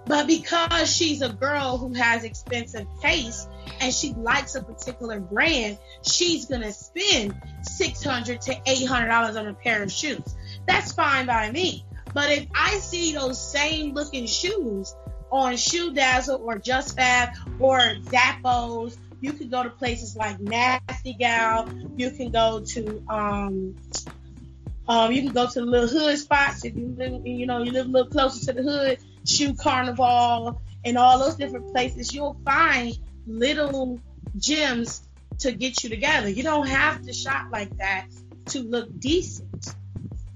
[0.06, 3.50] But because she's a girl who has expensive taste
[3.82, 9.36] and she likes a particular brand, she's gonna spend six hundred to eight hundred dollars
[9.36, 10.36] on a pair of shoes.
[10.68, 11.86] That's fine by me.
[12.14, 14.96] But if I see those same looking shoes
[15.32, 17.30] on Shoe Dazzle or Just Fab
[17.60, 18.96] or Zappos,
[19.26, 21.68] you can go to places like Nasty Gal.
[21.98, 23.76] You can go to um,
[24.88, 27.88] um, you can go to little hood spots if you live, you know, you live
[27.88, 29.00] a little closer to the hood.
[29.26, 32.14] Shoe Carnival and all those different places.
[32.14, 32.96] You'll find
[33.26, 34.00] little
[34.38, 35.02] gems
[35.40, 36.30] to get you together.
[36.30, 38.06] You don't have to shop like that
[38.50, 39.74] to look decent.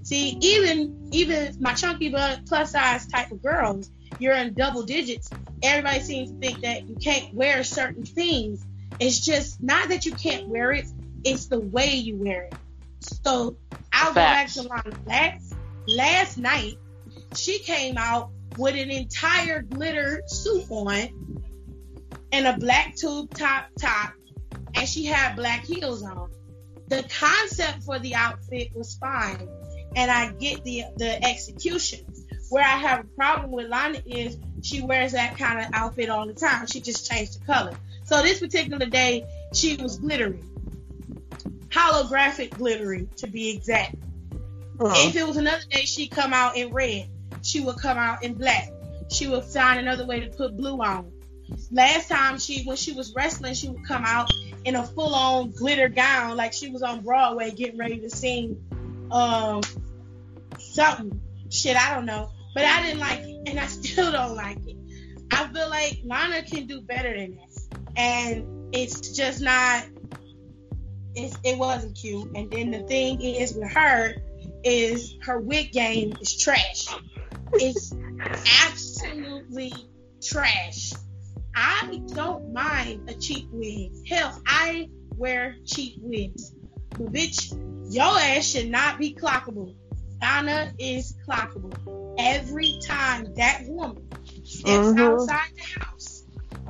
[0.02, 3.88] See, even even my chunky but plus size type of girls,
[4.18, 5.30] you're in double digits.
[5.62, 8.66] Everybody seems to think that you can't wear certain things.
[8.98, 10.86] It's just not that you can't wear it;
[11.24, 12.54] it's the way you wear it.
[13.00, 13.56] So
[13.92, 14.56] I'll Facts.
[14.56, 14.98] go back to Lana.
[15.06, 15.54] Last
[15.86, 16.74] last night,
[17.34, 21.08] she came out with an entire glitter suit on
[22.32, 24.12] and a black tube top top,
[24.74, 26.30] and she had black heels on.
[26.88, 29.48] The concept for the outfit was fine,
[29.94, 32.00] and I get the the execution.
[32.48, 36.26] Where I have a problem with Lana is she wears that kind of outfit all
[36.26, 36.66] the time.
[36.66, 37.76] She just changed the color.
[38.10, 39.24] So this particular day,
[39.54, 40.42] she was glittery,
[41.68, 43.94] holographic glittery to be exact.
[44.80, 44.92] Uh-huh.
[44.96, 47.08] If it was another day, she'd come out in red.
[47.42, 48.68] She would come out in black.
[49.12, 51.12] She would find another way to put blue on.
[51.70, 54.28] Last time she, when she was wrestling, she would come out
[54.64, 58.60] in a full-on glitter gown, like she was on Broadway getting ready to sing
[59.12, 59.62] um,
[60.58, 61.20] something.
[61.48, 62.32] Shit, I don't know.
[62.56, 64.76] But I didn't like it, and I still don't like it.
[65.30, 67.49] I feel like Lana can do better than this,
[67.96, 69.84] and it's just not.
[71.14, 72.30] It's, it wasn't cute.
[72.36, 74.14] And then the thing is with her
[74.62, 76.86] is her wig game is trash.
[77.54, 77.92] It's
[78.64, 79.72] absolutely
[80.22, 80.92] trash.
[81.54, 83.92] I don't mind a cheap wig.
[84.08, 86.54] Hell, I wear cheap wigs.
[86.90, 87.52] But bitch,
[87.92, 89.74] your ass should not be clockable.
[90.20, 92.14] Donna is clockable.
[92.18, 94.06] Every time that woman
[94.44, 94.98] steps mm-hmm.
[94.98, 95.99] outside the house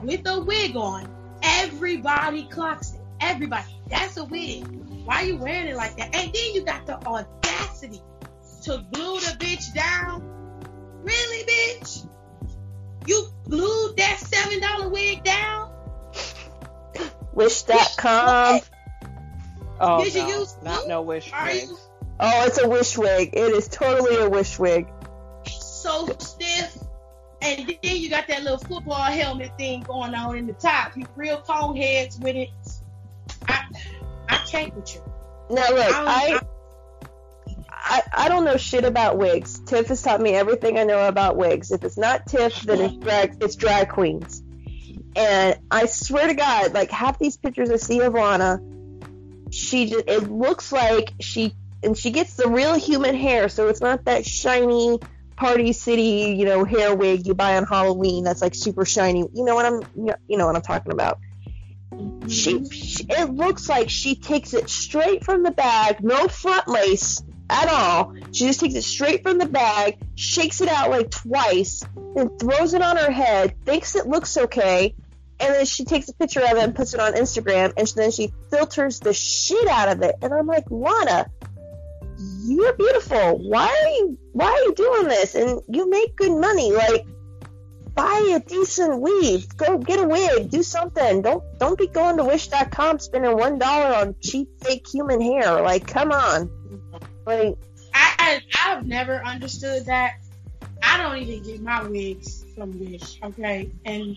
[0.02, 1.08] with a wig on,
[1.42, 3.00] everybody clocks it.
[3.20, 3.66] Everybody.
[3.88, 4.66] That's a wig.
[5.04, 6.14] Why are you wearing it like that?
[6.14, 8.00] And then you got the audacity
[8.62, 10.22] to glue the bitch down.
[11.02, 12.06] Really, bitch?
[13.06, 15.72] You glued that seven dollar wig down?
[17.32, 18.60] Wish.com.
[19.80, 21.68] Oh, Did no, you use not no wish wig.
[22.18, 23.30] Oh, it's a wish wig.
[23.32, 24.88] It is totally a wish wig.
[25.46, 26.06] So
[27.82, 30.96] then you got that little football helmet thing going on in the top.
[30.96, 32.50] You real cone heads with it.
[33.48, 33.64] I
[34.28, 35.02] I can't with you.
[35.50, 36.40] Now look, I,
[37.70, 39.58] I I, don't know shit about wigs.
[39.60, 41.72] Tiff has taught me everything I know about wigs.
[41.72, 44.42] If it's not Tiff, then it's drag it's drag queens.
[45.16, 48.60] And I swear to God, like half these pictures I see of Lana,
[49.50, 53.80] she just it looks like she and she gets the real human hair, so it's
[53.80, 54.98] not that shiny
[55.40, 59.24] Party City, you know, hair wig you buy on Halloween that's like super shiny.
[59.32, 59.80] You know what I'm
[60.28, 61.18] you know what I'm talking about.
[62.28, 67.22] She, she it looks like she takes it straight from the bag, no front lace,
[67.48, 68.14] at all.
[68.32, 71.84] She just takes it straight from the bag, shakes it out like twice,
[72.14, 74.94] then throws it on her head, thinks it looks okay,
[75.40, 78.10] and then she takes a picture of it and puts it on Instagram, and then
[78.10, 80.16] she filters the shit out of it.
[80.20, 81.30] And I'm like, Lana,
[82.42, 83.38] you're beautiful.
[83.38, 85.34] Why are you why are you doing this?
[85.34, 86.72] And you make good money.
[86.72, 87.06] Like
[87.94, 89.56] buy a decent weave.
[89.56, 90.50] Go get a wig.
[90.50, 91.22] Do something.
[91.22, 95.60] Don't don't be going to wish.com spending one dollar on cheap fake human hair.
[95.62, 96.50] Like, come on.
[97.26, 97.56] Like
[97.94, 100.14] I I've never understood that.
[100.82, 103.70] I don't even get my wigs from Wish, okay?
[103.84, 104.16] And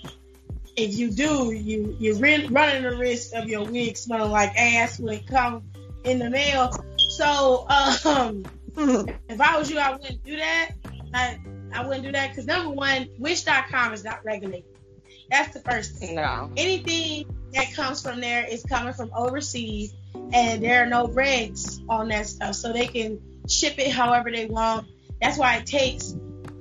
[0.77, 5.15] if you do, you you're running the risk of your wig smelling like ass when
[5.15, 5.63] it comes
[6.03, 6.71] in the mail.
[7.15, 8.45] So um,
[9.29, 10.71] if I was you, I wouldn't do that.
[11.13, 11.39] I
[11.73, 14.65] I wouldn't do that because number one, Wish.com is not regulated.
[15.29, 16.15] That's the first thing.
[16.15, 16.51] No.
[16.57, 19.93] Anything that comes from there is coming from overseas,
[20.33, 24.45] and there are no regs on that stuff, so they can ship it however they
[24.45, 24.87] want.
[25.21, 26.15] That's why it takes,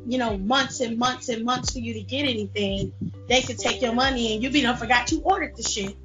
[0.07, 2.93] you know, months and months and months for you to get anything.
[3.29, 5.97] They could take your money and you be done forgot you ordered the shit.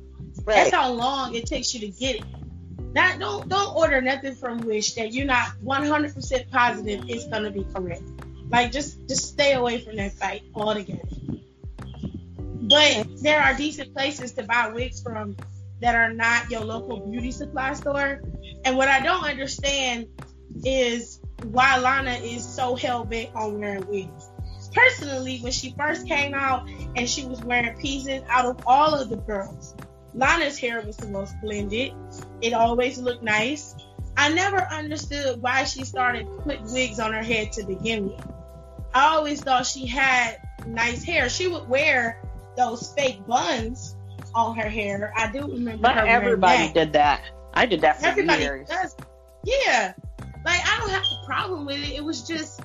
[0.44, 0.56] Right.
[0.56, 2.24] That's how long it takes you to get it.
[2.98, 7.64] Not don't don't order nothing from Wish that you're not 100% positive it's gonna be
[7.72, 8.02] correct.
[8.49, 11.07] Like just just stay away from that site altogether.
[12.41, 15.38] But there are decent places to buy wigs from
[15.80, 18.24] that are not your local beauty supply store.
[18.65, 20.07] And what I don't understand
[20.65, 21.22] is
[21.52, 24.32] why Lana is so hell bent on wearing wigs.
[24.74, 29.10] Personally, when she first came out and she was wearing pieces, out of all of
[29.10, 29.76] the girls,
[30.15, 31.94] Lana's hair was the most blended.
[32.41, 33.76] It always looked nice.
[34.15, 38.26] I never understood why she started putting wigs on her head to begin with.
[38.93, 41.30] I always thought she had nice hair.
[41.30, 42.22] She would wear
[42.55, 43.95] those fake buns
[44.34, 45.14] on her hair.
[45.15, 45.81] I do remember.
[45.81, 47.22] But everybody did that.
[47.53, 48.68] I did that for everybody years.
[48.68, 48.95] Does.
[49.43, 49.93] Yeah,
[50.45, 51.93] like I don't have a problem with it.
[51.93, 52.61] It was just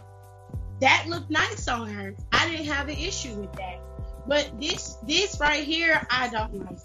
[0.80, 2.14] that looked nice on her.
[2.32, 3.80] I didn't have an issue with that.
[4.26, 6.78] But this this right here, I don't like.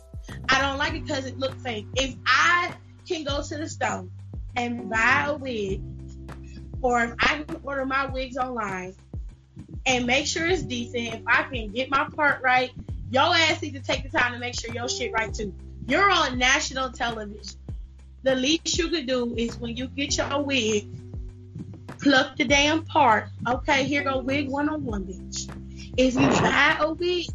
[0.50, 1.88] I don't like it because it looks fake.
[1.96, 2.74] If I
[3.08, 4.08] can go to the store
[4.56, 5.82] and buy a wig,
[6.82, 8.96] or if I can order my wigs online
[9.86, 12.72] and make sure it's decent, if I can get my part right,
[13.10, 15.54] your ass need to take the time to make sure your shit right too.
[15.88, 17.58] You're on national television.
[18.24, 20.88] The least you could do is when you get your wig,
[22.02, 23.30] pluck the damn part.
[23.48, 25.50] Okay, here go wig one on one, bitch.
[25.98, 27.28] If you buy a wig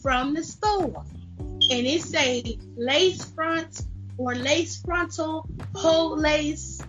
[0.00, 1.04] from the store
[1.70, 3.82] and it say lace front
[4.16, 6.82] or lace frontal, whole lace,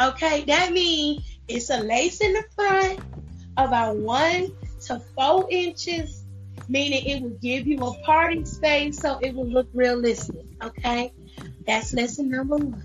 [0.00, 3.00] okay, that means it's a lace in the front,
[3.56, 4.52] about one
[4.86, 6.24] to four inches,
[6.68, 10.44] meaning it will give you a party space so it will look realistic.
[10.62, 11.12] Okay,
[11.66, 12.82] that's lesson number one.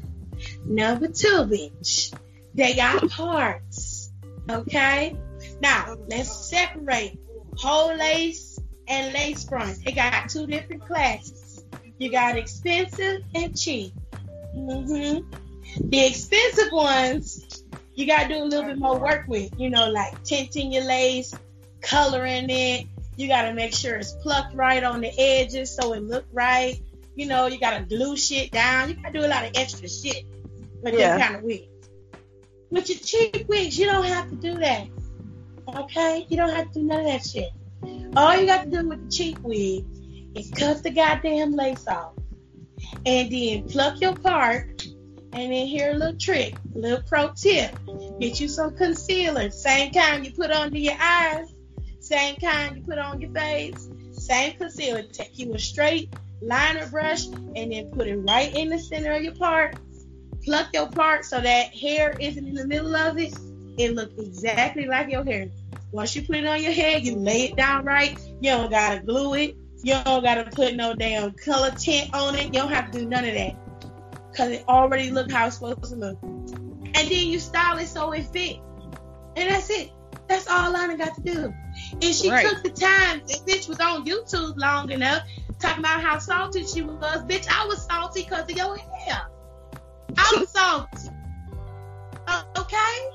[0.66, 2.14] Number two, bitch,
[2.54, 4.12] they got parts.
[4.50, 5.16] Okay,
[5.62, 7.20] now let's separate
[7.58, 8.51] whole lace
[8.92, 9.80] and lace front.
[9.88, 11.64] It got two different classes.
[11.98, 13.94] You got expensive and cheap.
[14.56, 15.90] Mm-hmm.
[15.90, 17.64] The expensive ones,
[17.96, 20.84] you got to do a little bit more work with, you know, like tinting your
[20.84, 21.34] lace,
[21.80, 22.88] coloring it.
[23.16, 26.82] You got to make sure it's plucked right on the edges so it look right.
[27.16, 28.90] You know, you got to glue shit down.
[28.90, 30.26] You got to do a lot of extra shit
[30.82, 31.18] with yeah.
[31.18, 31.68] this kind of wigs.
[32.72, 34.88] With your cheap wigs, you don't have to do that.
[35.76, 36.26] Okay?
[36.30, 37.52] You don't have to do none of that shit.
[38.16, 39.86] All you got to do with the cheap wig
[40.36, 42.14] is cut the goddamn lace off
[43.06, 44.86] and then pluck your part.
[45.34, 47.72] And then here a little trick, a little pro tip.
[48.20, 51.48] Get you some concealer, same kind you put under your eyes,
[52.02, 55.04] same kind you put on your face, same concealer.
[55.04, 59.24] Take you a straight liner brush and then put it right in the center of
[59.24, 59.78] your part.
[60.44, 63.34] Pluck your part so that hair isn't in the middle of it.
[63.78, 65.48] It looks exactly like your hair.
[65.92, 68.18] Once you put it on your head, you lay it down right.
[68.40, 69.58] You don't gotta glue it.
[69.84, 72.46] You don't gotta put no damn color tint on it.
[72.46, 73.56] You don't have to do none of that.
[74.36, 76.18] Cause it already look how it's supposed to look.
[76.24, 78.58] And then you style it so it fit.
[79.36, 79.92] And that's it.
[80.28, 81.54] That's all Lana got to do.
[81.94, 82.48] And she right.
[82.48, 83.22] took the time.
[83.22, 85.24] Bitch was on YouTube long enough
[85.60, 87.24] talking about how salty she was.
[87.26, 89.22] Bitch, I was salty because of your hair.
[90.18, 91.10] I was salty.
[92.28, 93.10] Uh, okay?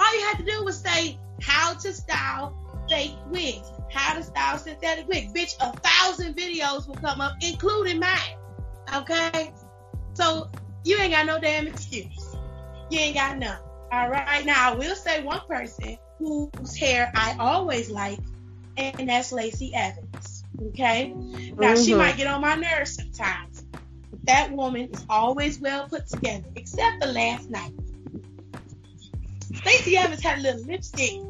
[0.00, 2.56] All you had to do was say how to style
[2.88, 5.34] fake wigs how to style synthetic wig.
[5.34, 8.36] Bitch, a thousand videos will come up, including mine.
[8.94, 9.52] Okay?
[10.14, 10.50] So
[10.84, 12.36] you ain't got no damn excuse.
[12.90, 13.58] You ain't got none.
[13.92, 14.44] All right.
[14.44, 18.18] Now I will say one person whose hair I always like,
[18.76, 20.44] and that's Lacey Evans.
[20.68, 21.08] Okay.
[21.10, 21.82] Now mm-hmm.
[21.82, 23.64] she might get on my nerves sometimes.
[24.10, 27.72] But that woman is always well put together, except the last night.
[29.66, 31.20] Lacey Evans had a little lipstick,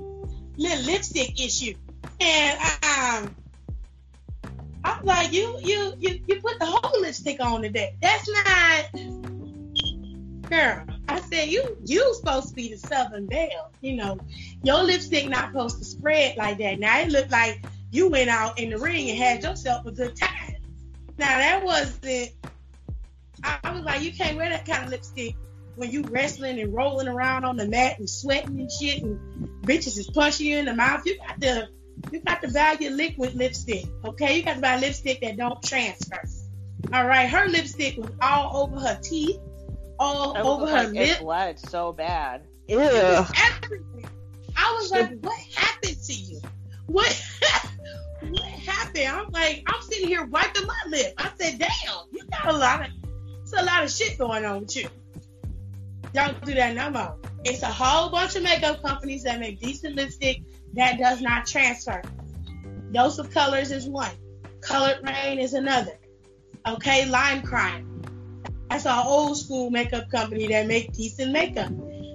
[0.57, 1.75] little lipstick issue.
[2.21, 3.37] And um,
[4.85, 7.97] I'm like, you you you you put the whole lipstick on today.
[8.01, 8.91] That's not,
[10.51, 10.85] girl.
[11.09, 13.73] I said you you supposed to be the Southern Belle.
[13.81, 14.19] You know,
[14.63, 16.79] your lipstick not supposed to spread like that.
[16.79, 20.17] Now it looked like you went out in the ring and had yourself a good
[20.17, 20.57] time.
[21.19, 22.31] Now that wasn't.
[23.45, 25.35] I, I was like, you can't wear that kind of lipstick
[25.77, 29.19] when you wrestling and rolling around on the mat and sweating and shit, and
[29.63, 31.05] bitches is punching you in the mouth.
[31.07, 31.69] You got to
[32.11, 34.37] you got to buy your liquid lipstick, okay?
[34.37, 36.23] You got to buy lipstick that don't transfer.
[36.93, 39.39] All right, her lipstick was all over her teeth,
[39.99, 41.19] all over her like lip.
[41.19, 42.43] It bled so bad.
[42.69, 42.79] Ew.
[42.79, 44.09] Everything.
[44.57, 46.41] I was like, what happened to you?
[46.87, 47.25] What?
[48.29, 49.07] what happened?
[49.07, 51.15] I'm like, I'm sitting here wiping my lip.
[51.19, 52.89] I said, damn, you got a lot of,
[53.43, 54.89] it's a lot of shit going on with you.
[56.15, 57.17] Don't do that no more.
[57.45, 60.43] It's a whole bunch of makeup companies that make decent lipstick
[60.75, 62.03] that does not transfer.
[62.93, 64.13] Dose of Colors is one.
[64.61, 65.99] Colored Raine is another.
[66.67, 67.89] Okay, Lime Crime.
[68.71, 71.73] That's an old school makeup company that make decent makeup.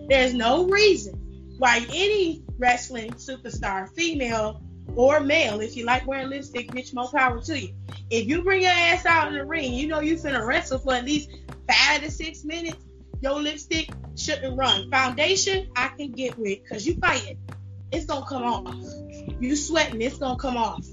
[0.08, 4.62] There's no reason why any wrestling superstar, female
[4.96, 7.74] or male, if you like wearing lipstick, bitch, more power to you.
[8.10, 10.94] If you bring your ass out in the ring, you know you finna wrestle for
[10.94, 11.30] at least
[11.70, 12.78] five to six minutes.
[13.22, 14.90] Your lipstick shouldn't run.
[14.92, 17.38] Foundation, I can get with, cause you fighting
[17.92, 18.76] it's gonna come off.
[19.40, 20.86] You sweating, it's gonna come off.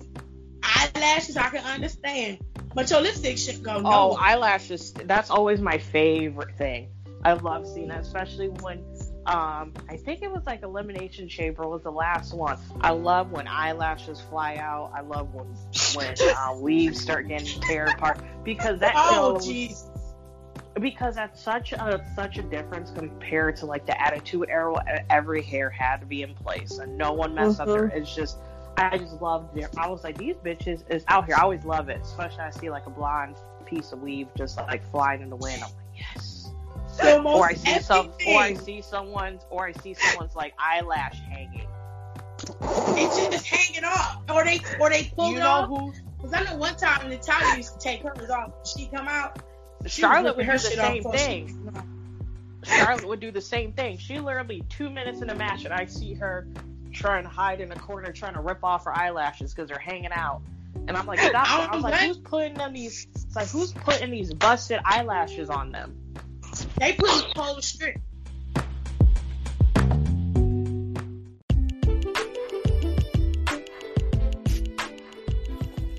[0.62, 2.38] Eyelashes, I can understand,
[2.74, 3.80] but your lipstick should go.
[3.80, 3.90] No.
[3.92, 4.92] Oh, eyelashes.
[4.92, 6.88] That's always my favorite thing.
[7.24, 8.84] I love seeing that, especially when
[9.26, 12.58] um, I think it was like Elimination Chamber was the last one.
[12.82, 14.92] I love when eyelashes fly out.
[14.94, 15.46] I love when
[15.94, 19.88] when uh, weaves start getting tear apart because that oh, shows
[20.80, 24.74] because that's such a such a difference compared to like the attitude era
[25.08, 27.70] every hair had to be in place and no one messed mm-hmm.
[27.70, 27.86] up there.
[27.86, 28.38] It's just
[28.76, 29.68] i just loved it.
[29.76, 31.36] I was like these bitches is out here.
[31.38, 33.36] I always love it especially i see like a blonde
[33.66, 35.62] piece of weave just like flying in the wind.
[35.62, 36.50] I'm like yes.
[37.02, 41.68] Or i see some or i see someone's or i see someone's like eyelash hanging.
[42.96, 44.22] It's just hanging off.
[44.28, 45.94] Or they or they pull you know off.
[46.16, 48.52] because i know one time Natalya used to take hers off.
[48.66, 49.40] She come out
[49.86, 51.72] Charlotte would do the same thing.
[52.64, 53.98] Charlotte would do the same thing.
[53.98, 56.46] She literally two minutes in a match, and I see her
[56.92, 60.12] trying to hide in a corner, trying to rip off her eyelashes because they're hanging
[60.12, 60.42] out.
[60.86, 61.72] And I'm like, stop!
[61.72, 63.06] I was like, who's putting them these?
[63.14, 65.96] It's like, who's putting these busted eyelashes on them?
[66.78, 67.60] They put a pole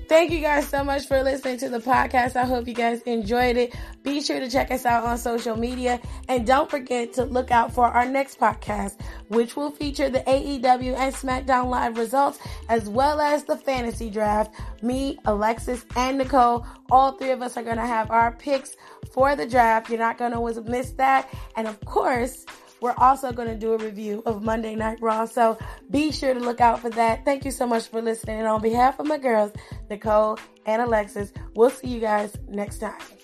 [0.08, 2.36] Thank you guys so much for listening to the podcast.
[2.36, 3.74] I hope you guys enjoyed it.
[4.04, 7.74] Be sure to check us out on social media and don't forget to look out
[7.74, 12.38] for our next podcast, which will feature the AEW and SmackDown Live results
[12.68, 14.54] as well as the fantasy draft.
[14.80, 18.76] Me, Alexis, and Nicole, all three of us are going to have our picks
[19.10, 19.90] for the draft.
[19.90, 21.28] You're not going to miss that.
[21.56, 22.46] And of course,
[22.80, 25.24] we're also going to do a review of Monday Night Raw.
[25.24, 25.58] So
[25.90, 27.24] be sure to look out for that.
[27.24, 28.38] Thank you so much for listening.
[28.38, 29.52] And on behalf of my girls,
[29.88, 33.15] Nicole and Alexis, we'll see you guys next time.